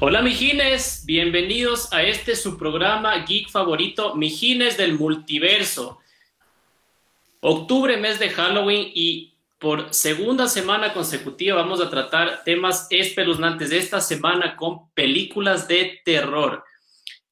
[0.00, 5.98] Hola Mijines, bienvenidos a este su programa geek favorito, Mijines del Multiverso.
[7.40, 13.78] Octubre, mes de Halloween y por segunda semana consecutiva vamos a tratar temas espeluznantes de
[13.78, 16.62] esta semana con películas de terror.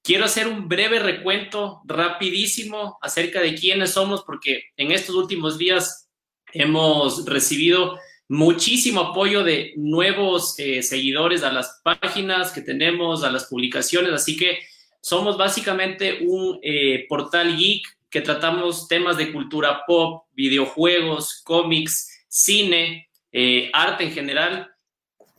[0.03, 6.09] Quiero hacer un breve recuento rapidísimo acerca de quiénes somos porque en estos últimos días
[6.53, 7.97] hemos recibido
[8.29, 14.37] muchísimo apoyo de nuevos eh, seguidores a las páginas que tenemos, a las publicaciones, así
[14.37, 14.59] que
[15.01, 23.09] somos básicamente un eh, portal geek que tratamos temas de cultura pop, videojuegos, cómics, cine,
[23.31, 24.73] eh, arte en general.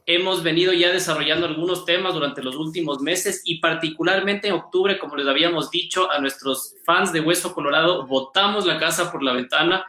[0.05, 5.17] Hemos venido ya desarrollando algunos temas durante los últimos meses y particularmente en octubre, como
[5.17, 9.85] les habíamos dicho a nuestros fans de Hueso Colorado, botamos la casa por la ventana,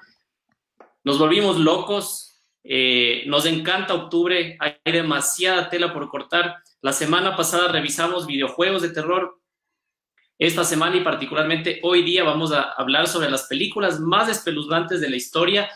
[1.04, 2.27] nos volvimos locos,
[2.64, 6.56] eh, nos encanta octubre, hay demasiada tela por cortar.
[6.82, 9.40] La semana pasada revisamos videojuegos de terror.
[10.38, 15.10] Esta semana y particularmente hoy día vamos a hablar sobre las películas más espeluznantes de
[15.10, 15.68] la historia.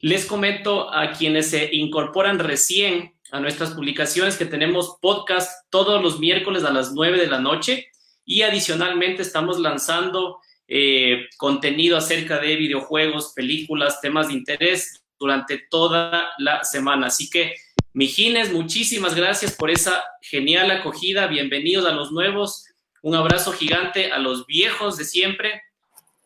[0.00, 6.18] Les comento a quienes se incorporan recién a nuestras publicaciones que tenemos podcast todos los
[6.18, 7.86] miércoles a las 9 de la noche
[8.26, 16.30] y adicionalmente estamos lanzando eh, contenido acerca de videojuegos, películas, temas de interés durante toda
[16.38, 17.06] la semana.
[17.06, 17.54] Así que,
[17.92, 21.28] Mijines, muchísimas gracias por esa genial acogida.
[21.28, 22.66] Bienvenidos a los nuevos.
[23.02, 25.62] Un abrazo gigante a los viejos de siempre.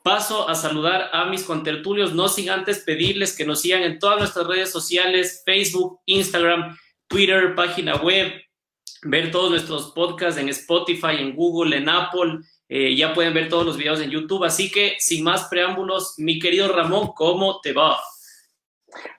[0.02, 4.18] Paso a saludar a mis contertulios, no sin antes pedirles que nos sigan en todas
[4.18, 8.32] nuestras redes sociales, Facebook, Instagram, Twitter, página web,
[9.02, 12.38] ver todos nuestros podcasts en Spotify, en Google, en Apple.
[12.68, 14.44] Eh, ya pueden ver todos los videos en YouTube.
[14.44, 17.98] Así que, sin más preámbulos, mi querido Ramón, ¿cómo te va?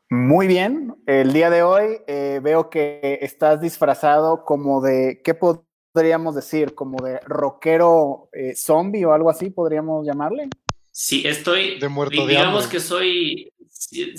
[0.09, 6.33] Muy bien, el día de hoy eh, veo que estás disfrazado como de, ¿qué podríamos
[6.33, 6.73] decir?
[6.73, 10.47] Como de rockero eh, zombie o algo así, podríamos llamarle.
[10.91, 14.15] Sí, estoy, de muerto digamos que soy, sí,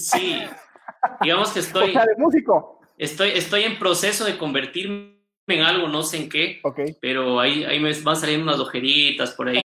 [1.23, 2.81] digamos que estoy, o sea, de músico.
[2.99, 6.97] Estoy, estoy en proceso de convertirme en algo, no sé en qué, okay.
[7.01, 9.63] pero ahí, ahí me van saliendo unas ojeritas por ahí.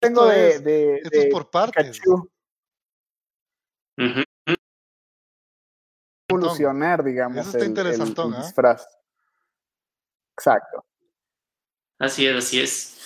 [0.00, 2.00] Tengo de, de, esto es por partes.
[6.42, 7.38] Evolucionar, digamos.
[7.38, 8.86] Eso está interesante, el, disfraz.
[10.36, 10.84] Exacto.
[11.98, 12.96] Así es, así es.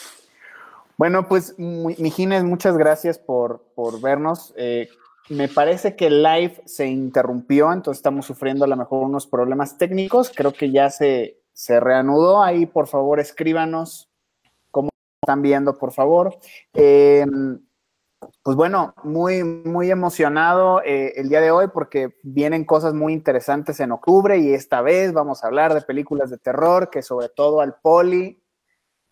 [0.96, 4.54] Bueno, pues, Mijines, muchas gracias por, por vernos.
[4.56, 4.88] Eh,
[5.28, 9.76] me parece que el live se interrumpió, entonces estamos sufriendo a lo mejor unos problemas
[9.76, 10.32] técnicos.
[10.34, 12.42] Creo que ya se, se reanudó.
[12.42, 14.08] Ahí, por favor, escríbanos
[14.70, 14.88] cómo
[15.20, 16.38] están viendo, por favor.
[16.72, 17.26] Eh,
[18.42, 23.80] pues bueno, muy, muy emocionado eh, el día de hoy porque vienen cosas muy interesantes
[23.80, 27.60] en octubre y esta vez vamos a hablar de películas de terror que sobre todo
[27.60, 28.42] al poli,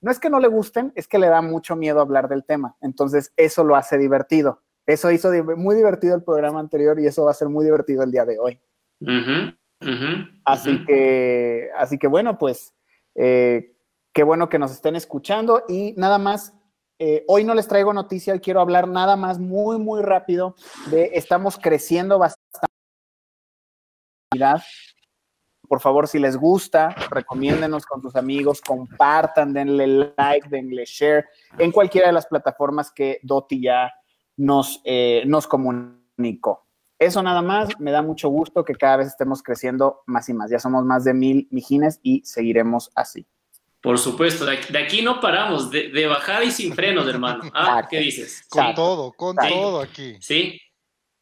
[0.01, 2.77] no es que no le gusten, es que le da mucho miedo hablar del tema.
[2.81, 4.63] Entonces eso lo hace divertido.
[4.87, 8.11] Eso hizo muy divertido el programa anterior y eso va a ser muy divertido el
[8.11, 8.61] día de hoy.
[10.45, 12.75] así, Que, así que bueno, pues
[13.15, 13.77] eh,
[14.13, 16.55] qué bueno que nos estén escuchando y nada más
[16.99, 20.55] eh, hoy no les traigo noticia, quiero hablar nada más muy, muy rápido
[20.91, 22.69] de estamos creciendo bastante.
[25.69, 31.27] Por favor, si les gusta, recomiéndenos con sus amigos, compartan, denle like, denle share
[31.59, 33.93] en cualquiera de las plataformas que Doti ya
[34.37, 36.67] nos, eh, nos comunicó.
[36.99, 40.51] Eso nada más, me da mucho gusto que cada vez estemos creciendo más y más.
[40.51, 43.27] Ya somos más de mil mijines y seguiremos así.
[43.85, 47.43] Por supuesto, de aquí no paramos, de, bajada y sin frenos, hermano.
[47.53, 48.43] Ah, ¿qué dices?
[48.49, 50.17] Con todo, con todo aquí.
[50.23, 50.59] Sí,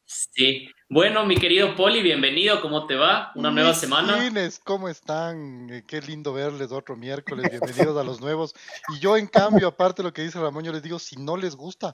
[0.05, 0.69] sí.
[0.87, 3.33] Bueno, mi querido Poli, bienvenido, ¿cómo te va?
[3.35, 4.31] Una nueva semana.
[4.63, 5.69] ¿Cómo están?
[5.71, 8.55] Eh, qué lindo verles otro miércoles, bienvenidos a los nuevos.
[8.95, 11.35] Y yo, en cambio, aparte de lo que dice Ramón, yo les digo, si no
[11.35, 11.93] les gusta,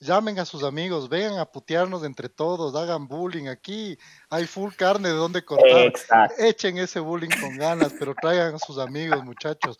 [0.00, 3.96] llamen a sus amigos, vengan a putearnos entre todos, hagan bullying aquí,
[4.28, 5.94] hay full carne de donde cortar.
[6.36, 9.78] Echen ese bullying con ganas, pero traigan a sus amigos, muchachos.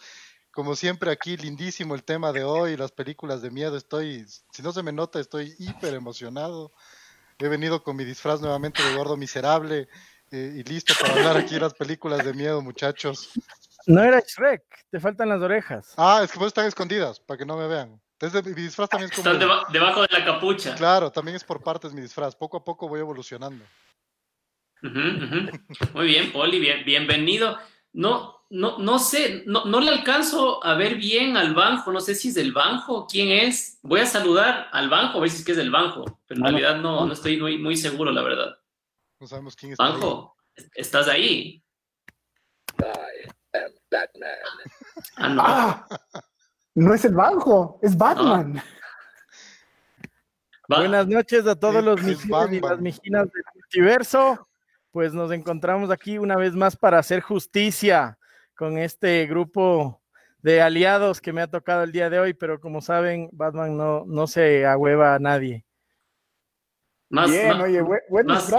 [0.61, 3.79] Como siempre aquí, lindísimo el tema de hoy, las películas de miedo.
[3.79, 6.71] Estoy, si no se me nota, estoy hiper emocionado.
[7.39, 9.89] He venido con mi disfraz nuevamente de gordo miserable
[10.31, 13.31] eh, y listo para hablar aquí de las películas de miedo, muchachos.
[13.87, 15.95] No era Shrek, te faltan las orejas.
[15.97, 17.99] Ah, es que pues están escondidas, para que no me vean.
[18.19, 19.31] Entonces, mi disfraz también es como...
[19.31, 20.75] Están debajo de la capucha.
[20.75, 22.37] Claro, también es por partes mi disfraz.
[22.37, 23.65] Poco a poco voy evolucionando.
[24.83, 27.59] Muy bien, Poli, bien, bienvenido.
[27.95, 32.17] No, no, no sé, no, no, le alcanzo a ver bien al banjo, no sé
[32.17, 33.79] si es del banjo, quién es.
[33.83, 36.45] Voy a saludar al banjo, a ver si es que es del banjo, pero en
[36.45, 38.59] realidad no, no estoy muy, muy seguro, la verdad.
[39.21, 39.79] No sabemos quién es.
[39.79, 40.37] Banjo,
[40.75, 41.63] ¿estás ahí?
[43.91, 44.31] Batman.
[45.17, 45.43] Ah, no.
[45.45, 45.87] Ah,
[46.75, 48.61] no es el banjo, es Batman.
[50.69, 54.49] Buenas noches a todos los mijinas y las mijinas del multiverso.
[54.91, 58.19] Pues nos encontramos aquí una vez más para hacer justicia
[58.61, 60.03] con este grupo
[60.43, 64.05] de aliados que me ha tocado el día de hoy, pero como saben, Batman no,
[64.07, 65.65] no se ahueva a nadie.
[67.09, 67.83] Más, Bien, oye,
[68.23, 68.53] más,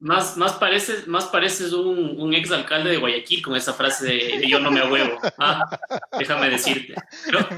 [0.00, 4.48] más, más, pareces, más pareces un, un ex alcalde de Guayaquil con esa frase de,
[4.48, 5.18] yo no me ahuevo.
[5.38, 5.78] Ah,
[6.18, 6.94] déjame decirte.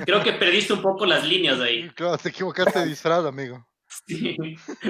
[0.05, 1.88] Creo, que perdiste un poco las líneas ahí.
[1.91, 3.64] Claro, te equivocaste de disfraz, amigo.
[4.08, 4.37] Sí.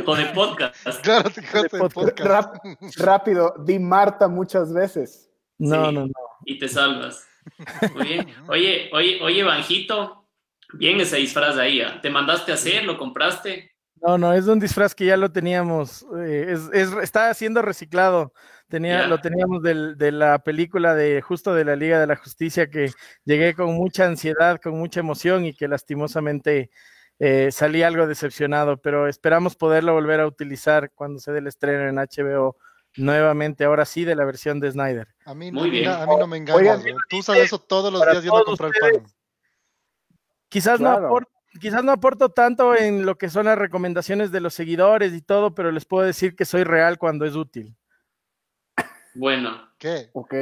[0.06, 0.74] O de podcast.
[1.02, 2.96] Claro, te equivocaste de podcast.
[2.96, 5.33] rápido, di Marta muchas veces.
[5.58, 6.12] No, no, no.
[6.44, 7.26] Y te salvas.
[7.94, 8.26] Muy bien.
[8.48, 10.26] Oye, oye, oye, Banjito,
[10.74, 11.80] bien ese disfraz de ahí.
[11.80, 12.00] ¿ah?
[12.00, 12.84] ¿Te mandaste a hacer?
[12.84, 13.72] ¿Lo compraste?
[14.00, 16.04] No, no, es un disfraz que ya lo teníamos.
[16.26, 18.32] Eh, es, está siendo reciclado.
[18.68, 22.90] Tenía, Lo teníamos de la película de justo de la Liga de la Justicia que
[23.24, 26.70] llegué con mucha ansiedad, con mucha emoción y que lastimosamente
[27.18, 31.88] eh, salí algo decepcionado, pero esperamos poderlo volver a utilizar cuando se dé el estreno
[31.88, 32.56] en HBO
[32.96, 35.08] nuevamente, ahora sí, de la versión de Snyder.
[35.24, 38.38] A mí no, a mí no me engañas, tú sabes eso todos los días yendo
[38.38, 39.06] a comprar pan.
[40.48, 41.30] Quizás no aporto,
[41.60, 45.54] quizás no aporto tanto en lo que son las recomendaciones de los seguidores y todo,
[45.54, 47.76] pero les puedo decir que soy real cuando es útil.
[49.14, 49.72] Bueno.
[49.78, 50.08] ¿Qué?
[50.12, 50.34] Ok.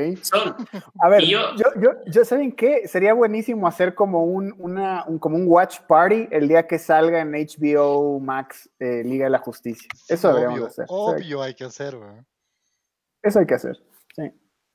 [1.00, 2.86] a ver, yo, yo, yo, ¿saben qué?
[2.86, 7.20] Sería buenísimo hacer como un, una, un, como un watch party el día que salga
[7.20, 9.88] en HBO Max eh, Liga de la Justicia.
[10.08, 10.84] Eso deberíamos hacer.
[10.88, 11.96] Obvio hay que hacer,
[13.22, 13.80] Eso hay que hacer,
[14.14, 14.30] sí.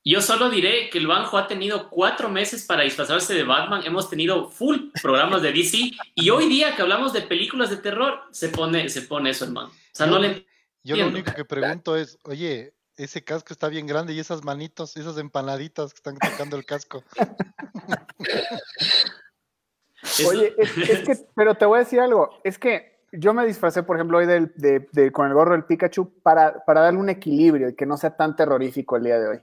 [0.09, 3.81] Yo solo diré que el Banjo ha tenido cuatro meses para disfrazarse de Batman.
[3.85, 8.21] Hemos tenido full programas de DC y hoy día que hablamos de películas de terror
[8.31, 9.67] se pone, se pone eso, hermano.
[9.67, 10.47] O sea, no le.
[10.81, 14.95] Yo lo único que pregunto es, oye, ese casco está bien grande y esas manitos,
[14.95, 17.03] esas empanaditas que están tocando el casco.
[20.25, 23.95] Oye, es, que, pero te voy a decir algo, es que yo me disfracé, por
[23.95, 27.86] ejemplo, hoy de, con el gorro del Pikachu para, para darle un equilibrio y que
[27.86, 29.39] no sea tan terrorífico el día de hoy.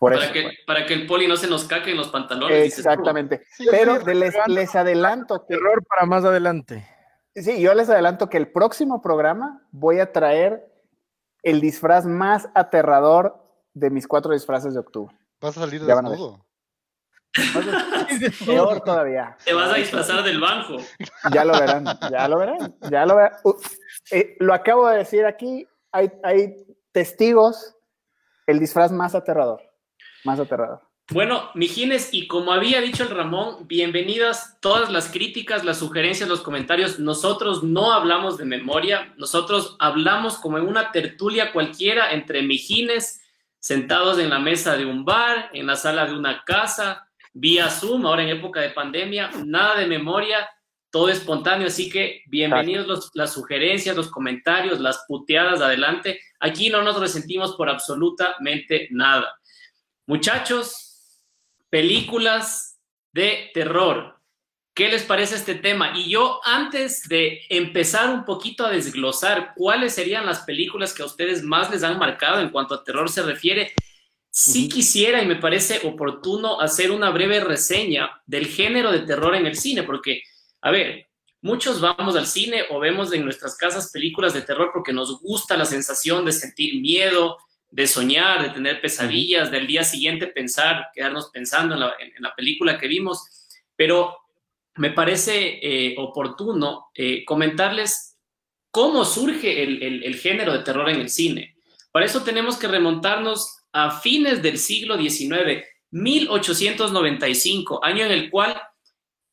[0.00, 2.78] para, que, para que el poli no se nos caque en los pantalones.
[2.78, 3.42] Exactamente.
[3.70, 5.54] Pero les, les, adelanto que...
[5.54, 6.88] Terror para más adelante.
[7.34, 10.66] Sí, yo les adelanto que el próximo programa voy a traer
[11.42, 13.44] el disfraz más aterrador
[13.74, 15.14] de mis cuatro disfraces de octubre.
[15.40, 16.44] ¿Vas a salir de desnudo?
[18.46, 19.36] Peor todavía.
[19.44, 20.76] Te vas a disfrazar del banco.
[21.32, 23.32] Ya lo verán, ya lo verán, ya lo verán.
[24.10, 26.54] Eh, lo acabo de decir aquí, hay, hay
[26.92, 27.74] testigos,
[28.46, 29.62] el disfraz más aterrador,
[30.24, 30.80] más aterrador.
[31.10, 36.40] Bueno, Mijines, y como había dicho el Ramón, bienvenidas todas las críticas, las sugerencias, los
[36.40, 36.98] comentarios.
[36.98, 43.20] Nosotros no hablamos de memoria, nosotros hablamos como en una tertulia cualquiera entre Mijines,
[43.58, 48.06] sentados en la mesa de un bar, en la sala de una casa, vía Zoom,
[48.06, 50.48] ahora en época de pandemia, nada de memoria,
[50.90, 56.20] todo espontáneo, así que bienvenidos las sugerencias, los comentarios, las puteadas, adelante.
[56.38, 59.36] Aquí no nos resentimos por absolutamente nada.
[60.06, 61.20] Muchachos,
[61.68, 62.78] películas
[63.12, 64.20] de terror.
[64.72, 65.92] ¿Qué les parece este tema?
[65.96, 71.06] Y yo antes de empezar un poquito a desglosar cuáles serían las películas que a
[71.06, 73.72] ustedes más les han marcado en cuanto a terror se refiere,
[74.36, 79.46] sí quisiera y me parece oportuno hacer una breve reseña del género de terror en
[79.46, 80.22] el cine, porque,
[80.60, 81.08] a ver,
[81.40, 85.56] muchos vamos al cine o vemos en nuestras casas películas de terror porque nos gusta
[85.56, 87.38] la sensación de sentir miedo,
[87.70, 92.88] de soñar, de tener pesadillas, del día siguiente pensar, quedarnos pensando en la, película que
[92.88, 93.22] vimos,
[93.76, 94.16] pero
[94.74, 98.16] me parece eh, oportuno eh, comentarles
[98.72, 101.56] cómo surge el, género de terror en el cine.
[101.92, 108.56] Para eso tenemos que remontarnos a fines del siglo XIX, 1895, año en el cual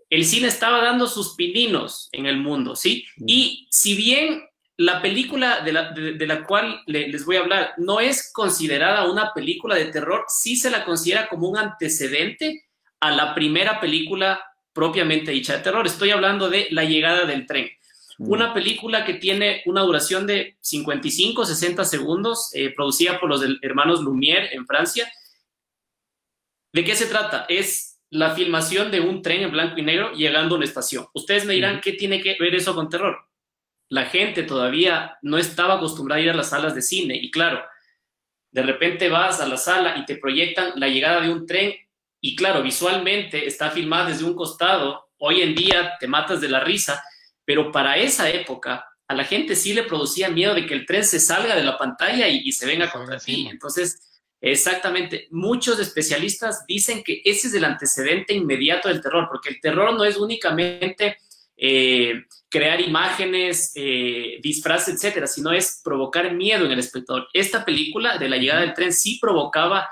[0.10, 3.06] el cine estaba dando sus pininos en el mundo, ¿sí?
[3.26, 4.44] Y si bien
[4.78, 9.86] la película de la, cual les voy a hablar no es considerada una película de
[9.86, 12.66] terror, sí se la considera como un antecedente
[13.00, 14.44] a la primera película
[14.74, 15.86] propiamente dicha de terror.
[15.86, 17.70] Estoy hablando de La llegada del tren.
[18.28, 24.02] Una película que tiene una duración de 55, 60 segundos, eh, producida por los hermanos
[24.02, 25.12] Lumière en Francia.
[26.74, 27.46] ¿De qué se trata?
[27.50, 31.08] Es la filmación de un tren en blanco y negro llegando a una estación.
[31.14, 33.32] Ustedes me dirán, ¿qué tiene que ver eso con terror?
[33.92, 37.18] la gente todavía no estaba acostumbrada a ir a las salas de cine.
[37.22, 37.62] Y claro,
[38.50, 41.74] de repente vas a la sala y te proyectan la llegada de un tren
[42.22, 45.10] y claro, visualmente está filmada desde un costado.
[45.18, 47.04] Hoy en día te matas de la risa,
[47.52, 51.04] pero para esa época a la gente sí le producía miedo de que el tren
[51.04, 53.46] se salga de la pantalla y, se venga contra ti.
[53.52, 54.00] Entonces,
[54.40, 55.28] Exactamente.
[55.32, 60.06] Muchos especialistas dicen que ese es el antecedente inmediato del terror, porque el terror no
[60.06, 61.18] es únicamente
[61.58, 67.28] eh, crear imágenes, eh, disfraces, etcétera, sino es provocar miedo en el espectador.
[67.34, 69.90] Esta película de la llegada del tren sí provocaba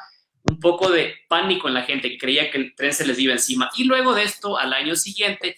[0.49, 3.33] un poco de pánico en la gente que creía que el tren se les iba
[3.33, 3.69] encima.
[3.75, 5.57] Y luego de esto, al año siguiente,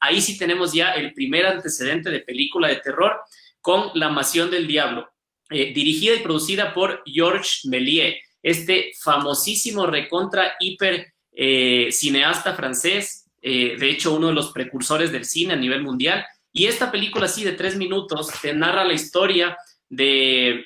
[0.00, 3.20] ahí sí tenemos ya el primer antecedente de película de terror
[3.60, 5.08] con La Masión del Diablo,
[5.50, 13.76] eh, dirigida y producida por Georges Méliès, este famosísimo recontra hiper eh, cineasta francés, eh,
[13.76, 16.24] de hecho uno de los precursores del cine a nivel mundial.
[16.52, 20.64] Y esta película así de tres minutos te narra la historia de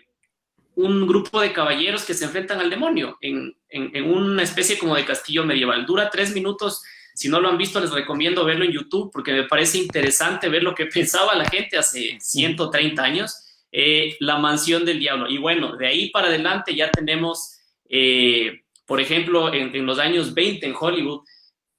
[0.74, 5.06] un grupo de caballeros que se enfrentan al demonio en, en, una especie como de
[5.06, 5.86] castillo medieval.
[5.86, 6.82] Dura tres minutos.
[7.20, 10.62] Si no lo han visto, les recomiendo verlo en YouTube porque me parece interesante ver
[10.62, 15.28] lo que pensaba la gente hace 130 años eh, la mansión del diablo.
[15.28, 17.58] Y bueno, de ahí para adelante ya tenemos,
[17.90, 21.20] eh, por ejemplo, en, los años 20 en Hollywood,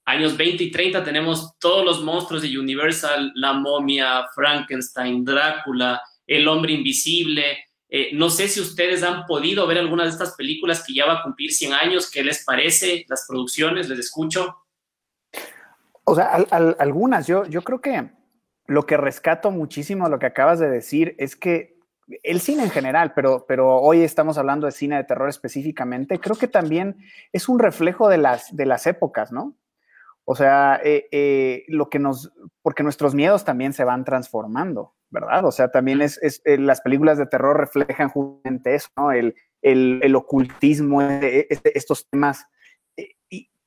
[0.05, 6.47] años 20 y 30 tenemos todos los monstruos de Universal, la momia, Frankenstein, Drácula, el
[6.47, 7.65] hombre invisible.
[7.89, 11.13] Eh, no sé si ustedes han podido ver alguna de estas películas que ya va
[11.13, 12.11] a cumplir 100 años.
[12.11, 13.89] ¿Qué les parece las producciones?
[13.89, 14.60] ¿Les escucho?
[16.11, 16.45] O sea,
[16.77, 17.25] algunas.
[17.25, 18.11] Yo, yo creo que
[18.67, 21.79] lo que rescato muchísimo lo que acabas de decir es que
[22.23, 26.35] el cine en general, pero, pero hoy estamos hablando de cine de terror específicamente, creo
[26.35, 26.97] que también
[27.31, 29.55] es un reflejo de las, de las épocas, ¿no?
[30.25, 35.45] O sea, eh, eh, lo que nos, porque nuestros miedos también se van transformando, ¿verdad?
[35.45, 39.13] O sea, también es, eh, las películas de terror reflejan justamente eso, ¿no?
[39.13, 42.47] El, el, ocultismo, este, estos temas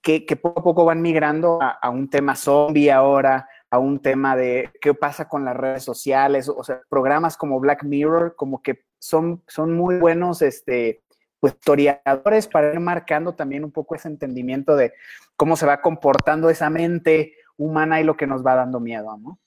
[0.04, 4.70] que, poco a poco van migrando a, un tema zombie ahora, a un tema de
[4.80, 9.42] qué pasa con las redes sociales, o sea, programas como Black Mirror, como que son,
[9.48, 11.02] son muy buenos, este,
[11.40, 14.92] pues, historiadores para ir marcando también un poco ese entendimiento de
[15.36, 19.38] cómo se va comportando esa mente humana y lo que nos va dando miedo, ¿no?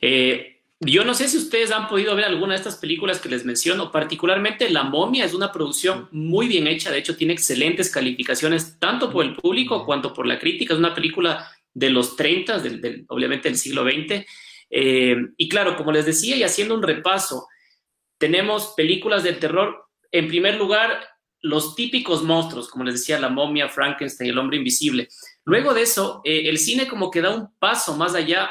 [0.00, 3.44] Eh, yo no sé si ustedes han podido ver alguna de estas películas que les
[3.44, 8.78] menciono, particularmente La momia es una producción muy bien hecha, de hecho tiene excelentes calificaciones
[8.78, 13.04] tanto por el público cuanto por la crítica, es una película de los 30, del,
[13.08, 14.24] obviamente del siglo XX.
[14.70, 17.46] Eh, y claro, como les decía, y haciendo un repaso,
[18.18, 21.00] tenemos películas de terror, en primer lugar,
[21.40, 25.08] los típicos monstruos, como les decía, la momia, Frankenstein, el hombre invisible.
[25.44, 28.50] Luego de eso, eh, el cine como que da un paso más allá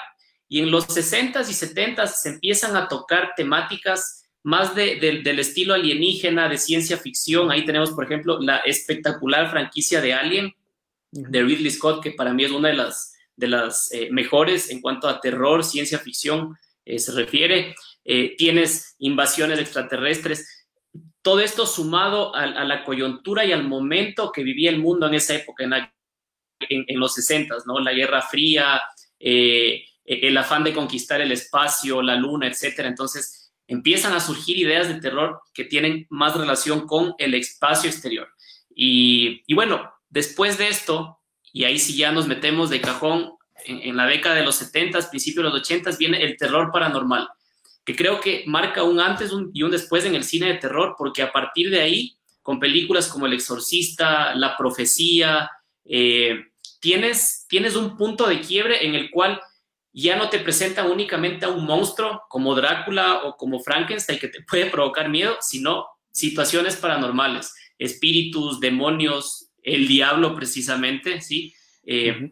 [0.49, 6.47] y en los 60s y 70s se empiezan a tocar temáticas más del estilo alienígena,
[6.47, 7.51] de ciencia ficción.
[7.51, 10.55] Ahí tenemos, por ejemplo, la espectacular franquicia de Alien,
[11.11, 14.81] de Ridley Scott, que para mí es una de las de las eh, mejores en
[14.81, 17.75] cuanto a terror, ciencia ficción eh, se refiere.
[18.03, 20.65] Eh, tienes invasiones extraterrestres.
[21.21, 25.35] Todo esto sumado a, la coyuntura y al momento que vivía el mundo en esa
[25.35, 25.63] época,
[26.69, 27.79] en, los 60, ¿no?
[27.79, 28.81] La Guerra Fría,
[30.07, 32.87] el afán de conquistar el espacio, la luna, etcétera.
[32.87, 38.29] Entonces, empiezan a surgir ideas de terror que tienen más relación con el espacio exterior.
[38.73, 41.19] Y, y bueno, después de esto,
[41.51, 45.43] y ahí sí ya nos metemos de cajón en, la década de los 70, principios
[45.43, 47.27] de los 80, viene el terror paranormal,
[47.83, 51.21] que creo que marca un antes y un después en el cine de terror, porque
[51.21, 55.49] a partir de ahí, con películas como El Exorcista, La Profecía,
[55.83, 56.45] eh,
[56.79, 59.41] tienes, tienes un punto de quiebre en el cual
[60.03, 64.43] ya no te presentan únicamente a un monstruo como Drácula o como Frankenstein que te
[64.43, 71.53] puede provocar miedo, sino situaciones paranormales, espíritus, demonios, el diablo precisamente, ¿sí?
[71.83, 72.31] Eh,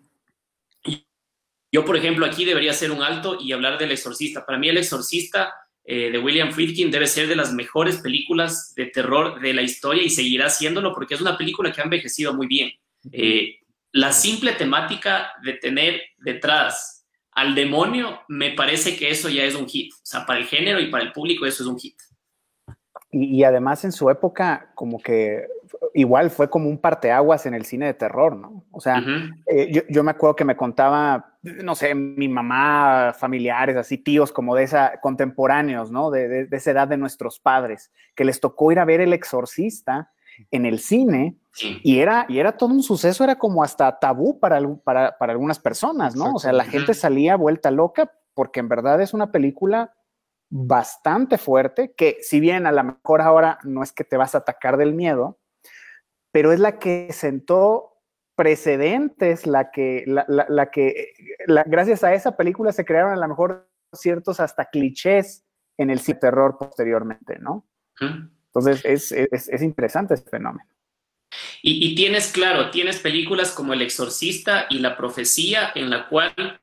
[1.71, 4.45] yo, por ejemplo, aquí debería hacer un alto y hablar del exorcista.
[4.45, 5.53] Para mí el exorcista
[5.83, 10.03] eh, de William Friedkin debe ser de las mejores películas de terror de la historia
[10.03, 12.71] y seguirá siéndolo porque es una película que ha envejecido muy bien.
[13.11, 13.59] Eh,
[13.91, 16.94] la simple temática de tener detrás
[17.35, 19.93] al demonio, me parece que eso ya es un hit.
[19.93, 21.95] O sea, para el género y para el público eso es un hit.
[23.11, 25.45] Y, y además en su época, como que
[25.93, 28.65] igual fue como un parteaguas en el cine de terror, ¿no?
[28.71, 29.03] O sea,
[29.47, 34.55] eh, yo, me acuerdo que me contaba, no sé, mi mamá, familiares, así, tíos como
[34.55, 36.11] de esa, contemporáneos, ¿no?
[36.11, 40.11] De, esa edad de nuestros padres, que les tocó ir a ver El Exorcista
[40.51, 44.61] en el cine y, era, y era todo un suceso, era como hasta tabú para,
[44.83, 46.33] para, para algunas personas, ¿no?
[46.33, 49.93] O sea, la gente salía vuelta loca porque en verdad es una película
[50.49, 54.39] bastante fuerte, que si bien a lo mejor ahora no es que te vas a
[54.39, 55.39] atacar del miedo,
[56.31, 57.95] pero es la que sentó
[58.35, 61.13] precedentes, la que, la, que
[61.65, 65.45] gracias a esa película se crearon a lo mejor ciertos hasta clichés
[65.77, 67.65] en el terror posteriormente, ¿no?
[68.47, 70.69] Entonces, es, interesante ese fenómeno.
[71.61, 76.61] Y, tienes, claro, tienes películas como El Exorcista y La Profecía, en la cual,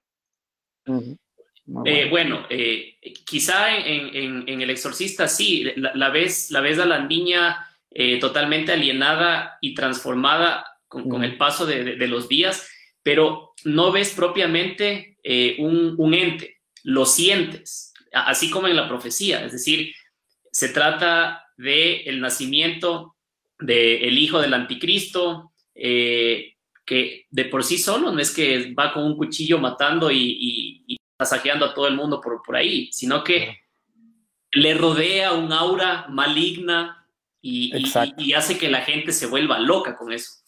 [1.85, 7.67] eh, bueno, eh, quizá en, El Exorcista sí, la, ves, la ves a la niña
[7.91, 12.69] eh, totalmente alienada y transformada con, el paso de, los días,
[13.03, 15.17] pero no ves propiamente
[15.59, 19.93] un, un ente, lo sientes, así como en la profecía, es decir,
[20.53, 23.17] se trata de el nacimiento
[23.63, 26.55] del hijo del anticristo, eh,
[26.85, 30.97] que de por sí solo no es que va con un cuchillo matando y, y,
[31.19, 33.59] a todo el mundo por, por ahí, sino que
[34.51, 37.07] le rodea un aura maligna
[37.41, 37.73] y,
[38.19, 40.42] y, hace que la gente se vuelva loca con eso.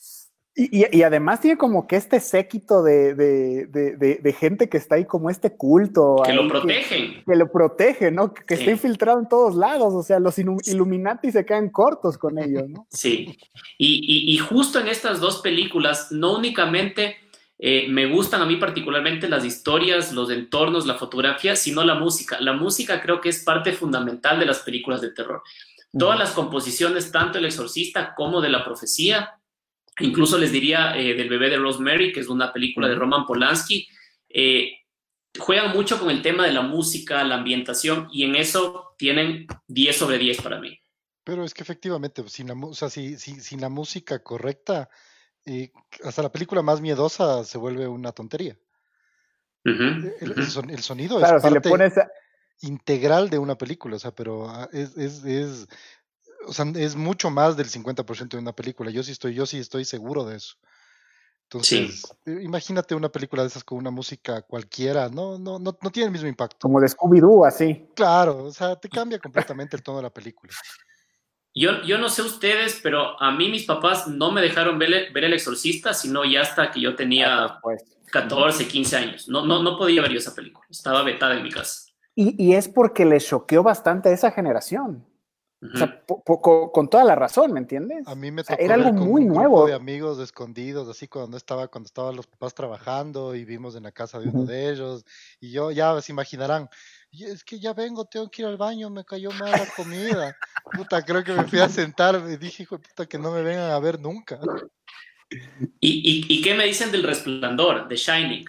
[0.56, 6.22] Y, además tiene como que este séquito de, gente que está ahí como este culto.
[6.24, 7.24] Que lo protegen.
[7.24, 8.32] Que, lo protege, ¿no?
[8.32, 9.92] Que, está infiltrado en todos lados.
[9.92, 12.86] O sea, los Illuminati se quedan cortos con ellos, ¿no?
[12.90, 13.36] Sí.
[13.78, 17.16] Y, justo en estas dos películas, no únicamente
[17.58, 22.40] eh, me gustan a mí particularmente las historias, los entornos, la fotografía, sino la música.
[22.40, 25.42] La música creo que es parte fundamental de las películas de terror.
[25.98, 29.40] Todas las composiciones, tanto El Exorcista como de La Profecía,
[30.00, 33.88] Incluso les diría eh, del bebé de Rosemary, que es una película de Roman Polanski.
[34.28, 34.72] Eh,
[35.38, 39.96] juegan mucho con el tema de la música, la ambientación, y en eso tienen 10
[39.96, 40.78] sobre 10 para mí.
[41.22, 44.90] Pero es que efectivamente, sin la, o sea, si, sin la música correcta,
[45.46, 45.72] eh,
[46.02, 48.56] hasta la película más miedosa se vuelve una tontería.
[49.64, 51.70] el, sonido es parte
[52.60, 55.66] integral de una película, o sea, pero ah, es, es
[56.46, 58.90] o sea, es mucho más del 50% de una película.
[58.90, 60.56] Yo sí estoy, yo sí estoy seguro de eso.
[61.44, 66.06] Entonces, imagínate una película de esas con una música cualquiera, no, no, no, no tiene
[66.06, 66.56] el mismo impacto.
[66.60, 67.86] Como de Scooby-Doo, así.
[67.94, 70.52] Claro, o sea, te cambia completamente el tono de la película.
[71.54, 75.24] Yo, yo no sé ustedes, pero a mí mis papás no me dejaron ver, ver
[75.24, 77.60] El Exorcista, sino ya hasta que yo tenía
[78.10, 79.28] 14, 15 años.
[79.28, 81.92] No, no, no podía ver yo esa película, estaba vetada en mi casa.
[82.16, 85.06] Y, y es porque le choqueó bastante a esa generación.
[85.72, 86.02] O sea,
[86.72, 88.06] con toda la razón, ¿me entiendes?
[88.06, 89.66] A mí me tocó era algo muy nuevo.
[89.66, 93.92] de amigos escondidos, así cuando estaba, cuando estaban los papás trabajando y vimos en la
[93.92, 95.04] casa de uno de ellos.
[95.40, 96.68] Y yo, ya se imaginarán,
[97.12, 100.36] es que ya vengo, tengo que ir al baño, me cayó mal la comida.
[100.72, 103.42] puta, creo que me fui a sentar y dije, hijo de puta, que no me
[103.42, 104.38] vengan a ver nunca.
[105.80, 108.44] ¿Y, y, qué me dicen del resplandor, de Shining?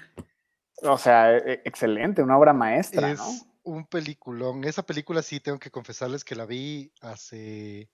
[0.83, 3.54] O sea, e, e, excelente, una obra maestra, ¿no?
[3.65, 4.63] Un peliculón.
[4.63, 7.89] Esa película sí tengo que confesarles que la vi hace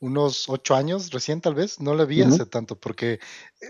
[0.00, 3.20] unos ocho años, recién tal vez, no la vi hace tanto, porque eh,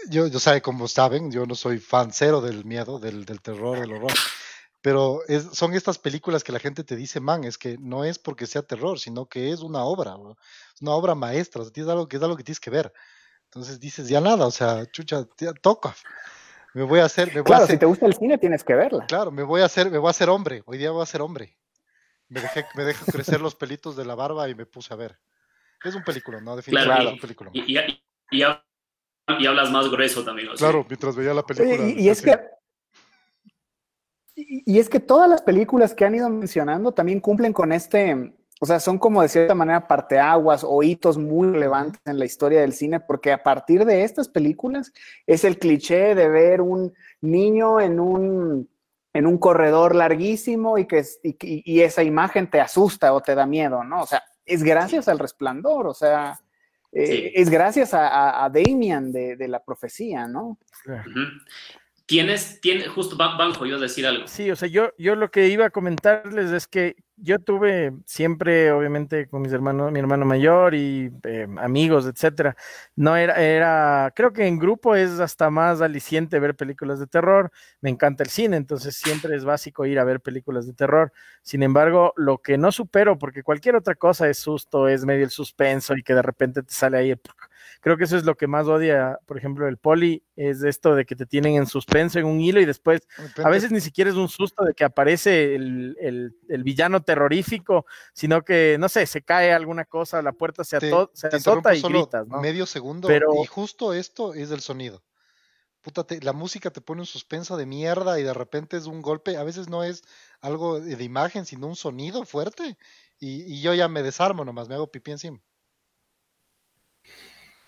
[0.08, 3.92] yo, yo sabe, como saben, yo no soy fan cero del miedo, del, terror, del
[3.92, 4.12] horror,
[4.80, 5.20] pero
[5.52, 8.62] son estas películas que la gente te dice, man, es que no es porque sea
[8.62, 10.16] terror, sino que es una obra,
[10.74, 12.94] es una obra maestra, o sea, algo que es algo que tienes que ver.
[13.44, 15.26] Entonces dices, ya nada, o sea, chucha,
[15.60, 15.94] toca
[16.74, 17.28] me voy a hacer.
[17.28, 19.06] Me voy claro, a hacer, si te gusta el cine tienes que verla.
[19.06, 20.62] Claro, me voy a hacer, me voy a hacer hombre.
[20.66, 21.56] Hoy día voy a ser hombre.
[22.28, 25.18] Me dejé, me dejé crecer los pelitos de la barba y me puse a ver.
[25.84, 26.56] Es un película, ¿no?
[26.56, 27.50] Definitivamente es un película.
[27.52, 27.76] Y,
[28.30, 28.42] y,
[29.46, 30.48] hablas más grueso también.
[30.56, 31.88] Claro, mientras veía la película.
[31.88, 32.38] y, es que
[34.34, 38.66] y es que todas las películas que han ido mencionando también cumplen con este, o
[38.66, 42.72] sea, son como de cierta manera parteaguas o hitos muy relevantes en la historia del
[42.72, 44.92] cine, porque a partir de estas películas
[45.26, 48.70] es el cliché de ver un niño en un,
[49.12, 53.82] en un corredor larguísimo y que y, esa imagen te asusta o te da miedo,
[53.82, 54.02] ¿no?
[54.02, 56.38] O sea, es gracias al resplandor, o sea,
[56.92, 60.56] eh, es gracias a, a, Damian de, la profecía, ¿no?
[62.06, 64.28] Tienes, tienes, justo Banjo, yo decir algo.
[64.28, 68.72] Sí, o sea, yo, yo lo que iba a comentarles es que yo tuve siempre,
[68.72, 72.56] obviamente, con mis hermanos, mi hermano mayor y eh, amigos, etcétera.
[72.96, 77.52] No era, era, creo que en grupo es hasta más aliciente ver películas de terror.
[77.80, 81.12] Me encanta el cine, entonces siempre es básico ir a ver películas de terror.
[81.42, 85.30] Sin embargo, lo que no supero, porque cualquier otra cosa es susto, es medio el
[85.30, 87.20] suspenso y que de repente te sale ahí el
[87.82, 91.04] Creo que eso es lo que más odia, por ejemplo, el poli, es esto de
[91.04, 93.00] que te tienen en suspenso en un hilo y después,
[93.42, 96.32] a veces ni siquiera es un susto de que aparece el,
[96.62, 101.82] villano terrorífico, sino que, no sé, se cae alguna cosa, la puerta se, azota y
[101.82, 102.40] gritas, ¿no?
[102.40, 105.02] Medio segundo, y justo esto es el sonido.
[105.82, 109.36] Puta, la música te pone un suspenso de mierda y de repente es un golpe,
[109.36, 110.02] a veces no es
[110.40, 112.78] algo de imagen, sino un sonido fuerte.
[113.18, 115.40] Y, y yo ya me desarmo nomás, me hago pipí encima.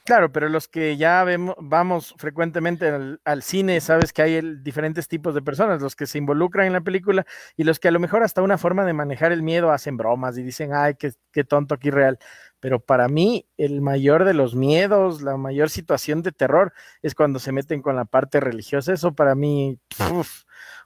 [0.07, 2.91] Claro, pero los que ya vemos, vamos frecuentemente
[3.25, 6.83] al, cine, sabes que hay diferentes tipos de personas, los que se involucran en la
[6.83, 7.25] película
[7.57, 10.37] y los que a lo mejor hasta una forma de manejar el miedo hacen bromas
[10.37, 12.19] y dicen, ay, qué, qué tonto aquí real.
[12.61, 17.39] pero para mí el mayor de los miedos, la mayor situación de terror es cuando
[17.39, 18.93] se meten con la parte religiosa.
[18.93, 19.79] Eso para mí,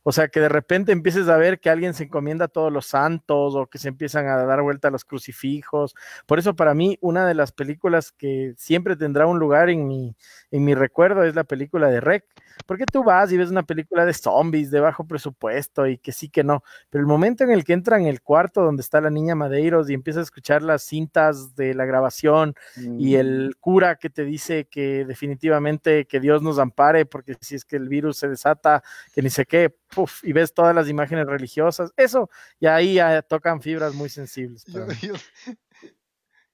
[0.08, 2.86] o sea, que de repente empieces a ver que alguien se encomienda a todos los
[2.86, 5.94] santos o que se empiezan a dar vuelta a los crucifijos.
[6.24, 10.16] Por eso para mí una de las películas que siempre tendrá un lugar en mi,
[10.50, 12.24] en mi recuerdo es la película de Rec.
[12.66, 16.28] Porque tú vas y ves una película de zombies de bajo presupuesto y que sí
[16.28, 19.10] que no, pero el momento en el que entra en el cuarto donde está la
[19.10, 23.20] niña Madeiros y empieza a escuchar las cintas de la grabación y mm.
[23.20, 27.76] el cura que te dice que definitivamente que Dios nos ampare porque si es que
[27.76, 29.74] el virus se desata, que ni sé qué,
[30.22, 34.64] y ves todas las imágenes religiosas, eso, y ahí ya tocan fibras muy sensibles.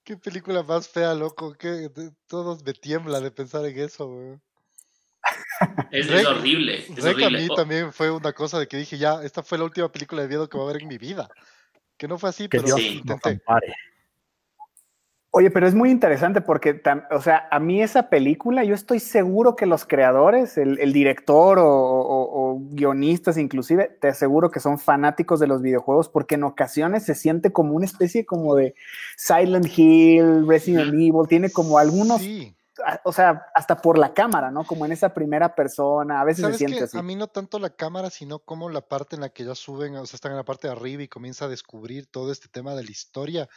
[0.05, 1.91] qué película más fea, loco, que
[2.27, 4.41] todos me tiembla de pensar en eso,
[5.91, 6.85] Es, horrible.
[6.97, 9.91] Es a mí también fue una cosa de que dije, ya, esta fue la última
[9.91, 11.29] película de miedo que voy a ver en mi vida.
[11.97, 13.41] Que no fue así, pero Dios intenté.
[15.37, 19.57] Oye, pero es muy interesante porque, o sea, a mí esa película, yo estoy seguro
[19.57, 25.61] que los creadores, el, director o, guionistas inclusive, te aseguro que son fanáticos de los
[25.61, 28.77] videojuegos porque en ocasiones se siente como una especie como de
[29.17, 32.23] Silent Hill, Resident Evil, tiene como algunos...
[33.05, 34.65] O sea, hasta por la cámara, ¿no?
[34.65, 36.99] Como en esa primera persona, a veces se siente así.
[36.99, 39.97] A mí no tanto la cámara, sino como la parte en la que ya suben,
[39.97, 42.75] o sea, están en la parte de arriba y comienza a descubrir todo este tema
[42.75, 43.49] de la historia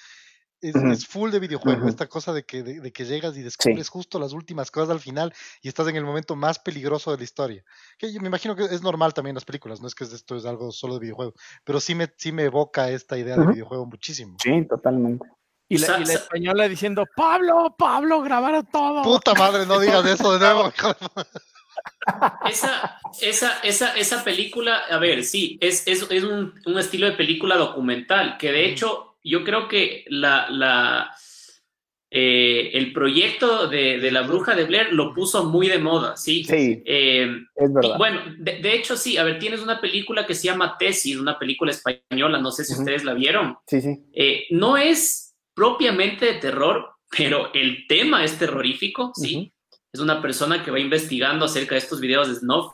[0.62, 4.34] es, full de videojuego, esta cosa de que, de, que llegas y descubres justo las
[4.34, 7.63] últimas cosas al final y estás en el momento más peligroso de la historia.
[7.97, 10.36] Que yo me imagino que es normal también en las películas, no es que esto
[10.36, 13.86] es algo solo de videojuego, pero sí me, sí me evoca esta idea de videojuego
[13.86, 14.38] muchísimo.
[14.41, 15.27] Sí, totalmente.
[15.69, 19.03] Y la, española diciendo, Pablo, Pablo, grabaron todo.
[19.03, 20.71] Puta madre, no digas eso de nuevo.
[22.45, 27.17] esa, esa, esa, esa película, a ver, sí, es, es, es un, un, estilo de
[27.17, 31.13] película documental, que de hecho yo creo que la,
[32.10, 36.45] eh, el proyecto de, la bruja de Blair lo puso muy de moda, ¿sí?
[36.45, 36.82] Sí.
[36.86, 37.97] Eh, es verdad.
[37.97, 41.71] bueno, de, hecho, sí, a ver, tienes una película que se llama Tesis, una película
[41.71, 43.58] española, no sé si ustedes la vieron.
[43.67, 44.06] Sí, sí.
[44.13, 45.26] Eh, no es
[45.58, 49.52] propiamente de terror, pero el tema es terrorífico, ¿sí?
[49.91, 52.74] Es una persona que va investigando acerca de estos videos de snuff.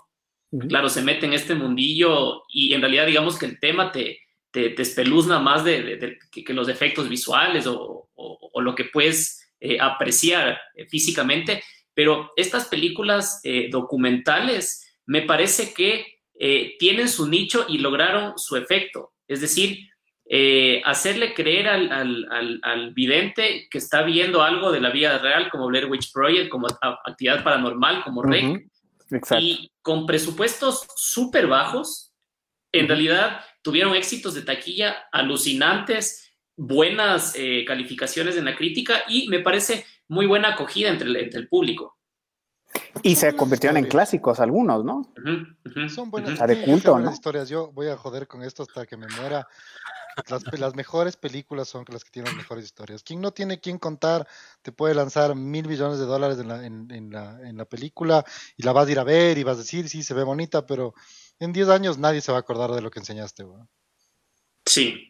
[0.68, 4.20] Claro, se mete en este mundillo y en realidad digamos que el tema te,
[4.52, 8.10] te, espeluzna más de, que, los efectos visuales o,
[8.62, 11.64] lo que puedes eh, apreciar eh, físicamente.
[11.94, 16.06] Pero estas películas eh, documentales me parece que
[16.78, 19.14] tienen su nicho y lograron su efecto.
[19.30, 19.88] Es decir,
[20.86, 26.12] hacerle creer al, vidente que está viendo algo de la vida real, como Blair Witch
[26.12, 26.68] Project, como
[27.06, 28.68] actividad paranormal, como REC,
[29.40, 32.14] y con presupuestos súper bajos,
[32.72, 39.40] en realidad tuvieron éxitos de taquilla alucinantes, buenas eh, calificaciones en la crítica y me
[39.40, 41.98] parece muy buena acogida entre el, público.
[43.02, 45.14] Y se convirtieron en clásicos algunos, ¿no?
[45.90, 46.40] Son buenas,
[47.14, 47.50] historias.
[47.50, 49.48] Yo voy a joder con esto hasta que me muera.
[50.58, 53.04] Las, mejores películas son las que tienen las mejores historias.
[53.04, 54.28] Quien no tiene quien contar,
[54.62, 58.24] te puede lanzar mil millones de dólares en la, en, la, en la película
[58.58, 60.66] y la vas a ir a ver y vas a decir, sí, se ve bonita,
[60.66, 60.94] pero
[61.40, 63.64] en 10 años nadie se va a acordar de lo que enseñaste, güey.
[64.66, 65.10] Sí.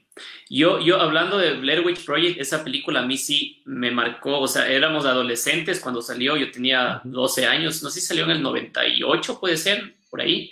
[0.49, 4.47] Yo, yo hablando de Blair Witch Project, esa película a mí sí me marcó, o
[4.47, 8.43] sea, éramos adolescentes cuando salió, yo tenía 12 años, no sé si salió en el
[8.43, 10.51] 98, puede ser, por ahí.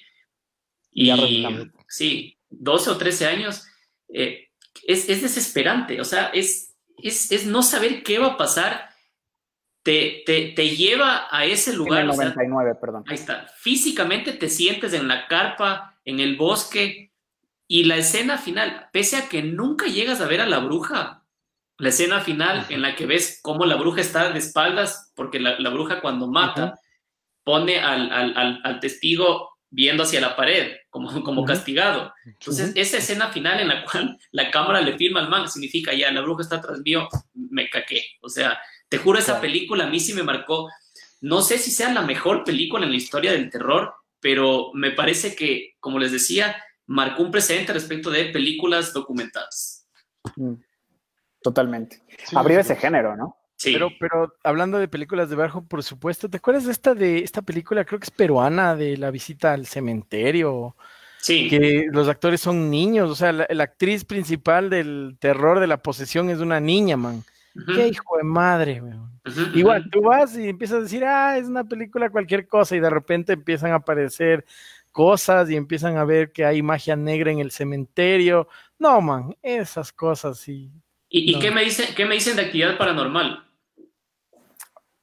[0.91, 1.11] Y
[1.87, 3.63] sí, 12 o 13 años.
[4.13, 4.49] Eh,
[4.87, 8.91] es, desesperante, o sea, es, es, es no saber qué va a pasar
[9.83, 12.03] te, te, lleva a ese lugar.
[12.03, 13.03] En el 99, perdón.
[13.07, 13.47] Ahí está.
[13.57, 17.11] Físicamente te sientes en la carpa, en el bosque,
[17.67, 21.23] y la escena final, pese a que nunca llegas a ver a la bruja,
[21.77, 25.69] la escena final en la que ves cómo la bruja está de espaldas, porque la,
[25.69, 26.77] bruja cuando mata
[27.45, 32.13] pone al, al, al, testigo viendo hacia la pared, como, como castigado.
[32.25, 36.11] Entonces, esa escena final en la cual la cámara le firma al man, significa ya,
[36.11, 38.03] la bruja está tras mío, me caqué.
[38.21, 40.69] O sea, te juro, esa película a mí sí me marcó.
[41.21, 45.35] No sé si sea la mejor película en la historia del terror, pero me parece
[45.35, 46.55] que, como les decía,
[46.87, 49.87] marcó un precedente respecto de películas documentadas.
[51.41, 52.01] Totalmente.
[52.35, 53.40] Abrió ese género, ¿no?
[53.61, 53.73] Sí.
[53.73, 57.43] Pero, pero hablando de películas de bajo, por supuesto, ¿te acuerdas de esta de esta
[57.43, 57.85] película?
[57.85, 60.75] Creo que es peruana de la visita al cementerio.
[61.19, 61.47] Sí.
[61.47, 65.77] Que los actores son niños, o sea, la, la actriz principal del terror de la
[65.77, 67.23] posesión es una niña, man.
[67.75, 68.81] Qué hijo de madre,
[69.53, 72.89] Igual, tú vas y empiezas a decir, ah, es una película cualquier cosa, y de
[72.89, 74.43] repente empiezan a aparecer
[74.91, 78.47] cosas y empiezan a ver que hay magia negra en el cementerio.
[78.79, 80.71] No, man, esas cosas sí.
[81.13, 83.50] ¿Y, qué, me dicen, qué me dicen de actividad paranormal?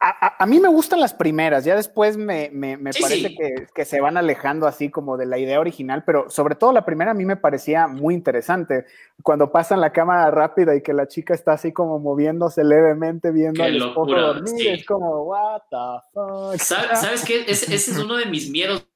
[0.01, 2.53] A, mí me gustan las primeras, ya después me,
[3.01, 3.35] parece
[3.75, 7.11] Que, se van alejando así como de la idea original, pero sobre todo la primera
[7.11, 8.87] a mí me parecía muy interesante.
[9.25, 13.65] Cuando pasan la cámara rápida y que la chica está así como moviéndose levemente viendo
[13.65, 16.57] al esposo dormir, es como, what the fuck.
[16.61, 17.45] ¿Sabes, qué?
[17.49, 18.87] Ese, ese es uno de mis miedos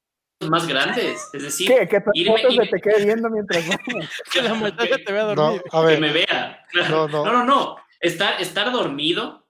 [0.49, 1.29] más grandes.
[1.33, 1.87] Es decir, ¿Qué?
[1.87, 2.11] que tu
[2.51, 3.63] se te quede viendo mientras
[4.31, 5.61] que la muchacha te vea dormir.
[5.69, 6.65] que me vea.
[6.89, 7.43] No, no, no.
[7.43, 9.47] no, Estar, estar dormido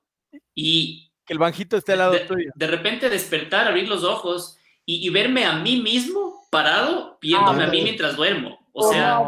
[0.55, 2.51] y que el banjito esté al lado tuyo.
[2.55, 7.81] De repente despertar, abrir los ojos y, verme a mí mismo parado viéndome a mí
[7.81, 8.59] mientras duermo.
[8.75, 9.21] O oh, sea,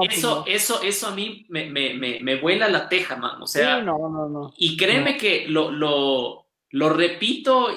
[0.00, 3.42] eso, eso, eso a mí me, me, me, me vuela la teja, man.
[3.42, 3.84] O sea,
[4.56, 7.68] y créeme que lo, lo, lo repito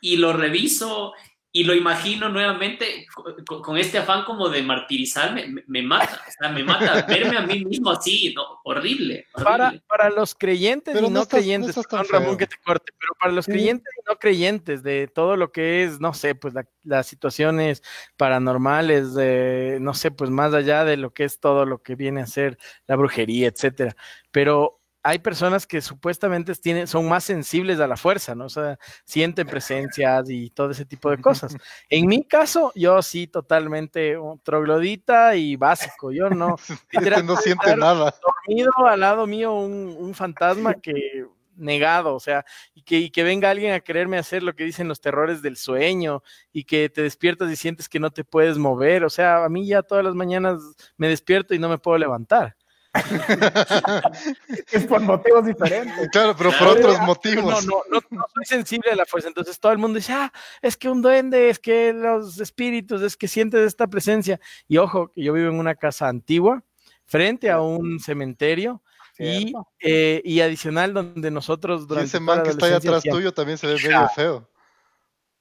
[0.00, 1.14] y lo reviso
[1.50, 3.06] y lo imagino nuevamente
[3.46, 7.64] con, este afán como de martirizarme, me, mata, o sea, me mata verme a mí
[7.64, 9.26] mismo así, no, horrible.
[9.32, 11.74] Para, para los creyentes y no, creyentes,
[12.10, 15.84] Ramón que te corte, pero para los creyentes y no creyentes de todo lo que
[15.84, 16.52] es, no sé, pues
[16.84, 17.82] las situaciones
[18.18, 22.20] paranormales, de, no sé, pues más allá de lo que es todo lo que viene
[22.20, 23.96] a ser la brujería, etcétera.
[24.30, 24.77] Pero
[25.08, 28.44] hay personas que supuestamente tienen, son más sensibles a la fuerza, ¿no?
[28.44, 31.56] O sea, sienten presencias y todo ese tipo de cosas.
[31.88, 36.12] En mi caso, yo sí, totalmente troglodita y básico.
[36.12, 36.56] Yo no.
[36.92, 38.14] Este no siente nada.
[38.46, 41.24] Dormido al lado mío un, fantasma que
[41.56, 42.44] negado, o sea,
[42.74, 45.56] y que, y que venga alguien a quererme hacer lo que dicen los terrores del
[45.56, 49.48] sueño y que te despiertas y sientes que no te puedes mover, o sea, a
[49.48, 50.60] mí ya todas las mañanas
[50.96, 52.57] me despierto y no me puedo levantar.
[54.72, 56.08] es por motivos diferentes.
[56.10, 57.66] Claro, pero por otros motivos.
[57.66, 59.28] No, no, no, soy sensible a la fuerza.
[59.28, 60.32] Entonces todo el mundo dice, ah,
[60.62, 64.40] es que un duende, es que los espíritus, es que sientes esta presencia.
[64.66, 66.62] Y ojo, que yo vivo en una casa antigua,
[67.04, 68.82] frente a un cementerio.
[69.20, 73.58] Y, eh, y, adicional donde nosotros y ese man que está ahí atrás tuyo también
[73.58, 74.48] se ve medio feo.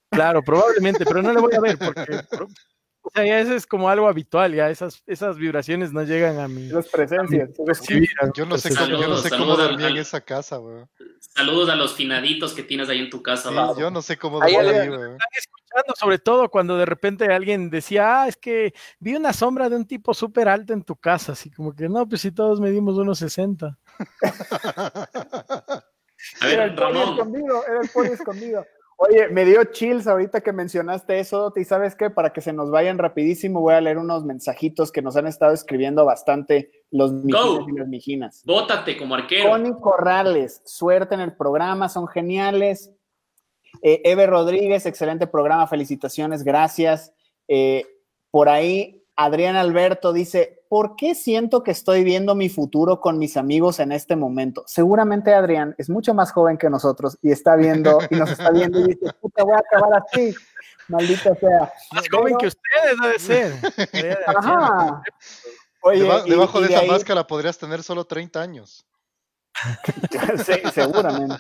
[0.10, 2.22] Claro, probablemente, pero no le voy a ver porque
[3.08, 6.48] o sea, ya eso es como algo habitual, ya esas, esas vibraciones no llegan a
[6.50, 6.68] mí.
[6.68, 7.50] Las presencias.
[8.36, 10.84] yo no sé cómo, yo no sé cómo dormí en esa casa, güey.
[11.20, 14.56] Saludos a los finaditos que tienes ahí en tu casa, Yo no sé cómo dormí,
[14.56, 19.78] escuchando, sobre todo cuando de repente alguien decía, ah, es que vi una sombra de
[19.78, 22.98] un tipo súper alto en tu casa, así como que no, pues si todos medimos
[22.98, 23.78] unos 60.
[24.24, 25.08] a
[26.42, 27.14] ver, era el Ramón.
[27.14, 28.66] escondido, era el poli escondido.
[29.00, 32.72] Oye, me dio chills ahorita que mencionaste eso, y sabes qué, para que se nos
[32.72, 37.68] vayan rapidísimo, voy a leer unos mensajitos que nos han estado escribiendo bastante los mijinas
[37.68, 38.44] y las mijinas.
[38.44, 39.52] Bótate como arquero.
[39.52, 42.92] Connie Corrales, suerte en el programa, son geniales.
[43.84, 47.14] Eh, Eve Rodríguez, excelente programa, felicitaciones, gracias.
[47.48, 47.86] Eh,
[48.32, 53.36] por ahí, Adrián Alberto dice, ¿por qué siento que estoy viendo mi futuro con mis
[53.36, 54.64] amigos en este momento?
[54.68, 58.80] Seguramente Adrián es mucho más joven que nosotros y está viendo y nos está viendo
[58.80, 60.36] y dice, puta, voy a acabar así,
[60.88, 61.74] maldita sea.
[61.94, 64.20] Más joven que ustedes debe ser.
[64.28, 65.02] Ajá.
[65.82, 68.86] Oye, debajo de, esa máscara podrías tener solo 30 años.
[70.46, 71.38] sí, seguramente.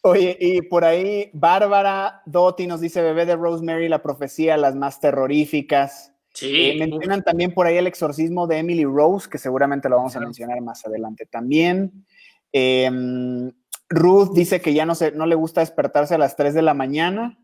[0.00, 5.00] Oye, y por ahí Bárbara Dotti nos dice, bebé de Rosemary, la profecía, las más
[5.00, 6.11] terroríficas.
[6.32, 6.70] Sí.
[6.70, 10.20] Eh, mencionan también por ahí el exorcismo de Emily Rose, que seguramente lo vamos a
[10.20, 12.06] mencionar más adelante también.
[12.52, 13.52] Em,
[13.88, 16.74] Ruth dice que ya no, se, no le gusta despertarse a las 3 de la
[16.74, 17.38] mañana.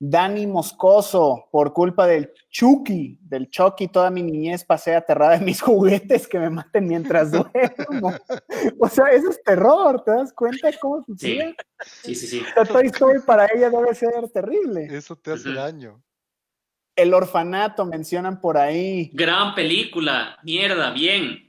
[0.00, 5.60] Dani Moscoso, por culpa del Chucky, del Chucky, toda mi niñez pasé aterrada en mis
[5.62, 8.12] juguetes que me maten mientras duermo.
[8.80, 11.56] o sea, eso es terror, ¿te das cuenta cómo sucede?
[12.02, 12.40] Sí, sí, sí.
[12.40, 13.04] sí.
[13.26, 14.86] para ella debe ser terrible.
[14.90, 16.00] Eso te hace daño.
[16.98, 19.10] El orfanato mencionan por ahí.
[19.12, 21.48] Gran película, mierda, bien.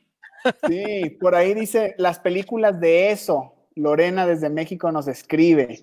[0.67, 3.55] Sí, por ahí dice las películas de eso.
[3.75, 5.79] Lorena desde México nos escribe.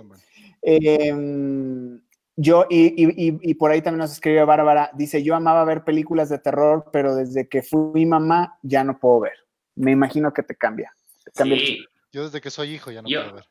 [0.62, 2.00] Em,
[2.36, 6.88] yo, y, por ahí también nos escribe Bárbara, dice, yo amaba ver películas de terror,
[6.92, 9.38] pero desde que fui mamá ya no puedo ver.
[9.74, 10.94] Me imagino que te cambia.
[11.34, 11.84] sí.
[12.12, 13.44] Yo desde que soy hijo ya no puedo ver.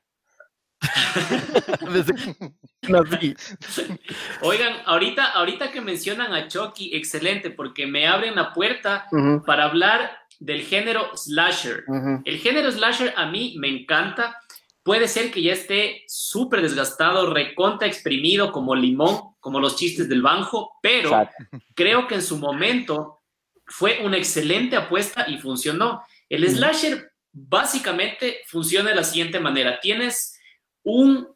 [4.42, 9.08] Oigan, ahorita, ahorita que mencionan a Chucky, excelente, porque me abren la puerta
[9.46, 11.84] para hablar del género slasher.
[12.26, 14.38] El género slasher a mí me encanta.
[14.84, 20.22] Puede ser que ya esté súper desgastado, reconta exprimido como limón, como los chistes del
[20.22, 21.28] banjo, pero
[21.74, 23.22] creo que en su momento
[23.66, 26.04] fue una excelente apuesta y funcionó.
[26.30, 29.80] El slasher básicamente funciona de la siguiente manera.
[29.80, 30.35] Tienes
[30.86, 31.28] un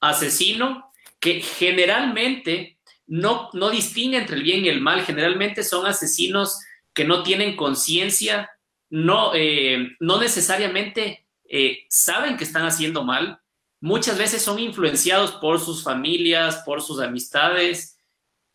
[0.00, 6.60] asesino que generalmente no, no distingue entre el bien y el mal, generalmente son asesinos
[6.92, 8.50] que no tienen conciencia
[8.92, 13.40] no, eh, no necesariamente eh, saben que están haciendo mal.
[13.80, 17.98] Muchas veces son influenciados por sus familias, por sus amistades,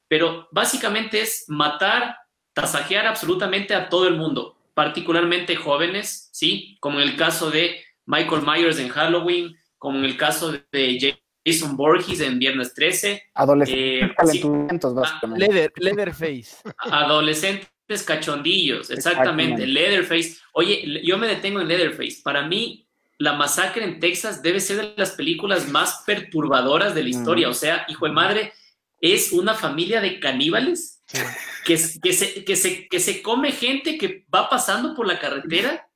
[0.08, 2.18] pero básicamente es matar,
[2.54, 6.78] tasajear absolutamente a todo el mundo, particularmente jóvenes, ¿sí?
[6.82, 11.78] Como en el caso de Michael Myers en Halloween, como en el caso de Jason
[11.78, 13.24] Borges en Viernes 13.
[13.34, 15.72] Adolescentes eh, básicamente.
[15.78, 16.58] Leatherface.
[16.80, 20.38] Adolescentes cachondillos, exactamente, Leatherface.
[20.54, 22.22] Oye, yo me detengo en Leatherface.
[22.24, 22.86] Para mí,
[23.18, 27.50] La Masacre en Texas debe ser de las películas más perturbadoras de la historia.
[27.50, 28.54] O sea, hijo de madre,
[29.00, 31.02] es una familia de caníbales
[31.63, 35.87] que, que, se, que, se, que se come gente que va pasando por la carretera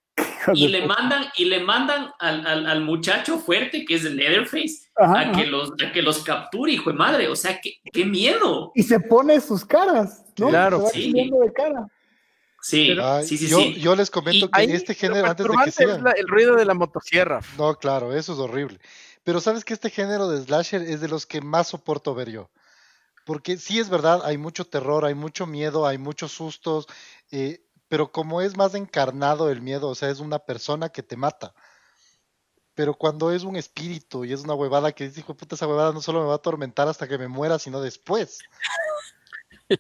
[0.54, 5.32] y le mandan y le mandan al, al, muchacho fuerte que es el Leatherface a
[5.32, 8.84] que los a que los capture hijo de madre o sea qué, qué miedo y
[8.84, 10.50] se pone sus caras ¿no?
[10.50, 11.14] claro sí.
[11.14, 11.88] de cara.
[12.64, 13.74] Sí, sí, sí, yo, sí.
[13.80, 16.06] yo les comento que este género, antes de que sigan...
[16.16, 17.40] el ruido de la motosierra.
[17.58, 18.80] No, claro, eso es horrible.
[19.24, 22.52] Pero sabes que este género de slasher es de los que más soporto ver yo.
[23.26, 26.88] Porque sí es verdad, hay mucho terror, hay mucho miedo, hay muchos sustos,
[27.32, 31.18] eh, pero como es más encarnado el miedo, o sea, es una persona que te
[31.18, 31.54] mata.
[32.74, 35.92] Pero cuando es un espíritu y es una huevada que dice, hijo puta, esa huevada
[35.92, 38.40] no solo me va a atormentar hasta que me muera, sino después.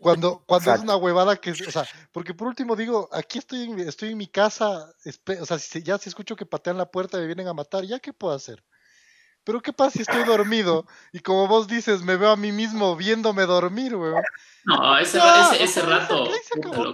[0.01, 3.79] Cuando, cuando es una huevada que, o sea, porque por último digo, aquí estoy en,
[3.79, 4.93] estoy en mi casa,
[5.39, 7.85] o sea, si, ya si escucho que patean la puerta y me vienen a matar,
[7.85, 8.61] ¿ya qué puedo hacer?
[9.43, 12.95] Pero ¿qué pasa si estoy dormido y como vos dices, me veo a mí mismo
[12.95, 14.21] viéndome dormir, weón?
[14.65, 15.19] No, ese,
[15.59, 16.27] ese, rato.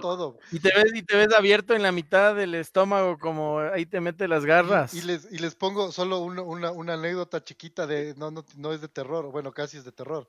[0.00, 0.38] todo.
[0.50, 4.00] Y te, ves, y te ves abierto en la mitad del estómago, como ahí te
[4.00, 4.94] mete las garras.
[4.94, 8.80] Y, les, y les pongo solo una, una, anécdota chiquita de, no, no, no, es
[8.80, 10.26] de terror, bueno, casi es de terror.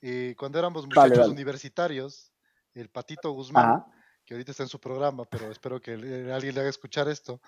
[0.00, 2.30] Eh, cuando éramos muchachos universitarios,
[2.74, 3.84] el Patito Guzmán,
[4.24, 5.92] que ahorita está en su programa, pero espero que
[6.32, 7.40] alguien le haga escuchar esto,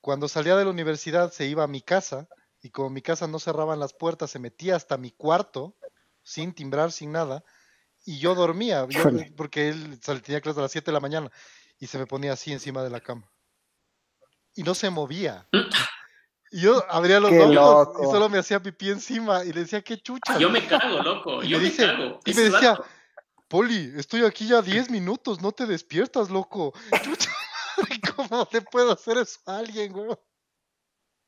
[0.00, 2.26] cuando salía de la universidad se iba a mi casa
[2.62, 5.76] y como mi casa no cerraban las puertas, se metía hasta mi cuarto,
[6.22, 7.44] sin timbrar, sin nada,
[8.04, 8.86] y yo dormía,
[9.36, 11.30] porque él tenía clase a las 7 de la mañana,
[11.78, 13.30] y se me ponía así encima de la cama.
[14.54, 15.48] Y no se movía.
[16.52, 19.98] Y yo abría los ojos y solo me hacía pipí encima y le decía, qué
[19.98, 20.38] chucha.
[20.38, 21.42] Yo me cago, loco.
[21.42, 22.20] Yo me, cago.
[22.26, 22.78] Y me decía,
[23.48, 26.74] Poli, estoy aquí ya 10 minutos, no te despiertas, loco.
[27.04, 27.30] Chucha,
[28.16, 30.16] ¿cómo te puedo hacer eso a alguien, güey?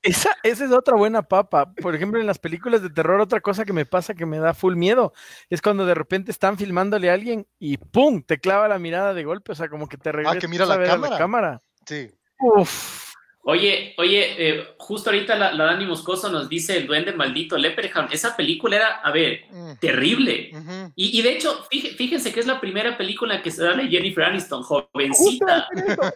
[0.02, 1.72] Esa, esa es otra buena papa.
[1.74, 4.52] Por ejemplo, en las películas de terror, otra cosa que me pasa que me da
[4.52, 5.12] full miedo
[5.48, 8.22] es cuando de repente están filmándole a alguien y ¡pum!
[8.22, 9.52] te clava la mirada de golpe.
[9.52, 11.10] O sea, como que te regresa ah, que mira la cámara.
[11.10, 11.60] la cámara.
[11.86, 12.10] Sí.
[12.40, 13.01] Uf.
[13.44, 18.06] Oye, oye, eh, justo ahorita la, Dani Moscoso nos dice el duende maldito Leprechaun.
[18.12, 19.72] Esa película era, a ver, mm.
[19.80, 20.52] terrible.
[20.94, 24.62] y, de hecho, fíjense que es la primera película que se da de Jennifer Aniston,
[24.62, 25.66] jovencita.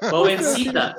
[0.09, 0.97] jovencita.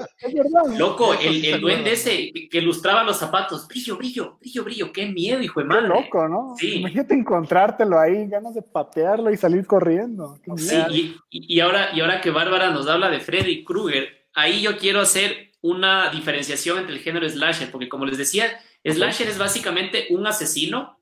[0.77, 3.65] Loco, el, duende ese que ilustraba los zapatos.
[3.65, 4.91] Brillo, brillo, brillo, brillo.
[4.91, 5.83] Qué miedo, hijo de madre.
[5.83, 6.55] Qué loco, ¿no?
[6.61, 10.37] Imagínate encontrártelo ahí, ganas de patearlo y salir corriendo.
[10.57, 14.77] Sí, y, y, ahora, y ahora que Bárbara nos habla de Freddy Krueger, ahí yo
[14.77, 20.07] quiero hacer una diferenciación entre el género slasher, porque como les decía, slasher es básicamente
[20.09, 21.01] un asesino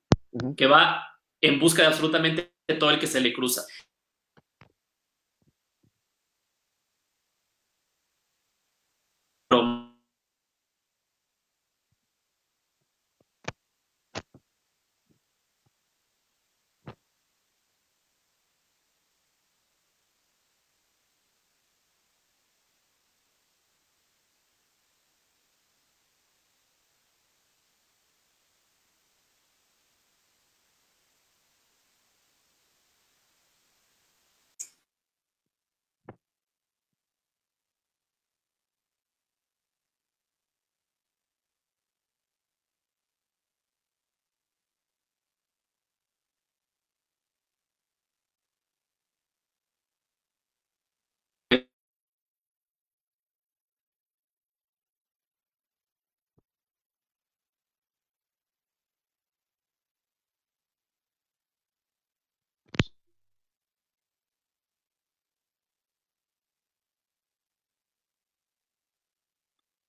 [0.57, 3.65] que va en busca de absolutamente todo el que se le cruza.
[9.47, 9.84] Pero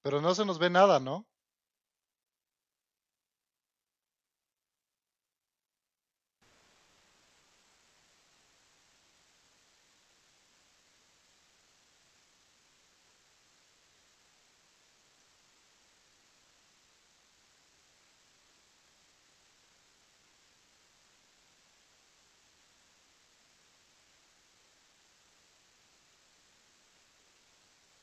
[0.07, 1.26] Pero no se nos ve nada, ¿no?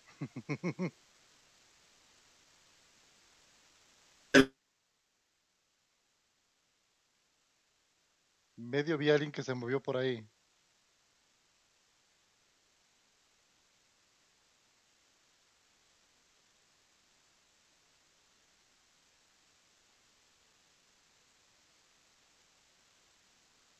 [8.74, 10.28] Medio vi a alguien que se movió por ahí.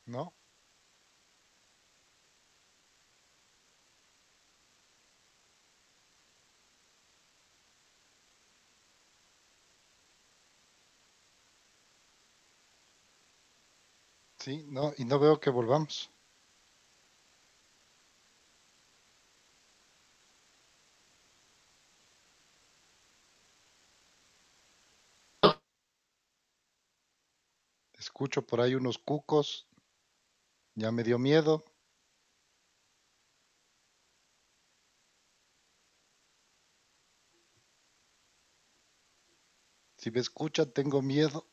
[0.06, 0.34] ¿No?
[14.44, 16.10] Sí, no, y no veo que volvamos.
[27.94, 29.66] Escucho por ahí unos cucos.
[30.74, 31.64] Ya me dio miedo.
[39.96, 41.46] Si me escuchan, tengo miedo.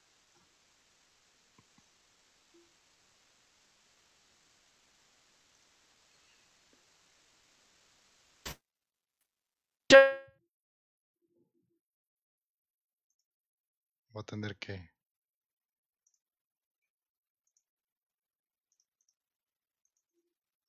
[14.22, 14.88] Voy a tener que...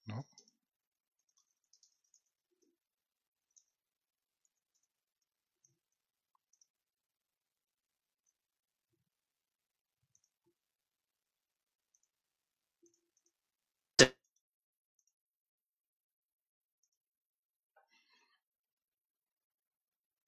[0.06, 0.24] ¿No?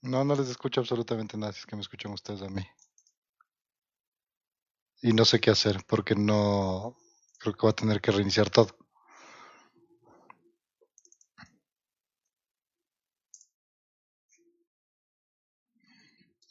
[0.02, 2.62] No, no les escucho absolutamente nada, si es que me escuchan ustedes a mí.
[5.04, 6.96] Y no sé qué hacer, porque no...
[7.38, 8.74] Creo que voy a tener que reiniciar todo.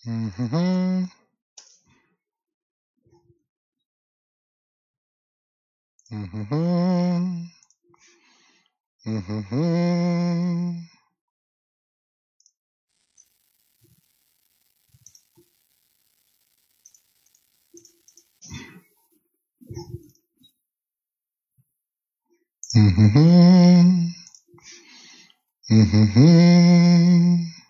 [0.06, 0.64] Ujujú.
[6.18, 6.62] Ujujú.
[9.12, 9.64] Ujujú.
[22.76, 24.08] Mm-hmm.
[25.72, 27.63] Mm-hmm.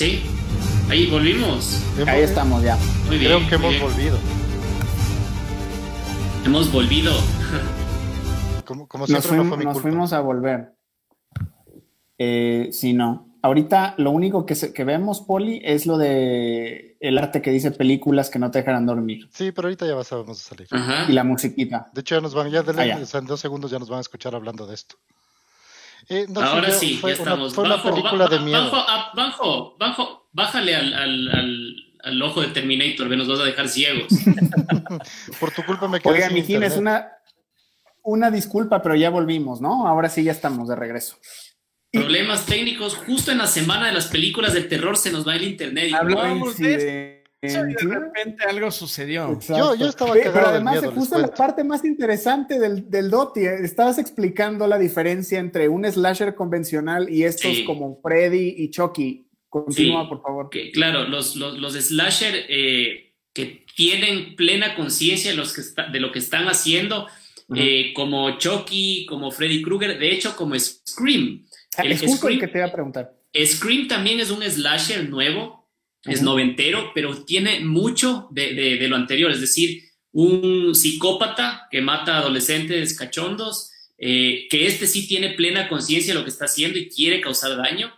[0.00, 0.22] Sí,
[0.88, 1.78] ahí volvimos.
[2.06, 2.78] Ahí estamos ya.
[3.06, 3.32] Muy bien.
[3.36, 3.82] Creo que hemos bien.
[3.82, 4.18] volvido.
[6.46, 7.12] Hemos volvido.
[8.64, 9.88] Como, como Nos, siempre no fuimos, fue mi nos culpa.
[9.90, 10.72] fuimos a volver.
[12.16, 13.28] Eh, sí, no.
[13.42, 17.70] Ahorita lo único que, se- que vemos, Poli, es lo de el arte que dice
[17.72, 19.28] películas que no te dejarán dormir.
[19.34, 20.66] Sí, pero ahorita ya vas a- vamos a salir.
[20.70, 21.04] Ajá.
[21.10, 21.90] Y la musiquita.
[21.92, 22.96] De hecho, ya nos van, ya de Ah, ya.
[22.96, 24.96] o sea, en dos segundos ya nos van a escuchar hablando de esto.
[26.10, 27.54] Eh, no, Ahora yo- sí, fue ya una, estamos.
[27.54, 28.62] fue una Bajo, película ba- de miedo.
[28.64, 33.38] Bajo, ah, bajo, bajo, bájale al, al, al, al ojo de Terminator, que nos vas
[33.40, 34.08] a dejar ciegos.
[35.40, 37.08] Por tu culpa me quedé Oiga, sin es una,
[38.02, 39.86] una disculpa, pero ya volvimos, ¿no?
[39.86, 41.16] Ahora sí ya estamos de regreso.
[41.92, 42.94] Problemas técnicos.
[42.96, 45.90] Justo en la semana de las películas de terror se nos va el internet.
[45.90, 49.32] y- Hablábamos de eso y de repente algo sucedió.
[49.32, 49.74] Exacto.
[49.74, 53.98] Yo- yo estaba Pero además, justo la parte más interesante del, del Doti, eh, estabas
[53.98, 57.64] explicando la diferencia entre un slasher convencional y estos Sí.
[57.64, 59.26] como Freddy y Chucky.
[59.48, 60.08] Continúa, Sí.
[60.08, 60.48] por favor.
[60.50, 65.88] que, claro, los, los, los slasher eh, que tienen plena conciencia de, los que está-
[65.88, 67.06] de lo que están haciendo,
[67.56, 71.44] eh, como Chucky, como Freddy Krueger, de hecho, como Scream.
[71.76, 73.12] Ah, el es justo Scream- el que te iba a preguntar.
[73.44, 75.59] Scream también es un slasher nuevo,
[76.04, 79.82] es noventero, pero tiene mucho de, de- de lo anterior, es decir,
[80.12, 86.24] un psicópata que mata adolescentes cachondos, eh, que este sí tiene plena conciencia de lo
[86.24, 87.92] que está haciendo y quiere causar daño.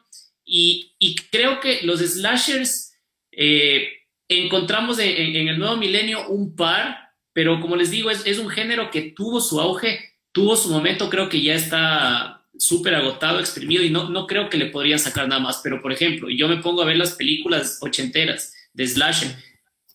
[0.44, 2.92] Y, y creo que los slashers
[3.30, 3.88] eh,
[4.28, 8.48] encontramos en, en el nuevo milenio un par, pero como les digo, es, es un
[8.50, 10.00] género que tuvo su auge,
[10.32, 14.56] tuvo su momento, creo que ya está súper agotado, exprimido y no, no creo que
[14.58, 15.60] le podrían sacar nada más.
[15.62, 19.34] Pero, por ejemplo, yo me pongo a ver las películas ochenteras de slasher,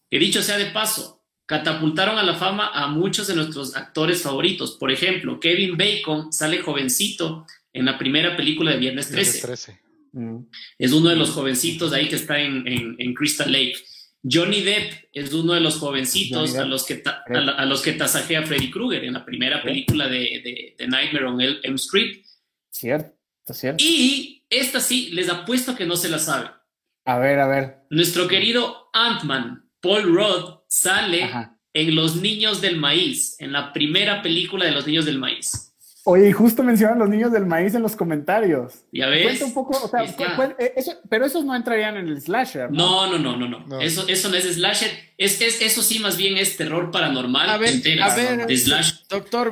[0.09, 4.73] que dicho sea de paso, catapultaron a la fama a muchos de nuestros actores favoritos.
[4.77, 9.79] Por ejemplo, Kevin Bacon sale jovencito en la primera película de Viernes 13 13.
[10.13, 10.37] Mm.
[10.79, 13.75] es uno de los jovencitos de ahí que está en, en- en Crystal Lake.
[14.29, 18.71] Johnny Depp es uno de los jovencitos a los, que a, los que tasajea Freddy
[18.71, 22.23] Krueger en la primera película de, de, Nightmare on Elm Street.
[22.77, 23.83] Cierto, cierto.
[23.83, 26.51] Y esta sí, les apuesto que no se la sabe.
[27.05, 27.77] A ver, a ver.
[27.89, 31.27] Nuestro querido Ant-Man, Paul Rudd, sale
[31.73, 35.73] en Los Niños del Maíz, en la primera película de Los Niños del Maíz.
[36.03, 38.85] Oye, y justo mencionan los niños del maíz en los comentarios.
[38.93, 39.23] Ya ves.
[39.23, 40.05] Cuenta un poco, o sea,
[40.57, 40.73] eh,
[41.09, 42.71] pero esos no entrarían en el slasher.
[42.71, 43.81] No, no, no, no, no.
[43.81, 44.89] Eso, eso no es slasher.
[45.17, 47.49] Es, es, eso sí, más bien es terror paranormal.
[47.49, 48.47] A ver, a ver
[49.09, 49.51] doctor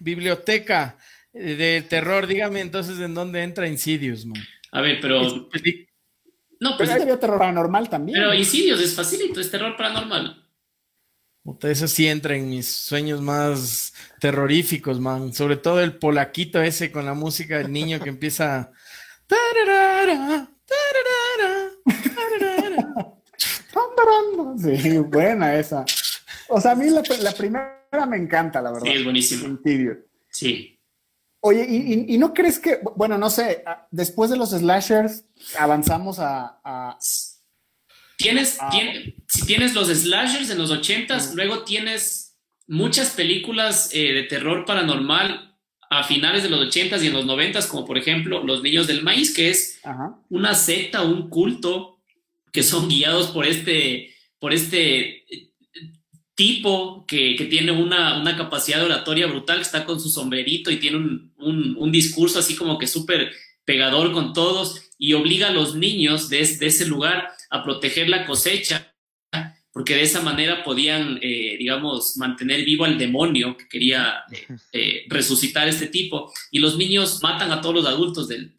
[0.00, 0.96] biblioteca
[1.34, 4.42] eh, de terror, dígame entonces en dónde entra Insidious, man.
[4.72, 5.22] A ver, pero.
[5.22, 6.88] No, pues.
[6.88, 8.18] Pero sería terror paranormal también.
[8.18, 10.42] Pero Insidious es facilito, es terror paranormal.
[11.62, 15.32] Eso sí entra en mis sueños más terroríficos, man.
[15.32, 18.70] Sobre todo el polaquito ese con la música del niño que empieza.
[24.58, 25.84] Sí, buena esa.
[26.48, 28.86] O sea, a mí la, primera me encanta, la verdad.
[28.86, 29.58] Sí, es buenísimo.
[30.30, 30.78] Sí.
[31.44, 35.24] Oye, ¿y, no crees que, bueno, no sé, después de los slashers
[35.58, 36.96] avanzamos a
[38.22, 38.70] Tienes, ah.
[39.28, 42.36] si tienes los slashers en los ochentas, luego tienes
[42.68, 45.58] muchas películas eh, de terror paranormal
[45.90, 49.02] a finales de los ochentas y en los noventas, como por ejemplo Los Niños del
[49.02, 49.80] Maíz, que es
[50.30, 52.00] una secta, un culto,
[52.50, 55.24] que son guiados por este, por este
[56.42, 61.92] tipo que, tiene una, capacidad oratoria brutal, que está con su sombrerito y tiene un,
[61.92, 63.30] discurso así como que súper
[63.64, 68.26] pegador con todos y obliga a los niños de, de ese lugar a proteger la
[68.26, 68.92] cosecha,
[69.72, 74.24] porque de esa manera podían, eh, digamos, mantener vivo al demonio que quería
[74.72, 78.52] eh, resucitar este tipo, y los niños matan a todos los adultos del,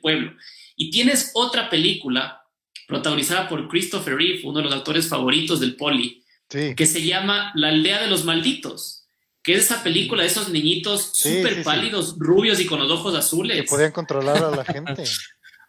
[0.00, 0.32] pueblo.
[0.76, 2.40] Y tienes otra película
[2.86, 6.19] protagonizada por Christopher Reeve, uno de los actores favoritos del Poli,
[6.50, 9.08] que se llama La aldea de los malditos,
[9.42, 13.56] que es esa película de esos niñitos súper pálidos, rubios y con los ojos azules.
[13.56, 15.04] Que podían controlar a la gente.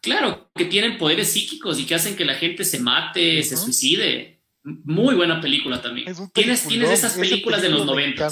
[0.02, 4.42] Claro, que tienen poderes psíquicos y que hacen que la gente se mate, se suicide.
[4.64, 6.12] Muy buena película también.
[6.34, 8.26] ¿Tienes, tienes esas películas de los 90.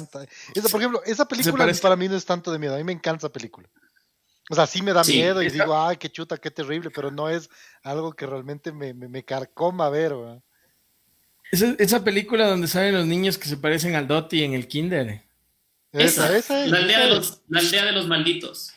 [0.56, 2.74] Esa, por ejemplo, esa película para mí no es tanto de miedo.
[2.74, 3.70] A mí me encanta esa película.
[4.50, 7.30] O sea, sí me da miedo y digo, ay, qué chuta, qué terrible, pero no
[7.30, 7.50] es
[7.84, 10.14] algo que realmente me, me, carcoma ver.
[11.52, 15.24] Esa, esa, película donde salen los niños que se parecen al Dotti en el kinder.
[15.92, 18.74] Esa, esa, la, aldea de los, la aldea de los malditos.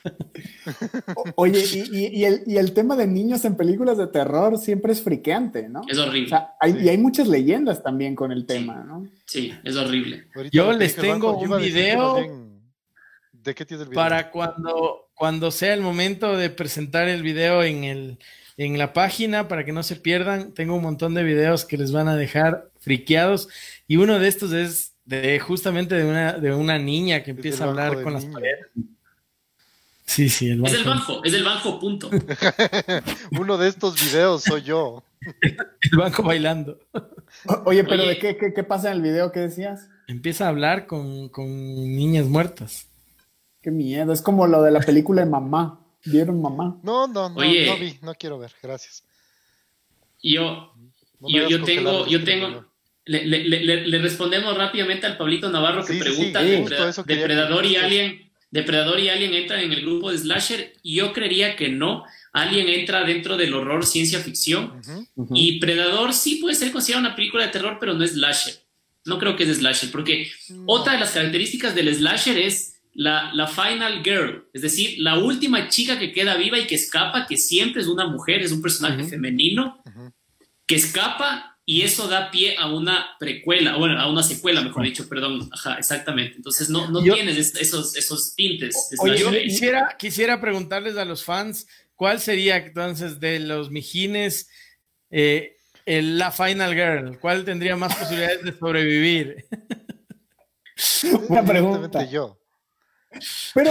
[1.37, 1.63] oye,
[1.93, 5.83] y, el, y, el, tema de niños en películas de terror siempre es friqueante, ¿no?
[5.89, 6.35] Es horrible.
[6.81, 9.07] Y hay muchas leyendas también con el tema, ¿no?
[9.27, 10.27] Sí, es horrible.
[10.51, 12.17] Yo les tengo un video.
[13.31, 14.03] ¿De qué tienes el video?
[14.03, 18.19] Para cuando, cuando sea el momento de presentar el video en, el,
[18.57, 21.93] en la página, para que no se pierdan, tengo un montón de videos que les
[21.93, 23.49] van a dejar friqueados.
[23.89, 27.69] Y uno de estos es de justamente de una, de una niña que empieza a
[27.69, 28.67] hablar con las paredes.
[30.05, 32.11] Sí, sí, el Es el banco, es el banco, punto.
[33.41, 35.03] Uno de estos videos soy yo.
[35.41, 36.79] el banco bailando.
[37.65, 39.33] oye, pero ¿de qué, qué, pasa en el video?
[39.33, 39.89] ¿Qué decías?
[40.09, 42.89] Empieza a hablar con, con niñas muertas.
[43.63, 45.82] Qué miedo, es como lo de la película de mamá.
[46.05, 46.79] ¿Vieron mamá?
[46.83, 47.41] No, no, no, no
[47.79, 49.05] vi, no quiero ver, gracias.
[50.23, 50.73] Yo,
[51.21, 52.65] yo, yo tengo, yo tengo,
[53.05, 59.61] le, respondemos rápidamente al Pablito Navarro que pregunta, ¿Depredador y Alien Depredador y Alien entran
[59.61, 60.75] en el grupo de Slasher?
[60.85, 62.05] Yo creería que no.
[62.35, 64.81] Alien entra dentro del horror ciencia ficción
[65.35, 68.55] y Predador sí puede ser considerado una película de terror, pero no es Slasher.
[69.05, 70.31] No creo que es Slasher, porque
[70.67, 75.69] otra de las características del Slasher es la, la, final girl, es decir, la última
[75.69, 79.05] chica que queda viva y que escapa, que siempre es una mujer, es un personaje
[79.05, 79.83] femenino,
[80.67, 85.09] que escapa y eso da pie a una precuela, bueno, a una secuela, mejor dicho,
[85.09, 86.37] perdón, ajá, exactamente.
[86.37, 88.91] Entonces no, no tienes esos, esos tintes.
[88.99, 94.49] Oye, yo quisiera, quisiera preguntarles a los fans, ¿cuál sería entonces de los mijines
[95.11, 97.19] eh, la Final Girl?
[97.21, 99.47] ¿Cuál tendría más posibilidades de sobrevivir?
[101.29, 102.11] Una pregunta.
[102.11, 102.42] Yo.
[103.55, 103.71] Pero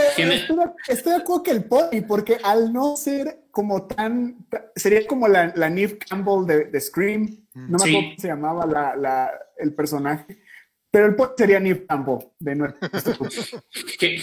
[0.87, 5.51] estoy, de acuerdo que el pony, porque al no ser como tan, sería como la,
[5.55, 10.41] la Neve Campbell de, Scream, no me acuerdo cómo se llamaba la, el personaje,
[10.89, 12.75] pero el pony sería Neve Campbell de nuevo.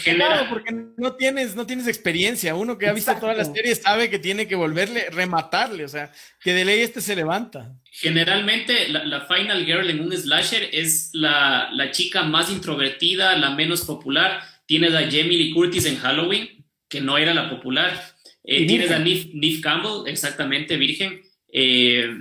[0.03, 2.53] Claro, porque no tienes, no tienes experiencia.
[2.53, 6.11] Uno que ha visto todas las series sabe que tiene que volverle, rematarle, o sea,
[6.41, 7.73] que de ley este se levanta.
[7.91, 13.51] Generalmente la, la Final Girl en un slasher es la, la chica más introvertida, la
[13.51, 18.15] menos popular Tienes a Jamie Lee Curtis en Halloween, que no era la popular.
[18.43, 21.23] Eh, tienes a Nif, Campbell, exactamente, virgen.
[21.51, 22.19] Eh,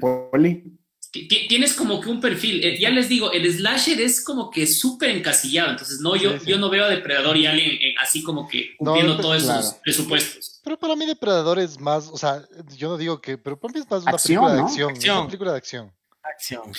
[1.46, 5.10] tienes como que un perfil, eh, ya les digo, el slasher es como que súper
[5.10, 9.18] encasillado, entonces no, yo, yo no veo a Depredador y Alien así como que cumpliendo
[9.18, 10.62] todos esos presupuestos.
[10.64, 12.42] Pero para mí Depredador es más, o sea,
[12.78, 15.18] yo no digo que, pero para mí es más una película de acción, acción.
[15.18, 15.92] una película de acción.
[16.22, 16.72] Acción.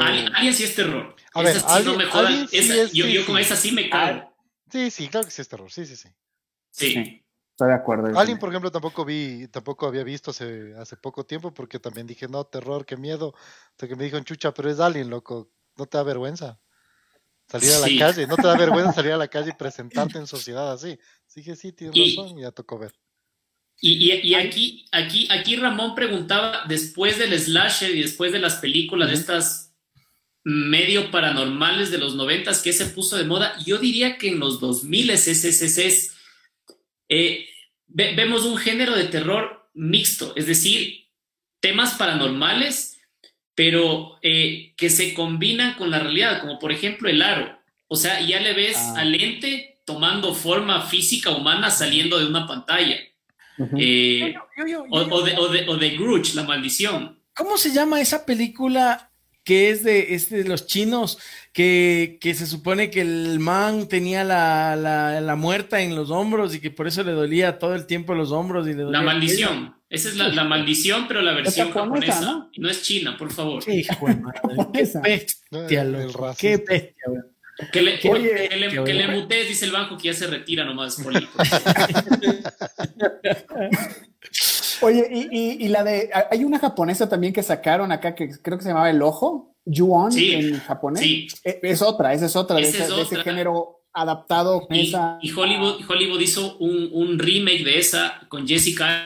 [0.00, 1.16] Alien, sí es terror.
[1.34, 2.48] A ver, sí no me jodan,
[2.92, 4.35] yo, yo con esa sí me cago.
[4.70, 6.08] Sí, sí, claro que sí es terror, sí, sí, sí.
[6.70, 7.22] Sí.
[7.50, 8.18] Estoy de acuerdo.
[8.18, 12.28] Alien, por ejemplo, tampoco vi, tampoco había visto hace, hace poco tiempo porque también dije,
[12.28, 13.34] no, terror, qué miedo.
[13.70, 16.60] Hasta que me dijo, chucha, pero es Alien, loco, no te da vergüenza.
[17.48, 20.26] Salir a la calle, no te da vergüenza salir a la calle y presentarte en
[20.26, 20.98] sociedad así.
[21.34, 22.92] Dije, sí, tienes razón, y ya tocó ver.
[23.80, 29.08] Y, y, aquí, aquí, aquí Ramón preguntaba, después del slasher y después de las películas
[29.08, 29.75] de estas
[30.48, 33.58] medio paranormales de los noventas, ¿qué se puso de moda?
[33.66, 36.16] Yo diría que en los 2000 es, es, es, es
[37.08, 37.48] eh,
[37.88, 41.08] vemos un género de terror mixto, es decir,
[41.58, 43.00] temas paranormales,
[43.56, 47.58] pero eh, que se combinan con la realidad, como por ejemplo el aro.
[47.88, 49.00] O sea, ya le ves ah.
[49.00, 52.98] al ente tomando forma física humana saliendo de una pantalla.
[53.58, 55.34] O, de,
[55.66, 57.20] o, de, Grudge, la maldición.
[57.34, 59.10] ¿Cómo se llama esa película
[59.46, 61.18] que es de, es de los chinos
[61.52, 66.72] que, se supone que el man tenía la, la, muerta en los hombros y que
[66.72, 68.66] por eso le dolía todo el tiempo los hombros.
[68.66, 69.76] Y le la maldición.
[69.88, 72.20] Esa es la, maldición, pero la versión japonesa.
[72.22, 72.50] ¿no?
[72.56, 72.68] ¿no?
[72.68, 73.64] es china, por favor.
[73.64, 73.86] Qué
[75.00, 76.34] bestia, loco.
[76.36, 77.04] Qué bestia,
[77.72, 78.48] Que le, que, le,
[78.84, 81.00] que le mutees, dice el banco que ya se retira nomás.
[84.82, 86.10] Oye, y, y, la de.
[86.30, 90.16] Hay una japonesa también que sacaron acá que creo que se llamaba El Ojo, Yuon
[90.16, 91.02] en japonés.
[91.02, 91.28] Sí.
[91.44, 94.66] E, es otra, esa es otra, de, ese, género adaptado.
[94.70, 99.04] Y, y Hollywood, Hollywood hizo un, un, remake de esa con Jessica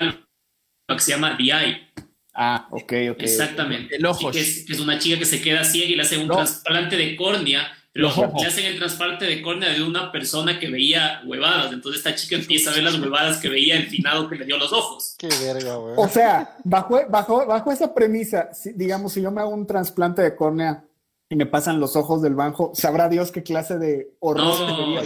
[0.88, 1.88] que se llama The Eye.
[2.34, 3.20] Ah, ok, ok.
[3.20, 3.96] Exactamente.
[3.96, 4.30] El ojo.
[4.30, 6.96] Que es, que es, una chica que se queda ciega y le hace un trasplante
[6.96, 8.08] de córnea le
[8.46, 11.72] hacen el trasplante de córnea de una persona que veía huevadas.
[11.72, 14.56] Entonces esta chica empieza a ver las huevadas que veía el finado que le dio
[14.58, 15.16] los ojos.
[15.18, 15.94] Qué verga, güey.
[15.96, 20.36] O sea, bajo, bajo, bajo esa premisa, digamos, si yo me hago un trasplante de
[20.36, 20.84] córnea
[21.28, 25.02] y me pasan los ojos del banjo, sabrá Dios qué clase de horror no, no,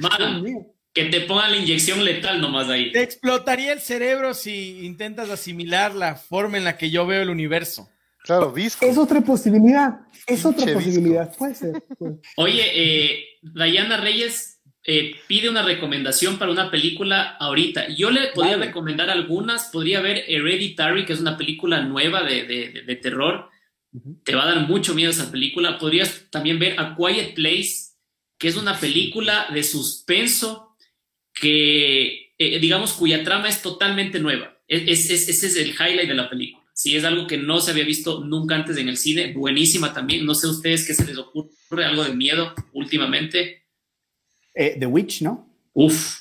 [0.00, 2.90] no, que te pongan la inyección letal nomás ahí.
[2.92, 7.30] Te explotaría el cerebro si intentas asimilar la forma en la que yo veo el
[7.30, 7.88] universo.
[8.24, 8.84] Claro, visco.
[8.84, 10.00] Es otra posibilidad.
[10.26, 11.34] Es otra posibilidad.
[11.36, 11.82] Puede ser.
[12.36, 17.88] Oye, eh, Diana Reyes eh, pide una recomendación para una película ahorita.
[17.88, 19.70] Yo le podría recomendar algunas.
[19.70, 23.50] Podría ver Hereditary, que es una película nueva de, terror.
[24.24, 25.78] Te va a dar mucho miedo esa película.
[25.78, 27.94] Podrías también ver A Quiet Place,
[28.38, 30.76] que es una película de suspenso
[31.34, 34.58] que, eh, digamos, cuya trama es totalmente nueva.
[34.68, 36.67] ese es el highlight de la película.
[36.78, 40.24] Si es algo que no se había visto nunca antes en el cine, buenísima también.
[40.24, 43.64] No sé ustedes qué se les ocurre, algo de miedo últimamente.
[44.54, 45.52] Eh, The Witch, ¿no?
[45.72, 46.20] Uf.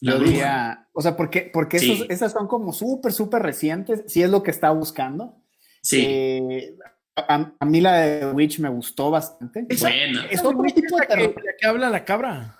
[0.00, 1.76] Yo diría, o sea, porque, porque
[2.08, 5.36] esas son como súper, súper recientes, si es lo que está buscando.
[5.82, 6.06] Sí.
[6.08, 6.74] Eh,
[7.14, 9.66] a, mí la de The Witch me gustó bastante.
[9.68, 10.24] Es buena.
[10.30, 11.34] Es otro tipo de terror.
[11.34, 12.58] Que, que habla la cabra.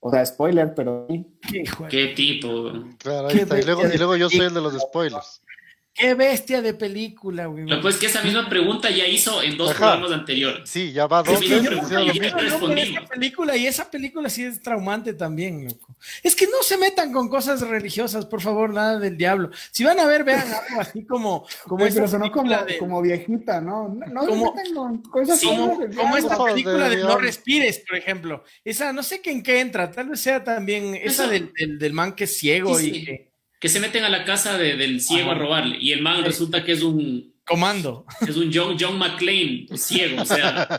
[0.00, 1.06] O sea, spoiler, pero.
[1.88, 2.74] ¿Qué, tipo?
[2.98, 3.58] Claro, ahí está.
[3.58, 5.40] Y luego, y luego yo soy el de los spoilers.
[5.94, 7.66] Qué bestia de película, güey.
[7.80, 10.68] pues que esa misma pregunta ya hizo en dos programas anteriores.
[10.68, 11.70] Sí, ya va dos veces.
[11.70, 15.94] Esa película y esa película sí es traumante también, loco.
[16.24, 19.50] Es que no se metan con cosas religiosas, por favor, nada del diablo.
[19.70, 23.88] Si van a ver, vean algo así como como pero sonó como, como viejita, ¿no?
[23.88, 28.42] No, como, se metan con cosas como, como esta película de, No respires, por ejemplo.
[28.64, 32.24] Esa no sé en qué entra, tal vez sea también esa del, del, man que
[32.24, 33.28] es ciego y
[33.64, 36.72] que se meten a la casa del ciego a robarle y el man resulta que
[36.72, 38.04] es un comando.
[38.20, 40.78] Es un John, John McClane ciego, o sea.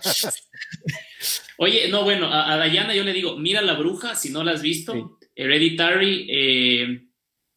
[1.57, 4.61] Oye, no, bueno, a, Diana yo le digo, mira la bruja, si no la has
[4.61, 7.07] visto, Hereditary, eh,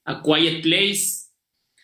[0.06, 1.26] A Quiet Place.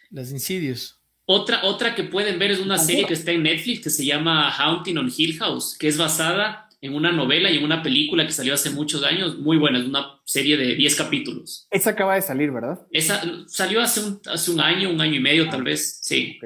[0.08, 0.98] Las Insidious.
[1.26, 4.50] Otra, otra que pueden ver es una serie que está en Netflix que se llama
[4.50, 8.32] Haunting on Hill House, que es basada en una novela y en una película que
[8.32, 11.66] salió hace muchos años, muy buena, es una serie de 10 capítulos.
[11.70, 12.86] Esa acaba de salir, ¿verdad?
[12.90, 16.38] Esa salió hace un, hace un año, un año y medio tal vez, sí.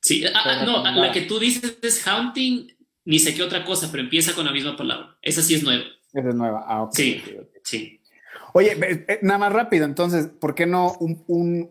[0.00, 3.88] Sí, ah, ah, no, la que tú dices es Haunting, ni sé qué otra cosa,
[3.92, 5.16] pero empieza con la misma palabra.
[5.22, 5.84] Esa sí es nueva.
[6.12, 6.94] Esa es nueva, ah, ok.
[6.94, 7.22] Sí,
[7.62, 8.00] sí.
[8.54, 11.70] Oye, eh, nada más rápido, entonces, ¿por qué no un,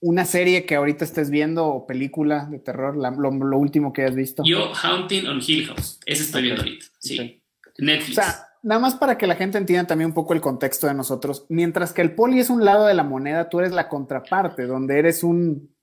[0.00, 4.42] una serie que ahorita estés viendo o película de terror, lo, último que has visto?
[4.44, 7.42] Yo, Haunting on Hill House, esa estoy viendo ahorita, sí.
[7.78, 8.18] Netflix.
[8.18, 10.94] O sea, nada más para que la gente entienda también un poco el contexto de
[10.94, 11.46] nosotros.
[11.48, 14.98] Mientras que el poli es un lado de la moneda, tú eres la contraparte, donde
[14.98, 15.74] eres un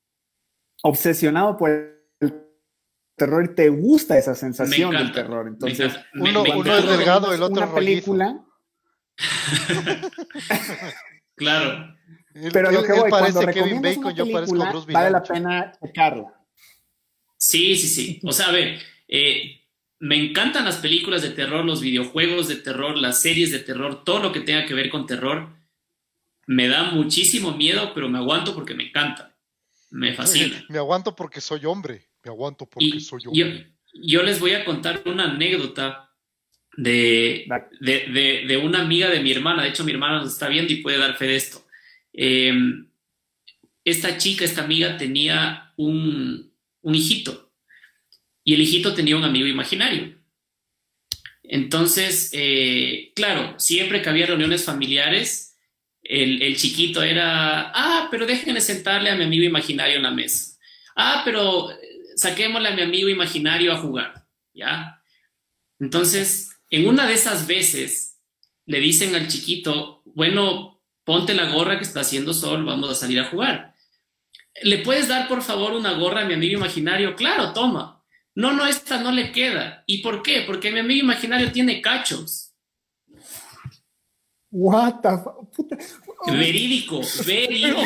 [0.83, 1.93] obsesionado por el
[3.15, 5.47] terror y te gusta esa sensación del terror.
[5.47, 8.43] Entonces, uno, es delgado, el otro una película.
[11.35, 11.95] claro.
[12.51, 16.33] Pero lo que voy, cuando Kevin Bacon, yo parezco Bruce Vale la pena checarla.
[17.37, 18.21] Sí, sí, sí.
[18.23, 19.62] O sea, a ver, eh,
[19.99, 24.19] me encantan las películas de terror, los videojuegos de terror, las series de terror, todo
[24.19, 25.49] lo que tenga que ver con terror.
[26.45, 29.33] Me da muchísimo miedo, pero me aguanto porque me encanta.
[29.91, 30.65] Me fascina.
[30.69, 32.09] Me aguanto porque soy hombre.
[32.23, 33.73] Me aguanto porque soy hombre.
[33.93, 36.11] Yo, les voy a contar una anécdota
[36.75, 37.47] de,
[37.79, 39.63] de, una amiga de mi hermana.
[39.63, 41.65] De hecho, mi hermana nos está viendo y puede dar fe de esto.
[42.11, 42.89] Em,
[43.85, 47.42] esta chica, esta amiga, tenía un, un hijito
[48.43, 50.17] y el hijito tenía un amigo imaginario.
[51.43, 55.57] Entonces, eh, claro, siempre que había reuniones familiares,
[56.01, 60.57] el, chiquito era, ah, pero déjenme sentarle a mi amigo imaginario en la mesa.
[60.95, 61.77] Ah, pero eh,
[62.15, 65.01] saquémosle a mi amigo imaginario a jugar, ¿ya?
[65.79, 68.19] Entonces, en una de esas veces,
[68.65, 73.19] le dicen al chiquito, bueno, ponte la gorra que está haciendo sol, vamos a salir
[73.19, 73.75] a jugar.
[74.61, 77.15] ¿Le puedes dar, por favor, una gorra a mi amigo imaginario?
[77.15, 78.02] Claro, toma.
[78.35, 79.83] No, no, esta no le queda.
[79.85, 80.43] ¿Y por qué?
[80.45, 82.53] Porque mi amigo imaginario tiene cachos.
[84.49, 85.09] What the
[86.31, 87.81] Verídico, verídico.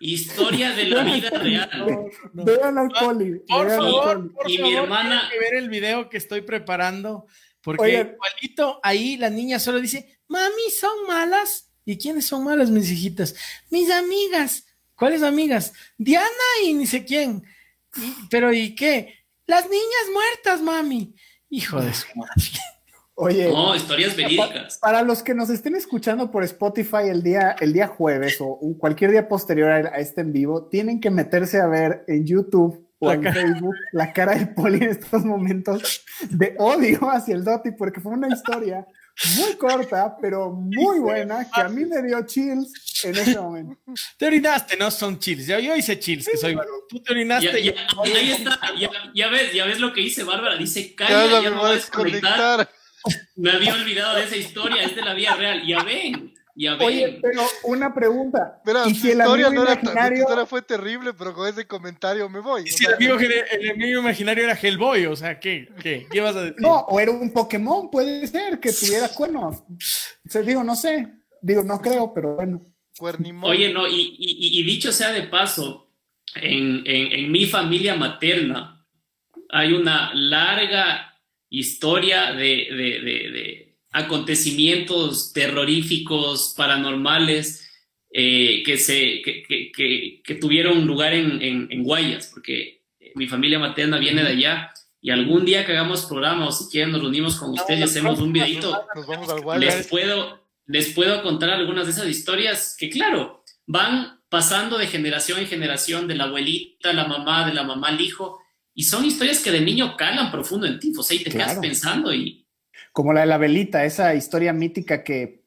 [0.00, 2.10] Historia de la vida real.
[2.32, 3.40] Vean al poli.
[3.46, 5.28] Por favor, y mi hermana.
[5.30, 7.26] que ver el video que estoy preparando.
[7.60, 11.72] Porque igualito ahí la niña solo dice: Mami, son malas.
[11.84, 13.36] ¿Y quiénes son malas, mis hijitas?
[13.70, 14.65] Mis amigas.
[14.96, 15.72] ¿Cuáles amigas?
[15.98, 16.26] Diana
[16.64, 17.42] y ni sé quién.
[18.30, 19.14] pero ¿y qué?
[19.46, 21.14] Las niñas muertas, mami.
[21.48, 22.42] Hijo de su madre.
[23.18, 24.78] Oye, no, historias verídicas.
[24.78, 29.10] Para, los que nos estén escuchando por Spotify el día, el día jueves o cualquier
[29.10, 33.22] día posterior a, este en vivo, tienen que meterse a ver en YouTube o en
[33.22, 38.12] Facebook la cara del poli en estos momentos de odio hacia el Doti, porque fue
[38.12, 38.86] una historia
[39.36, 43.78] muy corta, pero muy buena, que a mí me dio chills en ese momento.
[44.16, 45.46] Te orinaste, no son chills.
[45.46, 46.56] Yo, yo hice chills, que soy
[46.88, 47.62] Tú te orinaste.
[47.62, 47.72] Ya,
[48.04, 48.60] ahí está,
[49.14, 50.56] ya, ves, ya ves lo que dice Bárbara.
[50.56, 52.68] Dice, calla, ya, no a desconectar.
[53.36, 55.66] Me había olvidado de esa historia, es de la vida real.
[55.66, 56.34] Ya ven,
[56.80, 58.62] Oye, pero una pregunta.
[58.86, 60.18] ¿Y si el historia no imaginario...
[60.20, 62.62] historia fue terrible, pero con ese comentario me voy.
[62.64, 65.06] ¿Y si el amigo, el amigo, imaginario era Hellboy?
[65.06, 66.56] O sea, ¿qué, qué, qué vas a decir?
[66.60, 69.62] No, o era un Pokémon, puede ser, que tuviera cuernos.
[70.34, 71.08] O digo, no sé.
[71.42, 72.62] Digo, no creo, pero bueno.
[73.42, 75.92] Oye, no, y, y, dicho sea de paso,
[76.34, 78.86] en, en, en mi familia materna
[79.50, 81.14] hay una larga
[81.50, 83.65] historia de,
[83.96, 87.66] acontecimientos terroríficos, paranormales,
[88.12, 92.82] eh, que, se, que, tuvieron lugar en, Guayas, porque
[93.14, 94.72] mi familia materna viene de allá.
[95.00, 98.18] Y algún día que hagamos programa o si quieren nos reunimos con ustedes y hacemos
[98.20, 98.86] un videito,
[99.58, 105.38] les puedo, les puedo contar algunas de esas historias que, claro, van pasando de generación
[105.38, 108.40] en generación, de la abuelita, la mamá, de la mamá al hijo,
[108.74, 111.58] y son historias que de niño calan profundo en ti, o sea, y te quedas
[111.60, 112.45] pensando y...
[112.96, 115.44] Como la de la velita, esa historia mítica que,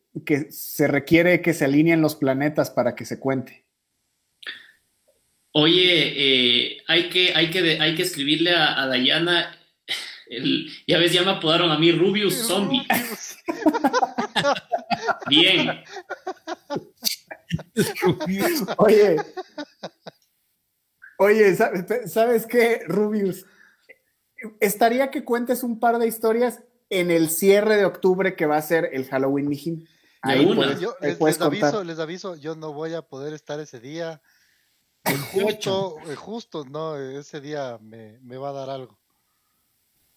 [0.52, 3.66] se requiere que se alineen los planetas para que se cuente.
[5.54, 9.58] Oye, eh, hay, que, hay, que, hay que escribirle a, Dayana,
[10.86, 12.86] ya ves, ya me apodaron a mí Rubius Zombie.
[15.28, 15.84] Bien.
[18.78, 19.16] Oye,
[21.18, 21.58] Oye,
[22.06, 23.44] ¿sabes qué, Rubius?
[24.60, 28.62] Estaría que cuentes un par de historias en el cierre de octubre que va a
[28.62, 29.88] ser el Halloween Mijín.
[30.22, 34.22] Ahí les, aviso, les aviso, yo no voy a poder estar ese día.
[35.32, 39.00] Justo, justo, no, ese día me, va a dar algo.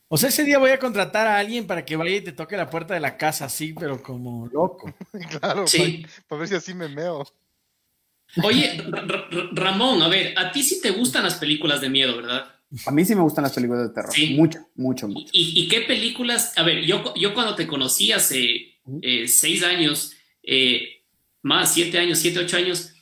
[0.09, 2.57] O sea, ese día voy a contratar a alguien para que vaya y te toque
[2.57, 4.93] la puerta de la casa, así, pero como loco.
[5.41, 6.05] claro, sí.
[6.29, 7.25] para, ver si así me meo.
[8.43, 8.83] Oye,
[9.53, 12.51] Ramón, a ver, a ti sí te gustan las películas de miedo, ¿verdad?
[12.87, 14.13] A mí sí me gustan las películas de terror.
[14.13, 14.35] Sí.
[14.35, 15.29] Mucho, mucho, mucho.
[15.33, 16.53] ¿Y, qué películas?
[16.57, 21.05] A ver, yo, yo cuando te conocí hace eh, seis años, eh,
[21.43, 22.93] más siete años, siete, ocho años,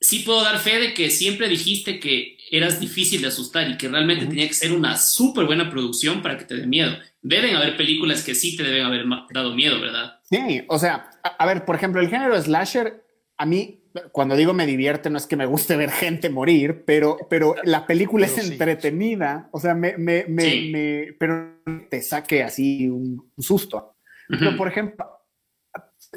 [0.00, 3.88] sí puedo dar fe de que siempre dijiste que eras difícil de asustar y que
[3.88, 6.96] realmente tenía que ser una súper buena producción para que te dé miedo.
[7.22, 10.18] Deben haber películas que sí te deben haber dado miedo, ¿verdad?
[10.28, 13.04] Sí, o sea, a ver, por ejemplo, el género slasher,
[13.36, 13.79] a mí
[14.12, 17.86] cuando digo me divierte, no es que me guste ver gente morir, pero, pero la
[17.86, 23.96] película es entretenida, o sea, me, me, me, pero te saque así un, susto.
[24.28, 25.06] Pero, por ejemplo,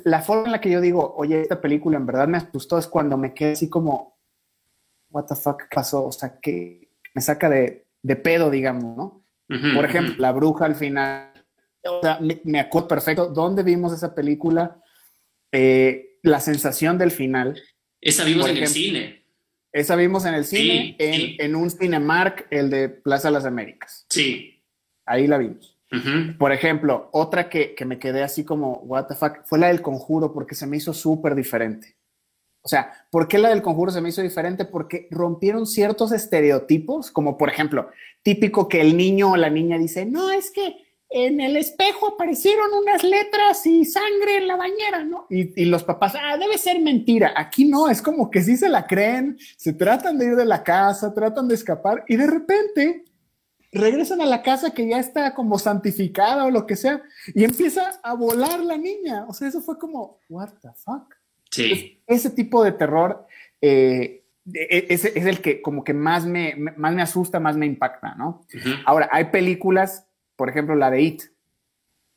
[0.04, 2.88] la forma en la que yo digo, oye, esta película en verdad me asustó es
[2.88, 4.20] cuando me quedé así como,
[5.10, 9.24] what the fuck pasó, o sea, que me saca de, de pedo, digamos, ¿no?
[9.76, 11.32] Por ejemplo, La Bruja al final,
[11.84, 14.82] o sea, me, acuerdo perfecto, ¿dónde vimos esa película?
[15.52, 17.62] Eh, la sensación del final.
[18.02, 19.26] Esa vimos en el cine.
[19.72, 24.06] Esa vimos en el cine, en, en, un Cinemark, el de Plaza de las Américas.
[24.10, 24.64] Sí.
[25.06, 25.78] Ahí la vimos.
[26.40, 29.84] Por ejemplo, otra que, que, me quedé así como, what the fuck, fue la del
[29.84, 31.96] conjuro porque se me hizo súper diferente.
[32.64, 34.66] O sea, ¿por qué la del conjuro se me hizo diferente?
[34.66, 37.92] Porque rompieron ciertos estereotipos, como por ejemplo,
[38.24, 40.78] típico que el niño o la niña dice, no, es que
[41.14, 45.28] en el espejo aparecieron unas letras y sangre en la bañera, ¿no?
[45.30, 47.34] Y, y, los papás, ah, debe ser mentira.
[47.36, 50.64] Aquí no, es como que sí se la creen, se tratan de ir de la
[50.64, 53.06] casa, tratan de escapar y de repente
[53.74, 57.02] regresan a la casa que ya está como santificada o lo que sea,
[57.34, 59.26] y empieza a volar la niña.
[59.28, 61.16] O sea, eso fue como, what the fuck.
[61.52, 62.02] Sí.
[62.08, 63.28] ese tipo de terror
[63.62, 67.68] eh, e, es, es, el que como que más me, más me asusta, más me
[67.68, 68.46] impacta, ¿no?
[68.86, 71.22] Ahora, hay películas, por ejemplo, la de It,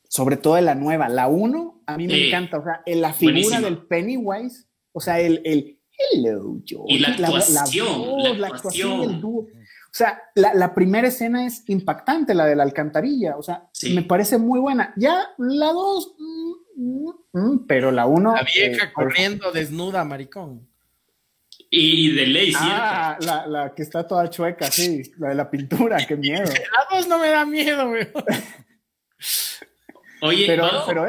[0.08, 3.78] sobre todo la nueva, la 1, a mí me encanta, o sea, la figura del
[3.86, 5.78] Pennywise, o sea, el, el
[6.12, 9.46] hello, George, y la actuación, la, la, actuación del dúo.
[9.96, 13.38] O sea, la, primera escena es impactante, la de la alcantarilla.
[13.38, 14.92] O sea, me parece muy buena.
[14.94, 18.34] Ya la dos, mm, mm, mm, pero la uno.
[18.34, 20.68] La vieja eh, corriendo desnuda, maricón.
[21.70, 25.02] Y de ley, Ah, la, la, que está toda chueca, sí.
[25.18, 26.44] La de la pintura, qué miedo.
[26.72, 28.08] La dos no me da miedo, güey.
[30.22, 31.06] Oye, pero, bajo, pero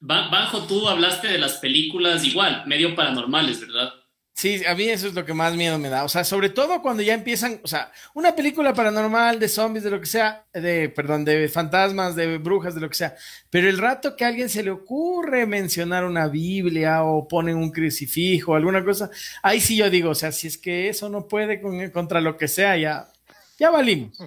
[0.00, 3.90] Bajo, tú hablaste de las películas igual, medio paranormales, ¿verdad?
[4.36, 6.02] Sí, a mí eso es lo que más miedo me da.
[6.02, 9.90] O sea, sobre todo cuando ya empiezan, o sea, una película paranormal de zombies, de
[9.90, 13.14] lo que sea, de, perdón, de fantasmas, de brujas, de lo que sea.
[13.48, 17.70] Pero el rato que a alguien se le ocurre mencionar una Biblia o ponen un
[17.70, 19.08] crucifijo o alguna cosa,
[19.40, 21.60] ahí sí yo digo, o sea, si es que eso no puede
[21.92, 23.08] contra lo que sea, ya,
[23.56, 24.18] ya valimos.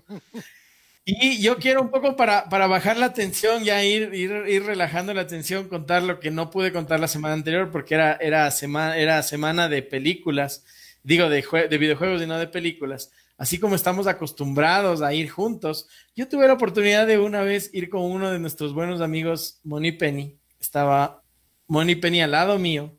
[1.10, 5.14] Y yo quiero un poco para, para bajar la tensión, ya ir, ir, ir, relajando
[5.14, 8.98] la tensión, contar lo que no pude contar la semana anterior, porque era, era, semana,
[8.98, 10.66] era semana de películas,
[11.04, 13.14] digo, de, de videojuegos y no de películas.
[13.38, 17.88] Así como estamos acostumbrados a ir juntos, yo tuve la oportunidad de una vez ir
[17.88, 20.38] con uno de nuestros buenos amigos, Moni Penny.
[20.60, 21.24] Estaba
[21.68, 22.97] Moni Penny al lado mío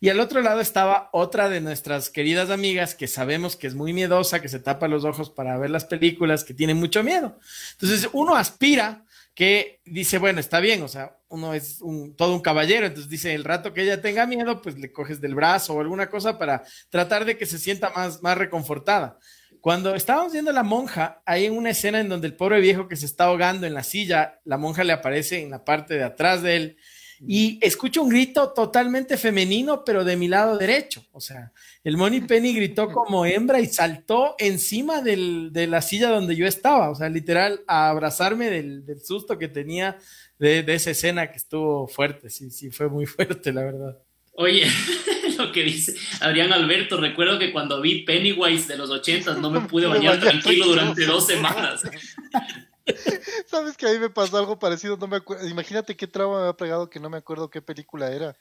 [0.00, 3.92] y al otro lado estaba otra de nuestras queridas amigas que sabemos que es muy
[3.92, 7.38] miedosa, que se tapa los ojos para ver las películas, que tiene mucho miedo.
[7.72, 12.40] Entonces uno aspira que dice, bueno, está bien, o sea, uno es un, todo un
[12.40, 15.80] caballero, entonces dice, el rato que ella tenga miedo, pues le coges del brazo o
[15.80, 19.18] alguna cosa para tratar de que se sienta más, más reconfortada.
[19.60, 22.96] Cuando estábamos viendo a la monja, hay una escena en donde el pobre viejo que
[22.96, 26.42] se está ahogando en la silla, la monja le aparece en la parte de atrás
[26.42, 26.76] de él
[27.26, 31.04] y escucho un grito totalmente femenino, pero de mi lado derecho.
[31.12, 31.52] O sea,
[31.84, 36.90] el Money Penny gritó como hembra y saltó encima de la silla donde yo estaba.
[36.90, 39.98] O sea, literal, a abrazarme del, susto que tenía
[40.38, 42.30] de, esa escena que estuvo fuerte.
[42.30, 43.98] Sí, sí, fue muy fuerte, la verdad.
[44.38, 44.66] Oye,
[45.38, 49.62] lo que dice Adrián Alberto, recuerdo que cuando vi Pennywise de los ochentas no me
[49.62, 51.82] pude bañar tranquilo durante dos semanas.
[53.46, 54.96] ¿Sabes que a mí me pasó algo parecido?
[54.96, 55.46] No me acuerdo.
[55.46, 58.36] Imagínate qué trauma me había pegado que no me acuerdo qué película era.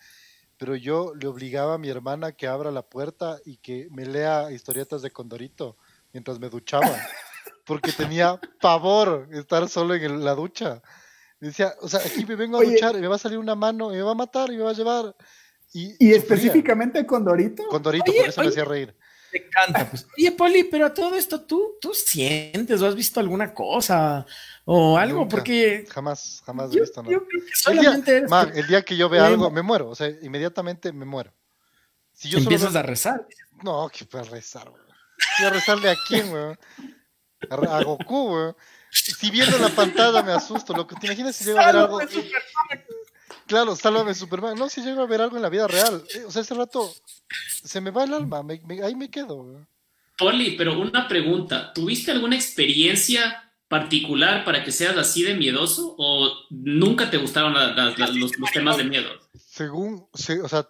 [0.58, 4.52] Pero yo le obligaba a mi hermana que abra la puerta y que me lea
[4.52, 5.78] historietas de Condorito
[6.14, 6.96] mientras me duchaba.
[7.66, 10.82] Porque tenía pavor estar solo en la ducha.
[11.40, 13.92] decía, o sea, aquí me vengo a duchar y me va a salir una mano
[13.92, 15.16] y me va a matar y me va a llevar.
[15.74, 17.68] Y, específicamente Condorito.
[17.68, 18.96] Condorito, por eso me hacía reír.
[19.36, 19.90] Me encanta.
[19.90, 20.08] Pues.
[20.18, 24.26] Oye, Poli, pero todo esto tú, tú sientes o has visto alguna cosa
[24.64, 25.86] o algo, porque.
[25.90, 27.18] Jamás, jamás he visto nada.
[27.68, 29.90] el, día, el día que yo vea algo, me muero.
[29.90, 31.34] O sea, inmediatamente me muero.
[32.14, 33.28] Si yo Empiezas a rezar.
[33.62, 34.84] No, que para rezar, güey.
[35.40, 36.56] ¿Y a rezarle a quién, güey?
[37.50, 38.54] A, Goku, güey.
[38.90, 42.00] Si viendo la pantalla me asusto, lo que te imaginas si llego a ver algo.
[43.48, 44.58] Claro, sálvame Superman.
[44.58, 46.04] No, si llego a ver algo en la vida real.
[46.16, 46.92] Eh, o sea, ese rato
[47.64, 48.42] se me va el alma,
[48.84, 49.66] ahí me quedo.
[50.18, 51.74] Poli, pero una pregunta.
[51.74, 58.32] ¿Tuviste alguna experiencia particular para que seas así de miedoso o nunca te gustaron los,
[58.54, 59.10] temas de miedo?
[59.34, 60.18] Según, o
[60.48, 60.68] sea,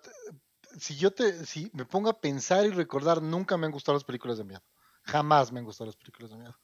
[0.79, 4.03] si yo te, si me pongo a pensar y recordar, nunca me han gustado las
[4.03, 4.63] películas de miedo.
[5.03, 6.55] Jamás me han gustado las películas de miedo.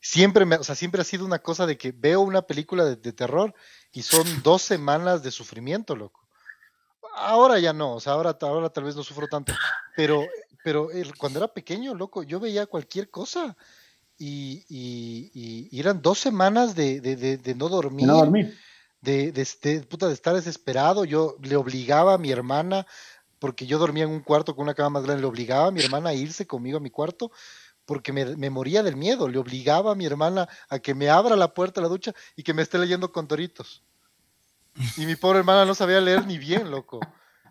[0.00, 3.12] Siempre me, o sea, siempre ha sido una cosa de que veo una película de
[3.12, 3.54] terror
[3.92, 6.28] y son dos semanas de sufrimiento, loco.
[7.14, 9.52] Ahora ya no, o sea, ahora, ahora tal vez no sufro tanto,
[9.96, 10.26] pero,
[10.62, 13.56] pero cuando era pequeño, loco, yo veía cualquier cosa
[14.18, 18.06] y, y, eran dos semanas de, de, no dormir.
[18.06, 18.56] No dormir.
[19.00, 21.04] De, de, de, puta, de estar desesperado.
[21.04, 22.86] Yo le obligaba a mi hermana
[23.38, 25.80] porque yo dormía en un cuarto con una cama más grande, le obligaba a mi
[25.80, 27.30] hermana a irse conmigo a mi cuarto
[27.88, 31.36] porque me, me, moría del miedo, le obligaba a mi hermana a que me abra
[31.36, 33.82] la puerta de la ducha y que me esté leyendo con Doritos.
[34.98, 37.00] Y mi pobre hermana no sabía leer ni bien, loco.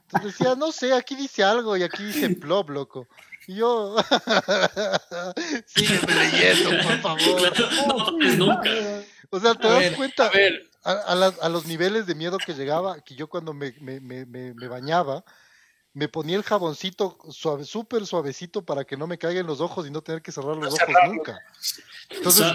[0.04, 3.08] Entonces decía, no sé, aquí dice algo y aquí dice plop, loco.
[3.48, 3.96] Y yo,
[5.66, 8.14] sígueme leyendo, por favor.
[8.38, 8.70] nunca.
[9.32, 10.30] O sea, te das cuenta
[10.84, 14.26] a, a, a, los niveles de miedo que llegaba, que yo cuando me, me, me,
[14.28, 15.26] me bañaba,
[15.98, 19.90] me ponía el jaboncito suave, súper suavecito para que no me caigan los ojos y
[19.90, 21.40] no tener que cerrar los ojos nunca.
[22.12, 22.46] Entonces,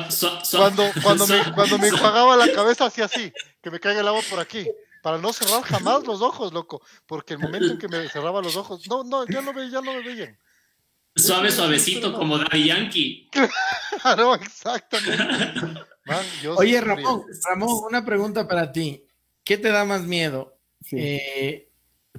[0.53, 4.21] cuando, cuando, me, cuando me enjuagaba la cabeza hacía así, que me caiga el agua
[4.31, 4.65] por aquí,
[5.03, 8.55] para no cerrar jamás los ojos, loco, porque el momento en que me cerraba los
[8.55, 10.39] ojos, no, no, ya no, ve, ya no me veían.
[11.17, 13.29] Suave, suavecito, como Daddy Yankee.
[14.03, 15.85] Claro, exactamente.
[16.57, 19.05] Oye, Ramón, Ramón, una pregunta para ti.
[19.43, 20.57] ¿Qué te da más miedo?
[20.93, 21.72] Eh,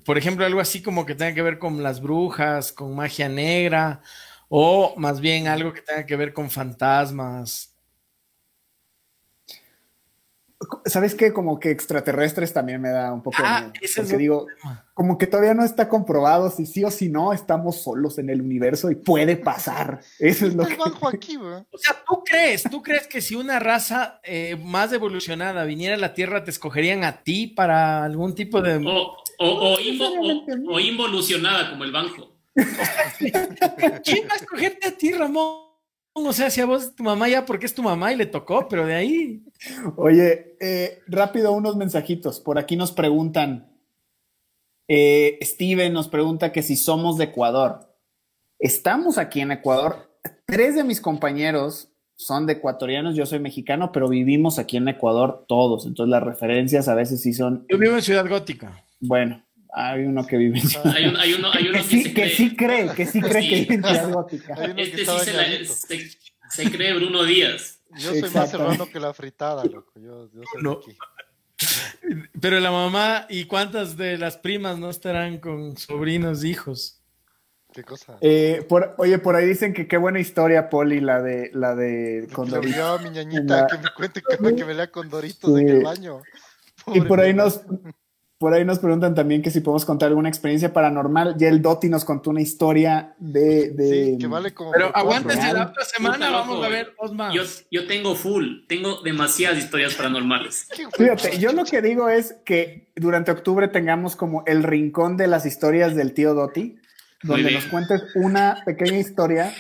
[0.05, 4.01] por ejemplo, algo así como que tenga que ver con las brujas, con magia negra,
[4.49, 7.69] o más bien algo que tenga que ver con fantasmas.
[10.85, 11.33] ¿Sabes qué?
[11.33, 13.73] Como que extraterrestres también me da un poco de ah, miedo.
[13.95, 14.47] Porque digo,
[14.93, 18.41] como que todavía no está comprobado si sí o si no estamos solos en el
[18.41, 19.99] universo y puede pasar.
[20.19, 20.73] Eso es lo que...
[21.13, 25.95] Aquí, o sea, ¿tú crees, tú crees que si una raza eh, más evolucionada viniera
[25.95, 28.79] a la Tierra, te escogerían a ti para algún tipo de...
[29.39, 32.31] O, o, involucionada como el banco.
[32.55, 35.63] ¿Quién va a escogerte a ti, Ramón?
[36.15, 38.67] O sea, si a vos tu mamá ya porque es tu mamá y le tocó,
[38.67, 39.43] pero de ahí.
[39.95, 42.39] Oye, eh, rápido unos mensajitos.
[42.39, 43.75] Por aquí nos preguntan,
[44.87, 47.95] eh, Steven nos pregunta que si somos de Ecuador.
[48.59, 50.11] Estamos aquí en Ecuador.
[50.45, 55.45] Tres de mis compañeros son de ecuatorianos, yo soy mexicano, pero vivimos aquí en Ecuador
[55.47, 55.85] todos.
[55.85, 57.65] Entonces las referencias a veces sí son.
[57.69, 58.85] Yo vivo en Ciudad Gótica.
[59.05, 59.43] Bueno,
[59.73, 62.89] hay uno que vive en hay, hay, uno, hay uno que, sí, que, sí cree,
[62.93, 64.53] que sí cree que vive en Ciudad Gótica.
[64.77, 66.09] Este sí se, la, se,
[66.49, 67.81] se, cree Bruno Díaz.
[67.97, 69.91] Yo soy más serrano que la fritada, loco.
[69.99, 70.71] Yo, yo soy no.
[70.73, 70.97] aquí.
[72.39, 77.01] Pero la mamá y cuántas de las primas no estarán con sobrinos, hijos.
[77.73, 78.17] ¿Qué cosa?
[78.21, 82.29] Eh, por, oye, por ahí dicen que qué buena historia, Poli, la de la de
[82.31, 82.99] Condorito.
[82.99, 85.61] mi ñañita, que me cuente que me lea Condoritos sí.
[85.61, 86.21] en el baño.
[86.85, 87.61] Pobre y por ahí nos,
[88.43, 91.37] por ahí nos preguntan también que si podemos contar alguna experiencia paranormal.
[91.37, 93.69] Ya el Doti nos contó una historia de.
[93.69, 94.73] de sí, que vale como.
[94.73, 97.33] Pero aguántense la otra semana, vamos a ver dos más.
[97.33, 100.67] Yo, yo, tengo full, tengo demasiadas historias paranormales.
[100.97, 105.45] Fíjate, yo lo que digo es que durante octubre tengamos como el rincón de las
[105.45, 106.75] historias del tío Doti,
[107.21, 109.53] donde nos cuentes una pequeña historia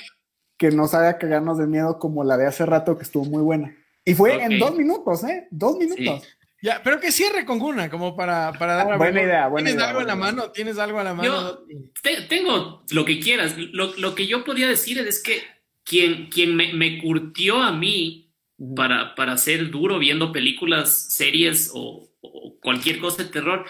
[0.57, 3.73] que nos haga cagarnos de miedo, como la de hace rato, que estuvo muy buena.
[4.03, 4.45] Y fue okay.
[4.45, 5.47] en dos minutos, ¿eh?
[5.51, 6.21] Dos minutos.
[6.21, 6.42] Sí.
[6.63, 9.89] Ya, pero que cierre con una, como para, para dar Buena idea, buena ¿Tienes idea,
[9.89, 10.51] algo buena en la mano?
[10.51, 11.27] ¿Tienes algo en la mano?
[11.27, 11.65] Yo
[12.01, 13.57] te, tengo lo que quieras.
[13.57, 15.43] Lo, lo, que yo podría decir es que
[15.83, 18.33] quien, quien me, me curtió a mí
[18.77, 23.65] para, para ser duro viendo películas, series o, o, cualquier cosa de terror,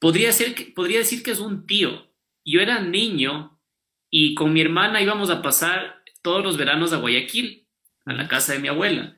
[0.00, 2.10] podría, ser que, podría decir que es un tío.
[2.44, 3.56] Yo era niño
[4.10, 7.68] y con mi hermana íbamos a pasar todos los veranos a Guayaquil,
[8.04, 9.16] a la casa de mi abuela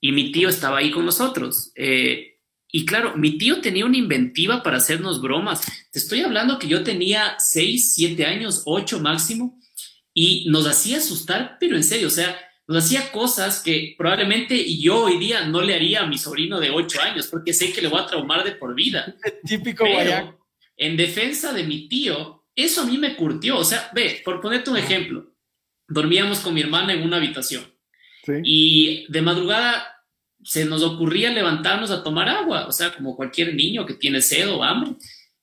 [0.00, 1.72] y mi tío estaba ahí con nosotros.
[1.74, 2.38] Eh,
[2.70, 5.62] y claro, mi tío tenía una inventiva para hacernos bromas.
[5.90, 9.58] Te estoy hablando que yo tenía 6, 7 años, 8 máximo,
[10.12, 15.04] y nos hacía asustar, pero en serio, o sea, nos hacía cosas que probablemente yo
[15.04, 17.88] hoy día no le haría a mi sobrino de 8 años, porque sé que le
[17.88, 19.16] voy a traumar de por vida.
[19.46, 20.38] Típico pero,
[20.76, 23.56] En defensa de mi tío, eso a mí me curtió.
[23.56, 25.34] O sea, ve, por ponerte un ejemplo,
[25.88, 27.77] dormíamos con mi hermana en una habitación
[28.28, 28.42] Sí.
[28.44, 29.86] Y de madrugada
[30.42, 34.48] se nos ocurría levantarnos a tomar agua, o sea, como cualquier niño que tiene sed
[34.50, 34.92] o hambre.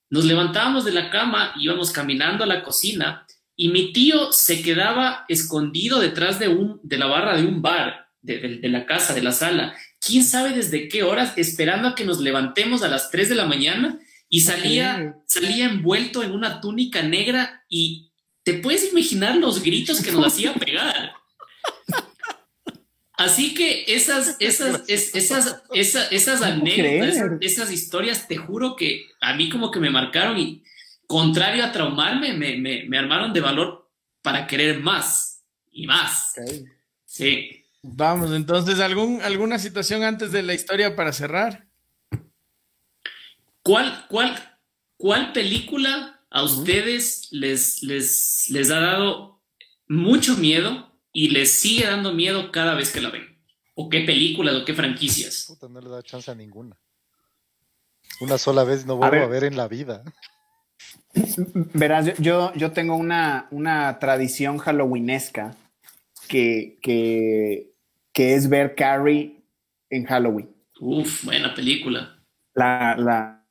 [0.09, 3.25] Nos levantábamos de la cama, íbamos caminando a la cocina
[3.55, 8.07] y mi tío se quedaba escondido detrás de, un, de la barra de un bar,
[8.21, 9.75] de, de, de la casa, de la sala.
[9.99, 11.33] ¿Quién sabe desde qué horas?
[11.37, 15.39] Esperando a que nos levantemos a las 3 de la mañana y salía, sí.
[15.41, 18.11] salía envuelto en una túnica negra y
[18.43, 21.13] te puedes imaginar los gritos que nos hacía pegar.
[23.17, 29.05] Así que esas, esas, es, esas, esas, esas anécdotas, esas, esas, historias, te juro que
[29.21, 30.63] a mí como que me marcaron y
[31.07, 33.89] contrario a traumarme, me, me, me armaron de valor
[34.21, 36.33] para querer más y más.
[36.37, 36.65] Okay.
[37.05, 37.65] Sí.
[37.81, 41.67] Vamos, entonces, ¿algún, ¿alguna situación antes de la historia para cerrar?
[43.61, 44.59] ¿Cuál, cuál,
[44.97, 47.39] cuál película a ustedes uh -huh.
[47.39, 49.41] les, les, les ha dado
[49.87, 50.91] mucho miedo?
[51.15, 53.39] Y les sigue dando miedo cada vez que la ven.
[53.73, 55.45] ¿O qué películas o qué franquicias?
[55.47, 56.77] Puta, no le da chance a ninguna.
[58.19, 60.03] Una sola vez no vuelvo a ver, a ver en la vida.
[61.73, 65.55] Verás, yo, yo tengo una, una tradición halloweenesca
[66.27, 67.71] que, que,
[68.11, 69.41] que es ver Carrie
[69.89, 70.53] en Halloween.
[70.81, 72.19] Uf, buena película.
[72.53, 73.47] La, la,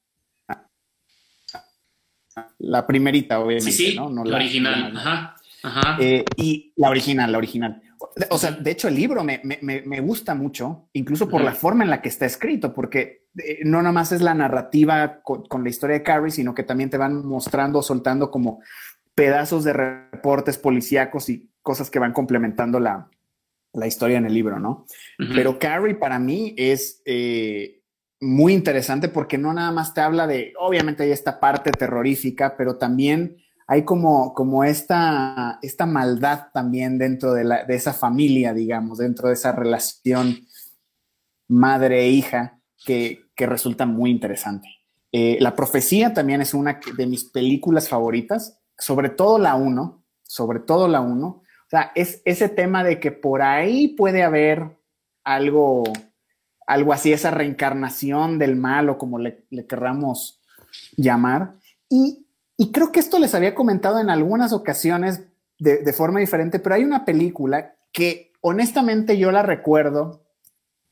[2.58, 3.72] la primerita, obviamente.
[3.72, 4.22] Sí, sí, ¿no?
[4.22, 4.94] la, original.
[4.94, 5.33] Ajá,
[5.64, 5.96] ajá.
[6.00, 7.82] Eh, y la original, la original.
[8.30, 11.84] O sea, de hecho, el libro me, me, me gusta mucho, incluso por la forma
[11.84, 15.64] en la que está escrito, porque eh, no nada más es la narrativa con, con,
[15.64, 18.60] la historia de Carrie, sino que también te van mostrando, soltando como
[19.14, 23.08] pedazos de reportes policíacos y cosas que van complementando la,
[23.74, 24.86] la historia en el libro, ¿no?
[25.34, 27.82] Pero Carrie para mí es eh,
[28.20, 32.76] muy interesante porque no nada más te habla de, obviamente hay esta parte terrorífica, pero
[32.76, 33.36] también
[33.66, 39.28] hay como, como esta, esta maldad también dentro de, la, de esa familia, digamos, dentro
[39.28, 40.46] de esa relación
[41.48, 44.68] madre-hija que, que, resulta muy interesante.
[45.12, 50.60] Eh, la profecía también es una de mis películas favoritas, sobre todo la 1, sobre
[50.60, 51.44] todo la 1,
[51.74, 54.78] sea, es ese tema de que por ahí puede haber
[55.24, 55.82] algo,
[56.66, 60.40] algo así, esa reencarnación del mal o como le, querramos
[60.96, 61.56] llamar.
[61.88, 62.23] Y,
[62.56, 65.24] y, creo que esto les había comentado en algunas ocasiones
[65.58, 70.22] de, de forma diferente, pero hay una película que honestamente yo la recuerdo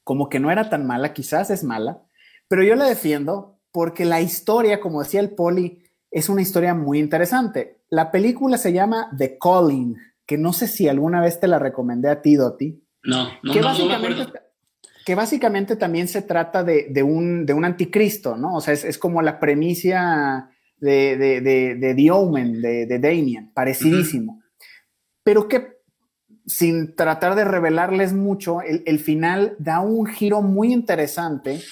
[0.04, 2.02] como que no era tan mala, quizás es mala,
[2.48, 6.98] pero yo la defiendo porque la historia, como decía el Poli, es una historia muy
[6.98, 7.78] interesante.
[7.88, 9.96] La película se llama The Calling
[10.26, 12.82] que no sé si alguna vez te la recomendé a ti, Doti.
[13.04, 14.40] No, no, que básicamente,
[15.04, 18.54] Que básicamente también se trata de, un, de un, anticristo, ¿no?
[18.54, 20.50] O sea, es, como la premisa
[20.82, 24.42] de, de, de, de The Omen, de, Damien, parecidísimo.
[25.22, 25.78] Pero que,
[26.44, 31.62] sin tratar de revelarles mucho, el, el final da un giro muy interesante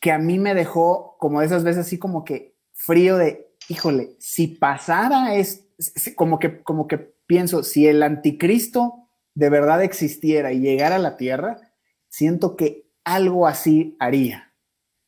[0.00, 4.16] que a mí me dejó como de esas veces así como que frío de, híjole,
[4.18, 5.64] si pasara es
[6.16, 11.16] como que, como que pienso, si el anticristo de verdad existiera y llegara a la
[11.16, 11.72] tierra,
[12.08, 14.53] siento que algo así haría.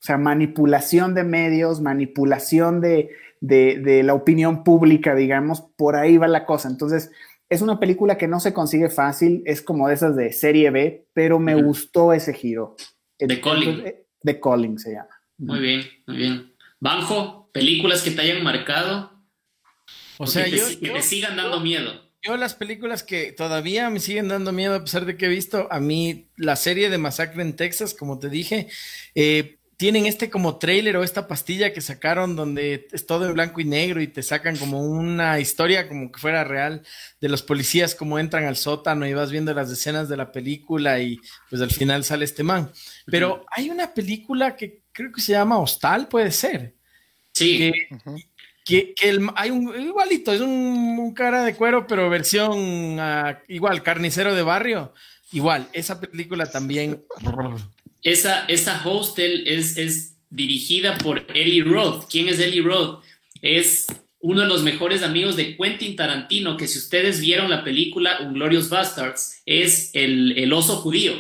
[0.01, 6.47] O sea, manipulación de medios, manipulación de, la opinión pública, digamos, por ahí va la
[6.47, 6.69] cosa.
[6.69, 7.11] Entonces,
[7.49, 11.07] es una película que no se consigue fácil, es como de esas de serie B,
[11.13, 12.77] pero me gustó ese giro.
[13.19, 13.85] De Calling.
[14.23, 15.11] De Calling se llama.
[15.39, 16.53] Muy bien, muy bien.
[16.81, 19.13] Banjo, películas que te hayan marcado.
[20.19, 22.07] O sea, yo, que te sigan dando miedo.
[22.23, 25.69] Yo las películas que todavía me siguen dando miedo a pesar de que he visto,
[25.71, 28.69] a mí la serie de Masacre en Texas, como te dije,
[29.15, 33.61] eh, tienen este como trailer o esta pastilla que sacaron donde es todo en blanco
[33.61, 36.83] y negro y te sacan como una historia como que fuera real
[37.20, 41.01] de los policías como entran al sótano y vas viendo las escenas de la película
[41.01, 41.20] y
[41.51, 42.70] pues al final sale este man.
[43.07, 46.74] Pero hay una película que creo que se llama Hostal, puede ser.
[47.33, 47.72] Sí
[48.66, 48.95] que,
[49.37, 54.93] hay un igualito, es un, cara de cuero, pero versión ah, igual, carnicero de barrio.
[55.33, 57.05] Igual, esa película también.
[58.07, 62.05] Esa, esa hostel es, es dirigida por Eli Roth.
[62.09, 63.03] ¿Quién es Eli Roth?
[63.43, 63.87] Es
[64.21, 68.35] uno de los mejores amigos de Quentin Tarantino, que si ustedes vieron la película Un
[68.35, 71.15] Glorious Bastards, es el, el oso judío.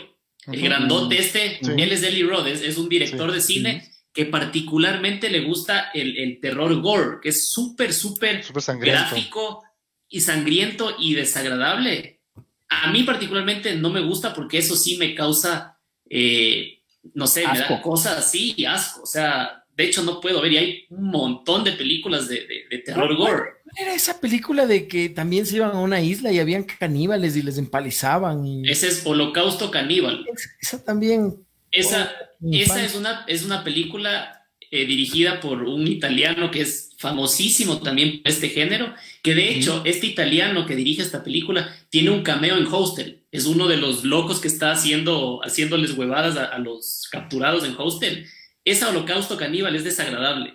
[0.46, 5.40] El grandote este, él es Eli Roth, es, un director de cine que particularmente le
[5.40, 8.44] gusta el, terror gore, que es súper, súper
[8.78, 9.64] gráfico
[10.08, 12.20] y sangriento y desagradable.
[12.68, 16.75] A mí particularmente no me gusta porque eso sí me causa, eh,
[17.14, 19.02] no sé, me da cosas así, asco.
[19.02, 22.46] O sea, de hecho no puedo ver y hay un montón de películas de,
[22.84, 23.42] terror gore.
[23.78, 27.42] Era esa película de que también se iban a una isla y habían caníbales y
[27.42, 28.64] les empalizaban.
[28.64, 30.24] Ese es Holocausto Caníbal.
[30.60, 31.46] Esa también
[31.76, 32.10] esa,
[32.50, 34.35] esa es, una, es una película
[34.70, 39.82] eh, dirigida por un italiano que es famosísimo también por este género, que de hecho
[39.84, 44.04] este italiano que dirige esta película tiene un cameo en Hostel, es uno de los
[44.04, 48.26] locos que está haciendo, haciéndoles huevadas a, los capturados en Hostel.
[48.64, 50.54] Esa holocausto caníbal es desagradable,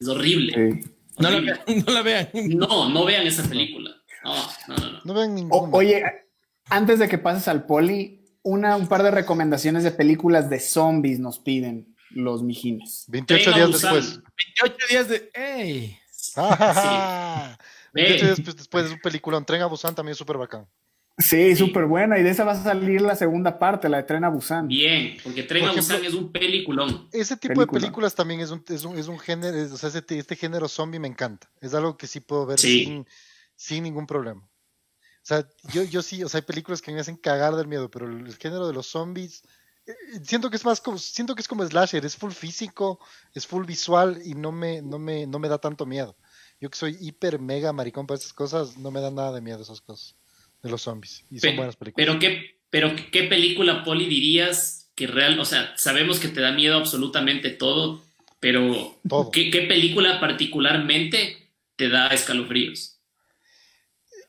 [0.00, 0.80] es horrible.
[1.18, 3.90] No, la vean, no, la vean, no No, vean esa película.
[4.24, 4.34] No,
[4.68, 5.00] no, no.
[5.04, 5.76] No, vean ninguna.
[5.76, 6.02] oye,
[6.70, 11.20] antes de que pases al poli, una, un par de recomendaciones de películas de zombies
[11.20, 13.04] nos piden los mijines.
[13.08, 14.20] 28 días después.
[14.60, 15.30] 28 días de.
[15.34, 15.98] ¡Ey!
[16.34, 17.58] Ah,
[17.92, 19.40] 28 días después, de un película.
[19.42, 20.66] Tren a Busan también es súper bacán.
[21.18, 22.18] Sí, súper buena.
[22.18, 24.66] Y de esa va a salir la segunda parte, la de Tren a Busan.
[24.68, 27.08] Bien, porque Tren a Busan es un peliculón.
[27.12, 30.36] Ese tipo de películas también es un, es un, es un género, o sea, este,
[30.36, 31.50] género zombie me encanta.
[31.60, 33.06] Es algo que sí puedo ver sin,
[33.56, 34.40] sin ningún problema.
[34.42, 37.90] O sea, yo, yo sí, o sea, hay películas que me hacen cagar del miedo,
[37.90, 39.42] pero el género de los zombies,
[40.22, 43.00] siento que es más como, siento que es como slasher, es full físico,
[43.34, 46.16] es full visual y no me, no me, no me da tanto miedo.
[46.60, 49.62] Yo que soy hiper mega maricón para estas cosas, no me da nada de miedo
[49.62, 50.16] esas cosas
[50.62, 51.24] de los zombies.
[51.30, 52.06] Y son buenas películas.
[52.06, 56.52] Pero qué, pero qué película, Poli, dirías que real, o sea, sabemos que te da
[56.52, 58.02] miedo absolutamente todo,
[58.38, 58.98] pero
[59.32, 62.98] ¿qué, ¿qué, película particularmente te da escalofríos?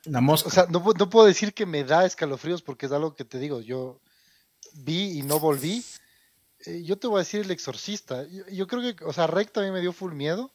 [0.05, 0.49] La mosca.
[0.49, 3.39] O sea, no, no, puedo decir que me da escalofríos porque es algo que te
[3.39, 4.01] digo, yo
[4.73, 5.83] vi y no volví.
[6.65, 8.25] Eh, yo te voy a decir El Exorcista.
[8.51, 10.51] Yo, creo que, o sea, Rec también me dio full miedo,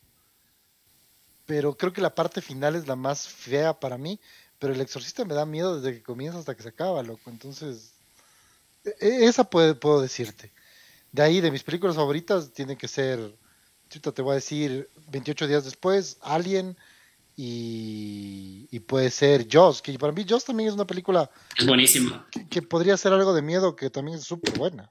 [1.47, 4.20] pero creo que la parte final es la más fea para mí.
[4.59, 7.30] Pero El Exorcista me da miedo desde que comienza hasta que se acaba, loco.
[7.30, 7.93] Entonces,
[8.85, 10.52] e, e, esa puedo, decirte.
[11.12, 13.36] De ahí, de mis películas favoritas, tiene que ser,
[13.89, 16.76] te voy a decir, 28 días después, Alien,
[17.40, 21.31] y, puede ser Joss, que para mí Joss también es una película...
[21.56, 22.27] Es buenísima.
[22.51, 24.90] Que, podría ser algo de miedo, que también es súper buena.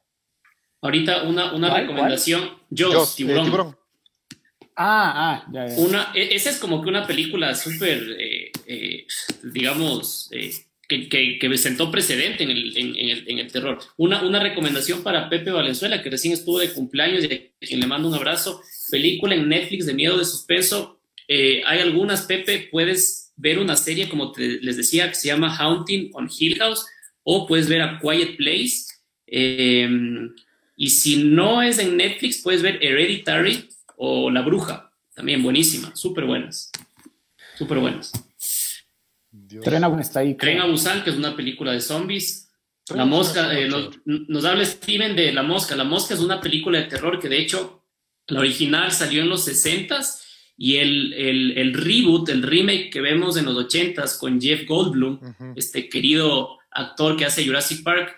[0.81, 3.75] Ahorita una, una recomendación, Joss, tiburón.
[4.77, 5.75] Ah, ah, ya, ya.
[5.77, 9.07] Una, e, esa es como que una película súper, eh, eh,
[9.43, 10.51] digamos, eh,
[10.87, 13.79] que, que, sentó precedente en el, en, el, en el, terror.
[13.97, 17.87] Una, una recomendación para Pepe Valenzuela, que recién estuvo de cumpleaños y a quien le
[17.87, 18.61] mando un abrazo.
[18.89, 20.96] Película en Netflix de miedo de suspenso,
[21.27, 26.11] eh, hay algunas, Pepe, puedes ver una serie, como les decía, que se llama Haunting
[26.13, 26.85] on Hill House,
[27.23, 28.85] o puedes ver A Quiet Place.
[29.25, 30.33] Em,
[30.75, 33.67] y si no es en Netflix, puedes ver Hereditary
[33.97, 36.71] o La Bruja, también buenísima, súper buenas.
[37.57, 38.11] Súper buenas.
[39.63, 40.35] Tren a está ahí.
[40.35, 42.49] Tren a Busan, que es una película de zombies.
[42.93, 45.75] La Mosca, eh, nos, nos, habla Steven de La Mosca.
[45.75, 47.83] La Mosca es una película de terror que de hecho
[48.27, 50.21] la original salió en los 60s
[50.57, 55.19] y el, el, reboot, el remake que vemos en los 80s con Jeff Goldblum,
[55.55, 58.15] este querido actor que hace Jurassic Park,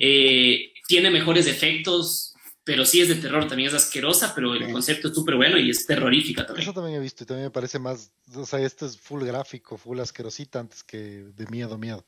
[0.00, 2.34] eh, tiene mejores efectos,
[2.64, 5.70] pero sí es de terror, también es asquerosa, pero el concepto es súper bueno y
[5.70, 6.64] es terrorífica también.
[6.64, 9.78] Eso también he visto y también me parece más, o sea, esto es full gráfico,
[9.78, 12.04] full asquerosita antes que de miedo, miedo.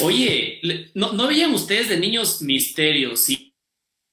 [0.00, 0.60] Oye,
[0.94, 3.20] ¿no, ¿no veían ustedes de niños misterios?
[3.20, 3.51] Sí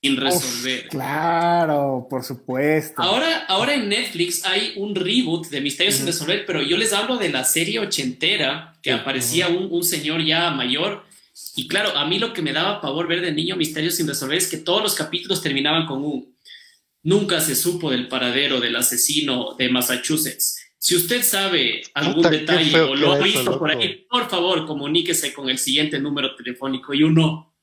[0.02, 0.88] sin resolver.
[0.88, 3.02] claro, por supuesto.
[3.02, 7.18] Ahora, ahora en Netflix hay un reboot de Misterios sin resolver, pero yo les hablo
[7.18, 11.04] de la serie ochentera que aparecía un, señor ya mayor.
[11.56, 14.38] Y claro, a mí lo que me daba pavor ver de niño Misterios sin resolver
[14.38, 16.34] es que todos los capítulos terminaban con un
[17.04, 20.58] nunca se supo del paradero del asesino de Massachusetts.
[20.78, 25.50] Si usted sabe algún detalle o lo ha visto por ahí, por favor, comuníquese con
[25.50, 27.54] el siguiente número telefónico y uno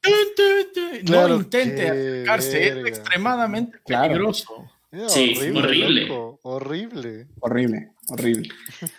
[1.05, 4.71] no intente acercarse, es extremadamente peligroso.
[5.09, 6.09] Sí, horrible.
[6.43, 7.27] horrible.
[7.41, 8.49] Horrible, horrible.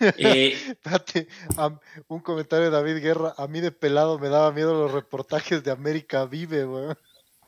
[0.16, 1.28] Eh, Espérate,
[2.06, 3.34] un comentario de David Guerra.
[3.36, 6.98] A mí de pelado me daba miedo los reportajes de América Vive, weón.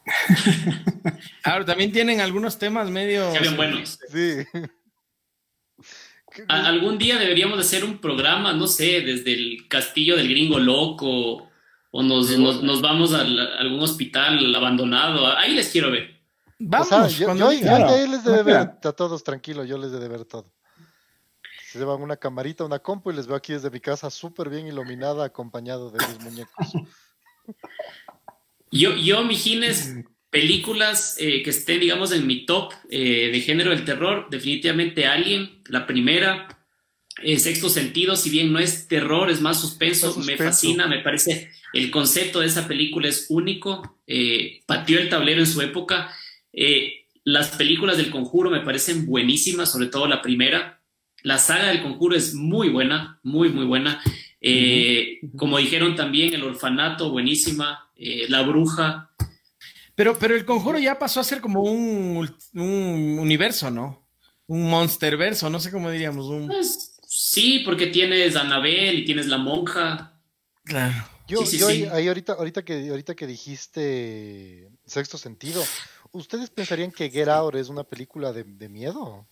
[1.43, 3.31] Claro, también tienen algunos temas medio.
[3.41, 3.99] bien buenos.
[4.11, 4.39] Sí.
[6.49, 11.50] Algún día deberíamos de hacer un programa, no sé, desde el castillo del gringo loco
[11.91, 15.27] o nos, nos, vamos a, algún hospital abandonado.
[15.37, 16.21] Ahí les quiero ver.
[16.59, 20.53] Vamos, yo, yo, ahí les debe ver a todos tranquilo, yo les debe ver todo.
[21.71, 24.67] Se llevan una camarita, una compu y les veo aquí desde mi casa súper bien
[24.67, 26.67] iluminada, acompañado de mis muñecos.
[28.73, 29.97] Yo, yo Mijines,
[30.31, 35.61] películas eh, que estén, digamos, en mi top eh, de género del terror, definitivamente Alien,
[35.67, 36.60] la primera,
[37.23, 41.51] eh, Sexto Sentido, si bien no es terror, es más suspenso, me fascina, me parece
[41.73, 46.11] el concepto de esa película es único, eh, pateó el tablero en su época.
[46.53, 50.83] Eh, las películas del conjuro me parecen buenísimas, sobre todo la primera.
[51.23, 54.03] La saga del conjuro es muy buena, muy, muy buena.
[54.41, 57.91] Eh, como dijeron también, el orfanato, buenísima.
[57.97, 59.11] la bruja.
[59.95, 64.09] Pero, pero el conjuro ya pasó a ser como un, universo, ¿no?
[64.47, 66.27] Un monsterverso, no sé cómo diríamos.
[66.27, 66.49] Un...
[66.49, 66.90] Pues,
[67.21, 70.21] sí, porque tienes a Anabel y tienes la monja.
[70.65, 70.95] Claro.
[71.29, 75.63] Yo, yo ahí ahorita, ahorita que ahorita que dijiste sexto sentido,
[76.11, 79.29] ¿ustedes pensarían que Get Out es una película de, miedo?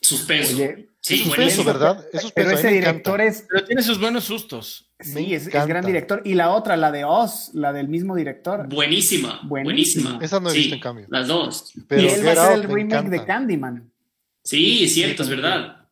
[0.00, 0.56] Suspenso.
[1.00, 2.04] sí, suspenso, ¿verdad?
[2.12, 3.46] Es Pero ese director es.
[3.48, 4.90] Pero tiene sus buenos sustos.
[4.98, 6.22] Sí, es, gran director.
[6.24, 8.68] Y la otra, la de Oz, la del mismo director.
[8.68, 9.40] Buenísima.
[9.44, 10.18] Buenísima.
[10.20, 11.06] Esa no he visto en cambio.
[11.08, 11.72] Las dos.
[11.86, 13.92] Pero y él va a ser el remake de Candyman.
[14.42, 15.83] Sí, cierto, es verdad.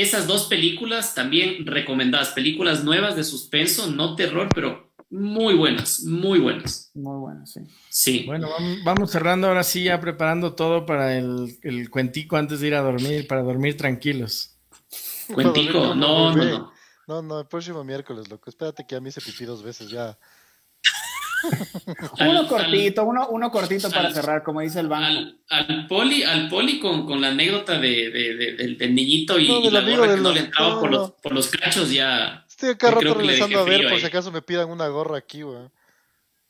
[0.00, 6.38] Esas dos películas también recomendadas, películas nuevas de suspenso, no terror, pero muy buenas, muy
[6.38, 6.90] buenas.
[6.94, 7.60] Muy buenas, sí.
[7.88, 8.24] Sí.
[8.26, 8.48] Bueno,
[8.84, 12.82] vamos cerrando ahora sí, ya preparando todo para el, el cuentico antes de ir a
[12.82, 14.56] dormir, para dormir tranquilos.
[15.34, 16.72] Cuentico, no, no, no.
[17.08, 18.50] No, no, el próximo miércoles, loco.
[18.50, 20.18] Espérate que a mí se pipí dos veces ya.
[22.20, 25.32] uno cortito, uno, uno cortito para cerrar, como dice el banco.
[25.48, 30.14] Al, poli, al poli con, con la anécdota de, de, del, niñito y, la gorra
[30.14, 32.44] que no le entraba por, los, por los cachos, ya.
[32.48, 35.68] Estoy acá rato regresando a ver por si acaso me pidan una gorra aquí, güey.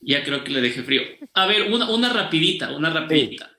[0.01, 1.03] Ya creo que le dejé frío.
[1.35, 3.51] A ver, una, una rapidita, una rapidita.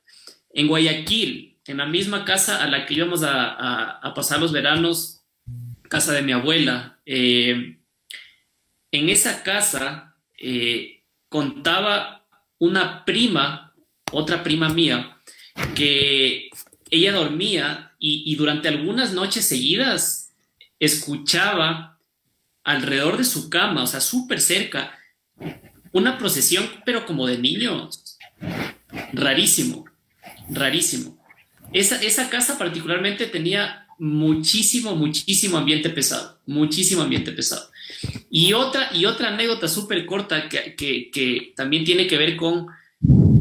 [0.51, 5.22] En Guayaquil, en la misma casa a la que íbamos a, a, pasar los veranos,
[5.88, 7.77] casa de mi abuela, eh,
[8.91, 10.98] en esa casa eh,
[11.30, 12.26] contaba
[12.57, 13.73] una prima,
[14.11, 15.18] otra prima mía,
[15.76, 16.49] que
[16.89, 20.34] ella dormía y, durante algunas noches seguidas
[20.80, 21.99] escuchaba
[22.64, 24.97] alrededor de su cama, o sea, súper cerca,
[25.91, 28.18] una procesión, pero como de niños.
[29.14, 29.85] Rarísimo,
[30.49, 31.19] rarísimo.
[31.73, 37.69] Esa, esa casa particularmente tenía muchísimo, muchísimo ambiente pesado, muchísimo ambiente pesado.
[38.30, 42.68] Y otra, y otra anécdota súper corta que, que, también tiene que ver con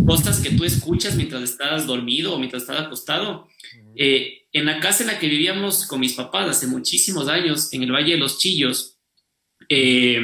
[0.07, 3.49] cosas que tú escuchas mientras estás dormido o mientras estás acostado.
[3.95, 7.83] Eh, en la casa en la que vivíamos con mis papás hace muchísimos años, en
[7.83, 8.99] el Valle de los Chillos,
[9.69, 10.21] eh,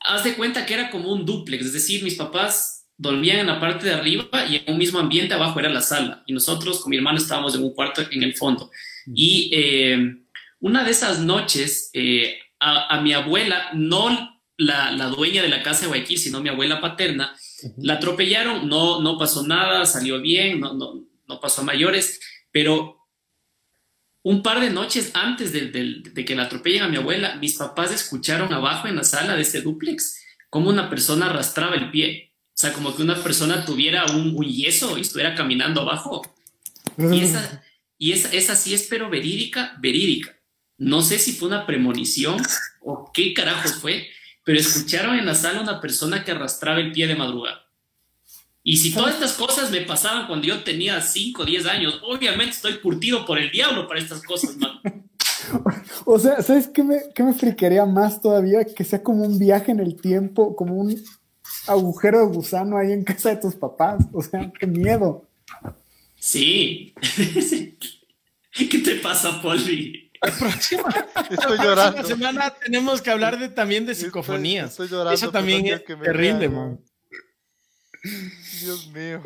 [0.00, 3.60] haz de cuenta que era como un duplex, es decir, mis papás dormían en la
[3.60, 6.90] parte de arriba y en un mismo ambiente abajo era la sala, y nosotros con
[6.90, 8.70] mi hermano estábamos en un cuarto en el fondo.
[9.14, 10.16] Y eh,
[10.60, 11.90] una de esas noches,
[12.60, 17.36] a, mi abuela, no la, dueña de la casa de Guayaquil, sino mi abuela paterna,
[17.78, 22.20] la atropellaron, no, no pasó nada, salió bien, no, no, no pasó a mayores,
[22.50, 22.98] pero
[24.22, 28.52] un par de noches antes de, que la atropellen a mi abuela, mis papás escucharon
[28.52, 32.34] abajo en la sala de ese duplex como una persona arrastraba el pie.
[32.48, 36.22] O sea, como que una persona tuviera un, yeso y estuviera caminando abajo.
[36.98, 37.62] Y esa,
[37.96, 40.37] y esa, esa sí es, pero verídica, verídica.
[40.78, 42.40] No sé si fue una premonición
[42.80, 44.08] o qué carajos fue,
[44.44, 47.66] pero escucharon en la sala una persona que arrastraba el pie de madrugada.
[48.62, 52.52] Y si todas estas cosas me pasaban cuando yo tenía 5 o 10 años, obviamente
[52.52, 54.80] estoy curtido por el diablo para estas cosas, man.
[56.04, 58.64] o sea, ¿sabes qué me, qué me friquería más todavía?
[58.64, 61.02] Que sea como un viaje en el tiempo, como un
[61.66, 64.04] agujero de gusano ahí en casa de tus papás.
[64.12, 65.26] O sea, qué miedo.
[66.18, 66.94] Sí.
[68.52, 70.07] ¿Qué te pasa, Polly?
[70.22, 70.88] La próxima,
[71.30, 72.02] estoy llorando.
[72.04, 74.72] semana tenemos que hablar de, también de psicofonías.
[74.72, 75.12] Estoy, llorando.
[75.12, 76.80] Eso también es terrible, man.
[78.60, 79.22] Dios mío.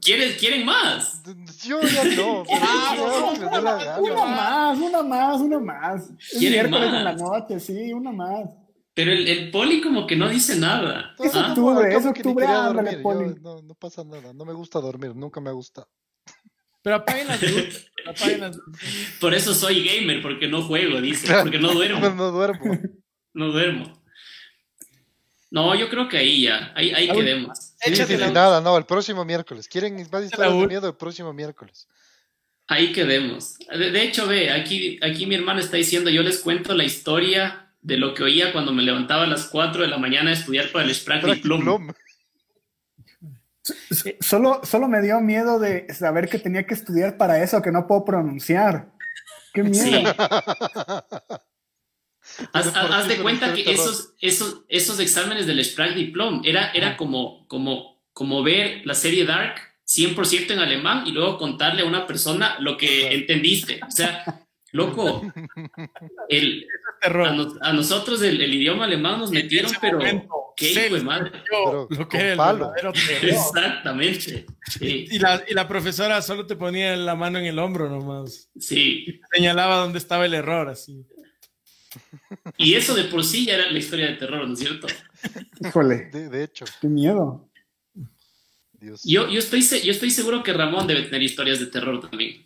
[0.00, 1.22] ¿Quieren, más?
[1.64, 2.44] Yo ya no.
[2.52, 6.10] Ah, una, más, una más, una más.
[6.38, 8.50] miércoles en la noche, sí, una más.
[8.94, 11.14] Pero el, el, poli como que no dice nada.
[11.18, 13.34] Es octubre, es octubre, ándale, poli.
[13.40, 15.88] no, no pasa nada, no me gusta dormir, nunca me ha gustado.
[16.84, 17.90] Pero apaguen las luces.
[19.18, 21.34] Por eso soy gamer, porque no juego, dice.
[21.42, 22.10] Porque no duermo.
[22.14, 22.78] no duermo.
[23.32, 24.04] No duermo.
[25.50, 26.72] No, yo creo que ahí ya.
[26.76, 27.58] Ahí, ahí quedemos.
[27.80, 29.66] Sí, sí, nada, no, el próximo miércoles.
[29.66, 31.88] ¿Quieren más historias de miedo el próximo miércoles?
[32.66, 33.56] Ahí quedemos.
[33.70, 37.96] De, hecho, ve, aquí, aquí mi hermano está diciendo, yo les cuento la historia de
[37.96, 40.84] lo que oía cuando me levantaba a las 4 de la mañana a estudiar para
[40.84, 41.92] el Sprague Plum.
[44.20, 47.86] Solo, solo me dio miedo de saber que tenía que estudiar para eso que no
[47.86, 48.92] puedo pronunciar.
[49.52, 50.14] ¡Qué miedo!
[52.52, 58.02] haz, de cuenta que esos, esos, esos exámenes del Sprague Diplom era, era como, como,
[58.12, 59.54] como ver la serie Dark
[59.86, 63.80] 100% en alemán y luego contarle a una persona lo que entendiste.
[63.86, 64.43] O sea,
[64.74, 65.22] loco,
[66.28, 66.66] el,
[67.00, 69.98] a, nosotros el, idioma alemán nos metieron, pero
[70.56, 71.30] qué hijo de madre.
[71.90, 72.40] lo que el
[73.22, 74.46] Exactamente.
[74.80, 78.50] Y, la, y, la, profesora solo te ponía la mano en el hombro nomás.
[78.58, 79.04] Sí.
[79.06, 81.06] Y señalaba dónde estaba el error, así.
[82.56, 84.88] Y eso de por sí ya era la historia de terror, ¿no es cierto?
[85.60, 86.10] Híjole.
[86.10, 86.64] De, hecho.
[86.80, 87.48] Qué miedo.
[89.04, 92.44] Yo, yo, estoy, yo estoy seguro que Ramón debe tener historias de terror también.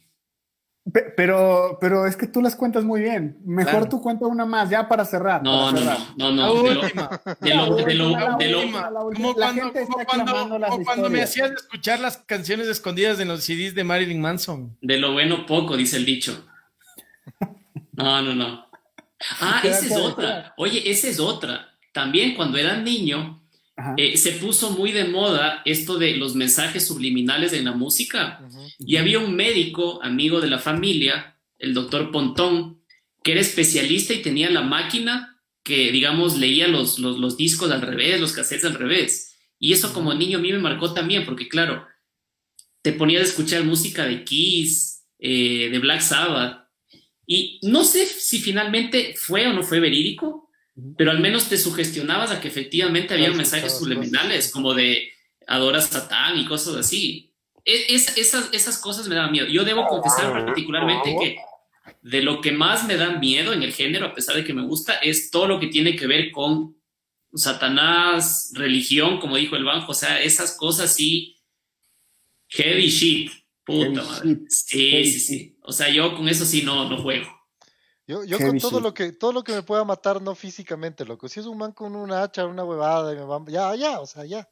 [1.16, 3.38] Pero, pero es que tú las cuentas muy bien.
[3.44, 5.42] Mejor tú cuenta una más, ya para cerrar.
[5.42, 5.80] No, no,
[6.16, 8.60] no, no, De lo, de lo, de lo,
[9.12, 14.20] Como cuando, como cuando, me hacías escuchar las canciones escondidas de los CDs de Marilyn
[14.20, 14.76] Manson.
[14.80, 16.46] De lo bueno poco, dice el dicho.
[17.92, 18.66] No, no, no.
[19.40, 20.54] Ah, esa es otra.
[20.56, 21.74] Oye, esa es otra.
[21.92, 23.42] También cuando era niño,
[23.96, 28.40] eh, se puso muy de moda esto de los mensajes subliminales en la música.
[28.78, 32.82] Y había un médico, amigo de la familia, el doctor Pontón,
[33.22, 38.20] que era especialista y tenía la máquina que, digamos, leía los, los, discos al revés,
[38.20, 39.36] los cassettes al revés.
[39.58, 41.86] Y eso como niño a mí me marcó también, porque claro,
[42.82, 46.68] te ponías a escuchar música de Kiss, eh, de Black Sabbath.
[47.26, 50.47] Y no sé si finalmente fue o no fue verídico,
[50.96, 55.10] pero al menos te sugestionabas a que efectivamente había mensajes subliminales, como de
[55.46, 57.32] adora a Satán y cosas así.
[57.64, 59.46] E, esas, esas cosas me daban miedo.
[59.46, 61.36] Yo debo confesar particularmente que
[62.02, 64.62] de lo que más me da miedo en el género, a pesar de que me
[64.62, 66.76] gusta, es todo lo que tiene que ver con
[67.34, 71.36] Satanás, religión, como dijo el banco, o sea, esas cosas sí,
[72.48, 73.32] heavy shit,
[73.64, 74.38] puta madre.
[74.48, 75.58] Sí, sí, sí.
[75.62, 77.37] O sea, yo con eso sí no, no juego.
[78.08, 81.28] Yo, yo con todo lo que todo lo que me pueda matar, no físicamente, loco.
[81.28, 84.24] Si es un man con una hacha, una huevada, me va, ya, ya, o sea,
[84.24, 84.48] ya.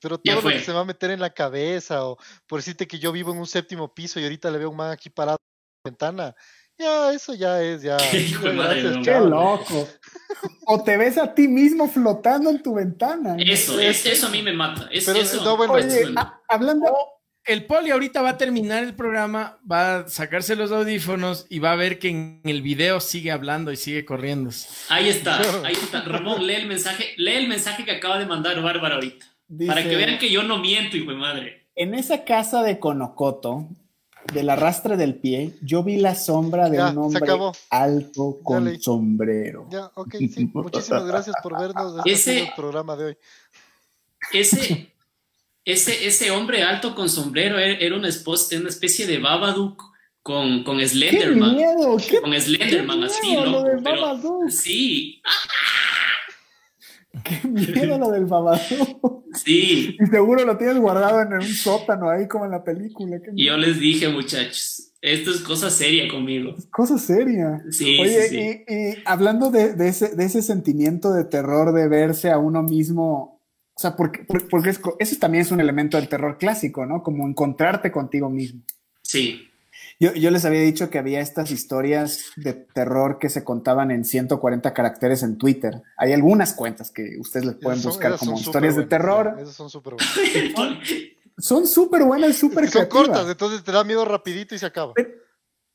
[0.00, 2.18] Pero todo lo que se va a meter en la cabeza, o
[2.48, 4.90] por decirte que yo vivo en un séptimo piso y ahorita le veo un man
[4.90, 6.36] aquí parado en la ventana,
[6.76, 7.96] ya, eso ya es, ya.
[8.10, 9.88] Qué, loco.
[10.66, 13.36] O te ves a ti mismo flotando en tu ventana.
[13.38, 14.88] Eso, eso a mí me mata.
[14.90, 15.44] eso,
[16.48, 17.17] hablando,
[17.48, 21.72] el poli ahorita va a terminar el programa, va a sacarse los audífonos y va
[21.72, 24.50] a ver que en el video sigue hablando y sigue corriendo.
[24.90, 26.02] Ahí está, ahí está.
[26.02, 29.26] Ramón, lee el mensaje, lee el mensaje que acaba de mandar Bárbara ahorita.
[29.66, 31.66] para que vean que yo no miento, hijo de madre.
[31.74, 33.66] En esa casa de Conocoto,
[34.32, 37.26] del arrastre del pie, yo vi la sombra de un hombre
[37.70, 39.66] alto con sombrero.
[39.70, 40.50] Ya, ok, sí.
[40.52, 42.02] Muchísimas gracias por vernos.
[42.04, 43.16] Este ese programa de hoy.
[44.32, 44.92] Ese,
[45.68, 49.82] ese, ese hombre alto con sombrero era una, una especie de Babadook
[50.22, 51.50] con, con Slenderman.
[51.50, 51.96] ¡Qué miedo!
[51.96, 53.64] Qué, con Slenderman, así, ¿no?
[53.84, 54.18] Pero,
[54.48, 55.20] sí.
[57.22, 59.24] ¡Qué miedo lo del Babadook!
[59.34, 59.94] Sí.
[60.00, 63.20] Y seguro lo tienes guardado en un sótano ahí como en la película.
[63.36, 66.54] Y yo les dije, muchachos, esto es cosa seria conmigo.
[66.70, 67.62] Cosa seria.
[67.70, 71.88] Sí, Oye, sí, Y, y, hablando de, de, ese, de ese sentimiento de terror de
[71.88, 73.37] verse a uno mismo
[73.78, 77.00] o sea, porque, porque eso también es un elemento del terror clásico, ¿no?
[77.00, 78.62] Como encontrarte contigo mismo.
[79.02, 79.48] Sí.
[80.00, 84.04] Yo, yo, les había dicho que había estas historias de terror que se contaban en
[84.04, 85.80] 140 caracteres en Twitter.
[85.96, 89.36] Hay algunas cuentas que ustedes les pueden buscar como historias de terror.
[89.40, 90.88] Esas son súper buenas.
[91.38, 94.92] son súper buenas, súper Son cortas, entonces te da miedo rapidito y se acaba.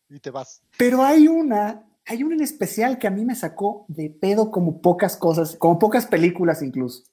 [0.09, 0.61] y te vas.
[0.77, 4.81] Pero hay una, hay una en especial que a mí me sacó de pedo como
[4.81, 7.03] pocas cosas, como pocas películas incluso.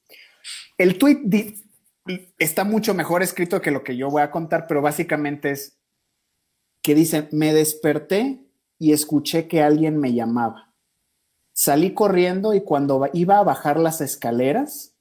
[0.81, 1.57] El tweet
[2.39, 5.79] está mucho mejor escrito que lo que yo voy a contar, pero básicamente es
[6.83, 8.47] que dice, me desperté
[8.79, 10.75] y escuché que alguien me llamaba.
[11.53, 14.97] Salí corriendo y cuando iba a bajar las escaleras,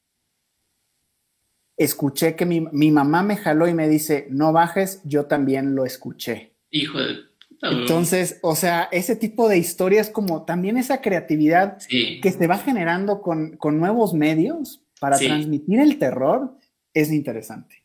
[1.77, 6.57] escuché que mi, mamá me jaló y me dice, no bajes, yo también lo escuché.
[6.71, 7.19] Hijo de...
[7.61, 13.21] Entonces, o sea, ese tipo de historias como también esa creatividad que se va generando
[13.21, 16.57] con, con nuevos medios, para transmitir el terror
[16.93, 17.83] es interesante.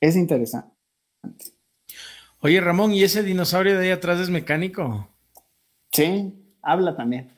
[0.00, 0.74] Es interesante.
[2.40, 5.08] Oye, Ramón, ¿y ese dinosaurio de ahí atrás es mecánico?
[5.92, 7.32] Sí, habla también.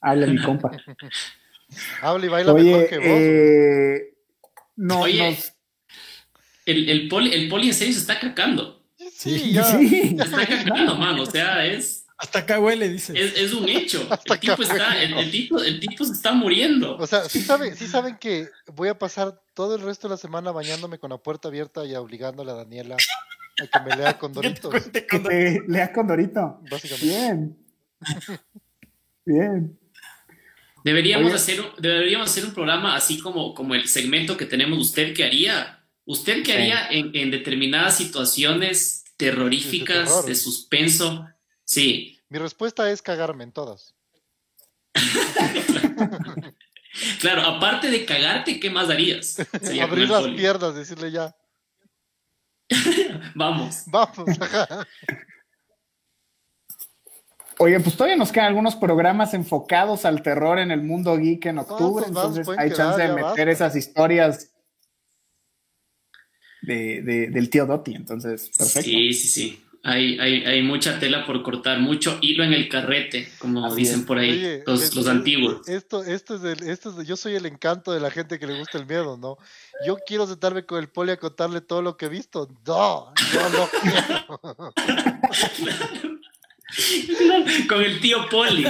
[0.00, 0.70] Habla mi compa.
[2.02, 3.06] habla y baila mejor que vos.
[3.08, 4.14] Eh,
[4.76, 5.36] no, Oye,
[6.66, 8.84] El, el, poli, el poli en serio se está cacando.
[9.12, 9.64] Sí, ya.
[9.64, 10.16] sí.
[10.16, 11.18] Se está cacando, man.
[11.18, 12.05] O sea, es.
[12.18, 13.12] Hasta acá huele, dice.
[13.14, 14.08] Es, un hecho.
[14.24, 16.96] el, tipo está, el, tipo, el tipo se está muriendo.
[16.96, 17.44] O sea, sí,
[17.74, 21.18] sí saben que voy a pasar todo el resto de la semana bañándome con la
[21.18, 24.72] puerta abierta y obligándole a Daniela a que me lea con Doritos.
[24.72, 26.60] Que te lea con Dorito.
[26.70, 27.06] Básicamente.
[27.06, 27.56] Bien.
[29.26, 29.78] Bien.
[30.84, 34.78] Deberíamos hacer, un, deberíamos hacer un programa así como, como el segmento que tenemos.
[34.78, 35.84] ¿Usted qué haría?
[36.04, 41.26] ¿Usted qué haría en, en determinadas situaciones terroríficas, de suspenso?
[41.66, 42.18] Sí.
[42.28, 43.94] Mi respuesta es cagarme en todas.
[47.20, 49.36] claro, aparte de cagarte, ¿qué más darías?
[49.82, 51.36] Abrir las piernas, decirle ya.
[53.34, 53.82] Vamos.
[53.86, 54.16] Vamos.
[57.58, 61.58] Oye, pues todavía nos quedan algunos programas enfocados al terror en el mundo geek en
[61.58, 64.52] octubre, entonces hay chance de meter esas historias
[66.60, 68.82] de, del tío Dotti, entonces, perfecto.
[68.82, 69.65] Sí, sí, sí.
[69.88, 74.18] Hay, hay, hay, mucha tela por cortar, mucho hilo en el carrete, como dicen por
[74.18, 75.68] ahí los, antiguos.
[75.68, 78.58] Esto, esto es el, esto es, yo soy el encanto de la gente que le
[78.58, 79.38] gusta el miedo, ¿no?
[79.86, 82.48] Yo quiero sentarme con el poli a contarle todo lo que he visto.
[82.66, 84.74] No, yo no quiero.
[87.68, 88.66] con el tío poli.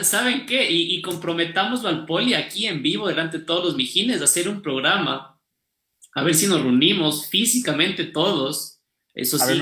[0.00, 0.70] ¿Saben qué?
[0.70, 4.48] Y, y comprometamos al poli aquí en vivo delante de todos los mijines a hacer
[4.48, 5.31] un programa
[6.14, 8.80] a ver si nos reunimos físicamente todos,
[9.14, 9.60] eso sí,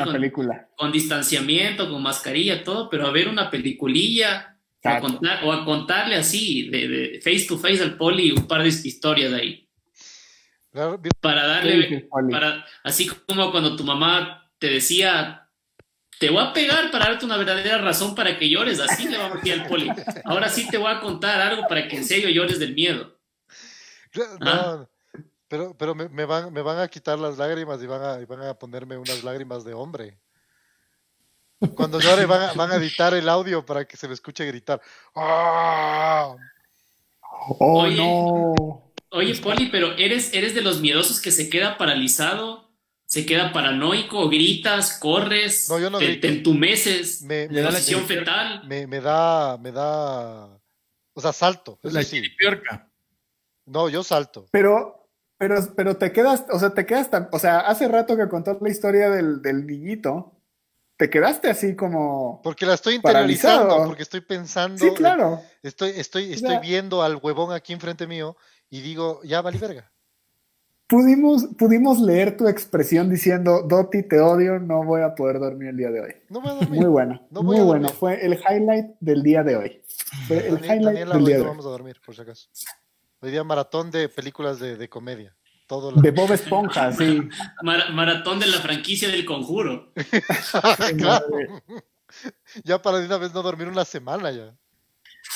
[0.76, 4.56] con, distanciamiento, con mascarilla, todo, pero a ver una peliculilla
[5.42, 9.36] o a, contarle así, de, face to face al poli, un par de historias de
[9.36, 9.68] ahí.
[11.20, 15.48] Para darle, para, así como cuando tu mamá te decía,
[16.20, 18.78] te voy a pegar para darte una verdadera razón para que llores.
[18.78, 19.90] Así le vamos a decir al poli.
[20.24, 23.18] Ahora sí te voy a contar algo para que en serio llores del miedo.
[24.14, 24.88] No, ¿Ah?
[25.50, 28.54] Pero, pero me, van, me van a quitar las lágrimas y van a, van a
[28.54, 30.16] ponerme unas lágrimas de hombre.
[31.74, 34.80] Cuando llore van a, van a editar el audio para que se me escuche gritar.
[35.16, 36.36] ¡Ah!
[37.58, 38.92] ¡Oh, no!
[39.10, 42.70] Oye, Poli, pero ¿eres, ¿eres de los miedosos que se queda paralizado
[43.10, 48.62] se queda paranoico, gritas, corres, no, yo no te, entumeces, me, me da la fetal.
[48.68, 50.44] Me, me, da, me da,
[51.12, 51.80] o sea, salto.
[51.82, 52.22] La sí.
[53.66, 54.46] No, yo salto.
[54.52, 54.99] Pero,
[55.40, 58.58] pero, pero te quedas, o sea, te quedas tan, o sea, hace rato que contó
[58.60, 60.34] la historia del, del niñito,
[60.98, 62.42] te quedaste así como.
[62.44, 64.76] Porque la estoy interiorizando, porque estoy pensando.
[64.76, 65.40] Sí, claro.
[65.62, 68.36] Estoy, estoy, estoy viendo al huevón aquí enfrente mío
[68.68, 69.90] y digo, ya vale verga
[70.90, 75.76] pudimos, pudimos leer tu expresión diciendo, Doti, te odio, no voy a poder dormir el
[75.76, 76.12] día de hoy.
[76.28, 76.80] No voy a dormir.
[76.80, 77.88] Muy buena, muy bueno.
[77.88, 79.82] Fue el highlight del día de hoy.
[80.26, 81.48] Fue el highlight del día de hoy.
[81.48, 82.48] vamos a dormir, por si acaso.
[83.22, 85.36] Hoy día maratón de películas de, de comedia.
[85.66, 87.20] Todo De Bob Esponja, sí.
[87.62, 89.92] maratón de la franquicia del conjuro.
[92.64, 94.52] Ya para de una vez no dormir una semana ya.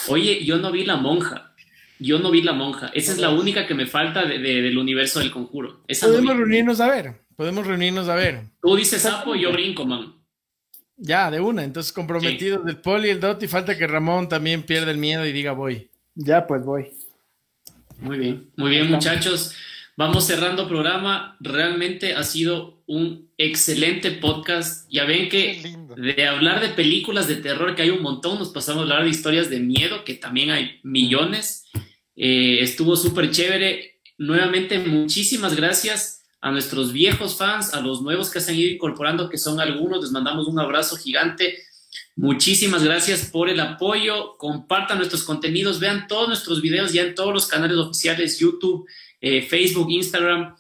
[0.09, 1.55] Oye, yo no vi La Monja.
[2.01, 2.89] Yo no vi La Monja.
[2.89, 5.85] Esa es la única que me falta de, del universo del conjuro.
[6.01, 7.15] podemos reunirnos a ver.
[7.37, 8.43] Podemos reunirnos a ver.
[8.61, 10.17] Tú dices sapo y yo brinco, man.
[10.97, 11.63] Ya, de una.
[11.63, 13.41] Entonces, comprometidos del Poli y el Dot.
[13.45, 15.89] Y falta que Ramón también pierda el miedo y diga voy.
[16.17, 16.91] Ya, pues voy.
[18.01, 18.51] Muy bien.
[18.57, 19.55] Muy bien, muchachos.
[19.97, 21.37] Vamos cerrando programa.
[21.41, 24.91] Realmente ha sido un excelente podcast.
[24.91, 25.63] Ya ven que
[25.97, 29.11] de hablar de películas de terror, que hay un montón, nos pasamos a hablar de
[29.11, 31.67] historias de miedo, que también hay millones.
[32.17, 34.01] Eh, estuvo súper chévere.
[34.19, 39.29] Nuevamente, muchísimas gracias a nuestros viejos fans, a los nuevos que se han ido incorporando,
[39.29, 40.03] que son algunos.
[40.03, 41.57] Les mandamos un abrazo gigante.
[42.17, 44.37] Muchísimas gracias por el apoyo.
[44.39, 48.87] Compartan nuestros contenidos, vean todos nuestros videos ya en todos los canales oficiales, YouTube,
[49.21, 50.55] eh, Facebook, Instagram.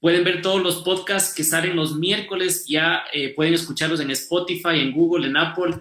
[0.00, 4.80] Pueden ver todos los podcasts que salen los miércoles, ya eh, pueden escucharlos en Spotify,
[4.80, 5.80] en Google, en Apple.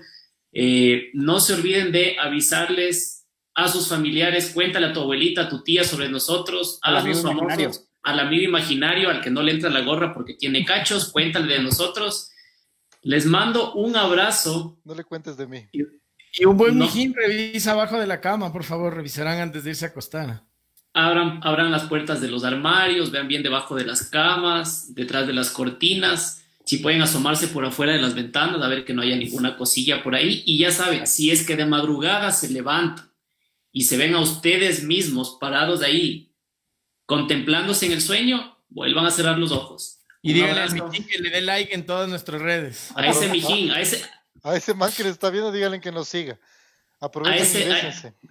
[0.54, 5.62] Eh, no se olviden de avisarles a sus familiares, cuéntale a tu abuelita, a tu
[5.62, 9.82] tía sobre nosotros, a los famosos, al amigo imaginario, al que no le entra la
[9.82, 12.32] gorra porque tiene cachos, cuéntale de nosotros.
[13.02, 14.80] Les mando un abrazo.
[14.84, 15.68] No le cuentes de mí.
[15.72, 19.86] Y, un buen mijín revisa abajo de la cama, por favor, revisarán antes de irse
[19.86, 20.44] a acostar
[20.98, 25.52] abran, las puertas de los armarios, vean bien debajo de las camas, detrás de las
[25.52, 29.56] cortinas, si pueden asomarse por afuera de las ventanas a ver que no haya ninguna
[29.58, 30.44] cosilla por ahí.
[30.46, 33.10] Y ya saben, si es que de madrugada se levantan
[33.72, 36.34] y se ven a ustedes mismos parados ahí,
[37.06, 39.97] contemplándose en el sueño, vuelvan a cerrar los ojos.
[40.22, 42.92] Y díganle al Mijín que le dé like en todas nuestras redes.
[42.96, 44.04] A ese Mijín, a ese...
[44.44, 46.40] A ese man que le está viendo, díganle que nos siga.
[47.00, 47.72] A ese,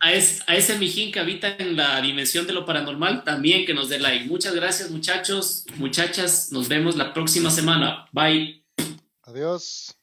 [0.01, 4.01] a, ese, mijín que habita en la dimensión de lo paranormal, también que nos dé
[4.01, 4.25] like.
[4.25, 6.51] Muchas gracias, muchachos, muchachas.
[6.51, 8.07] Nos vemos la próxima semana.
[8.11, 8.65] Bye.
[9.23, 9.96] Adiós.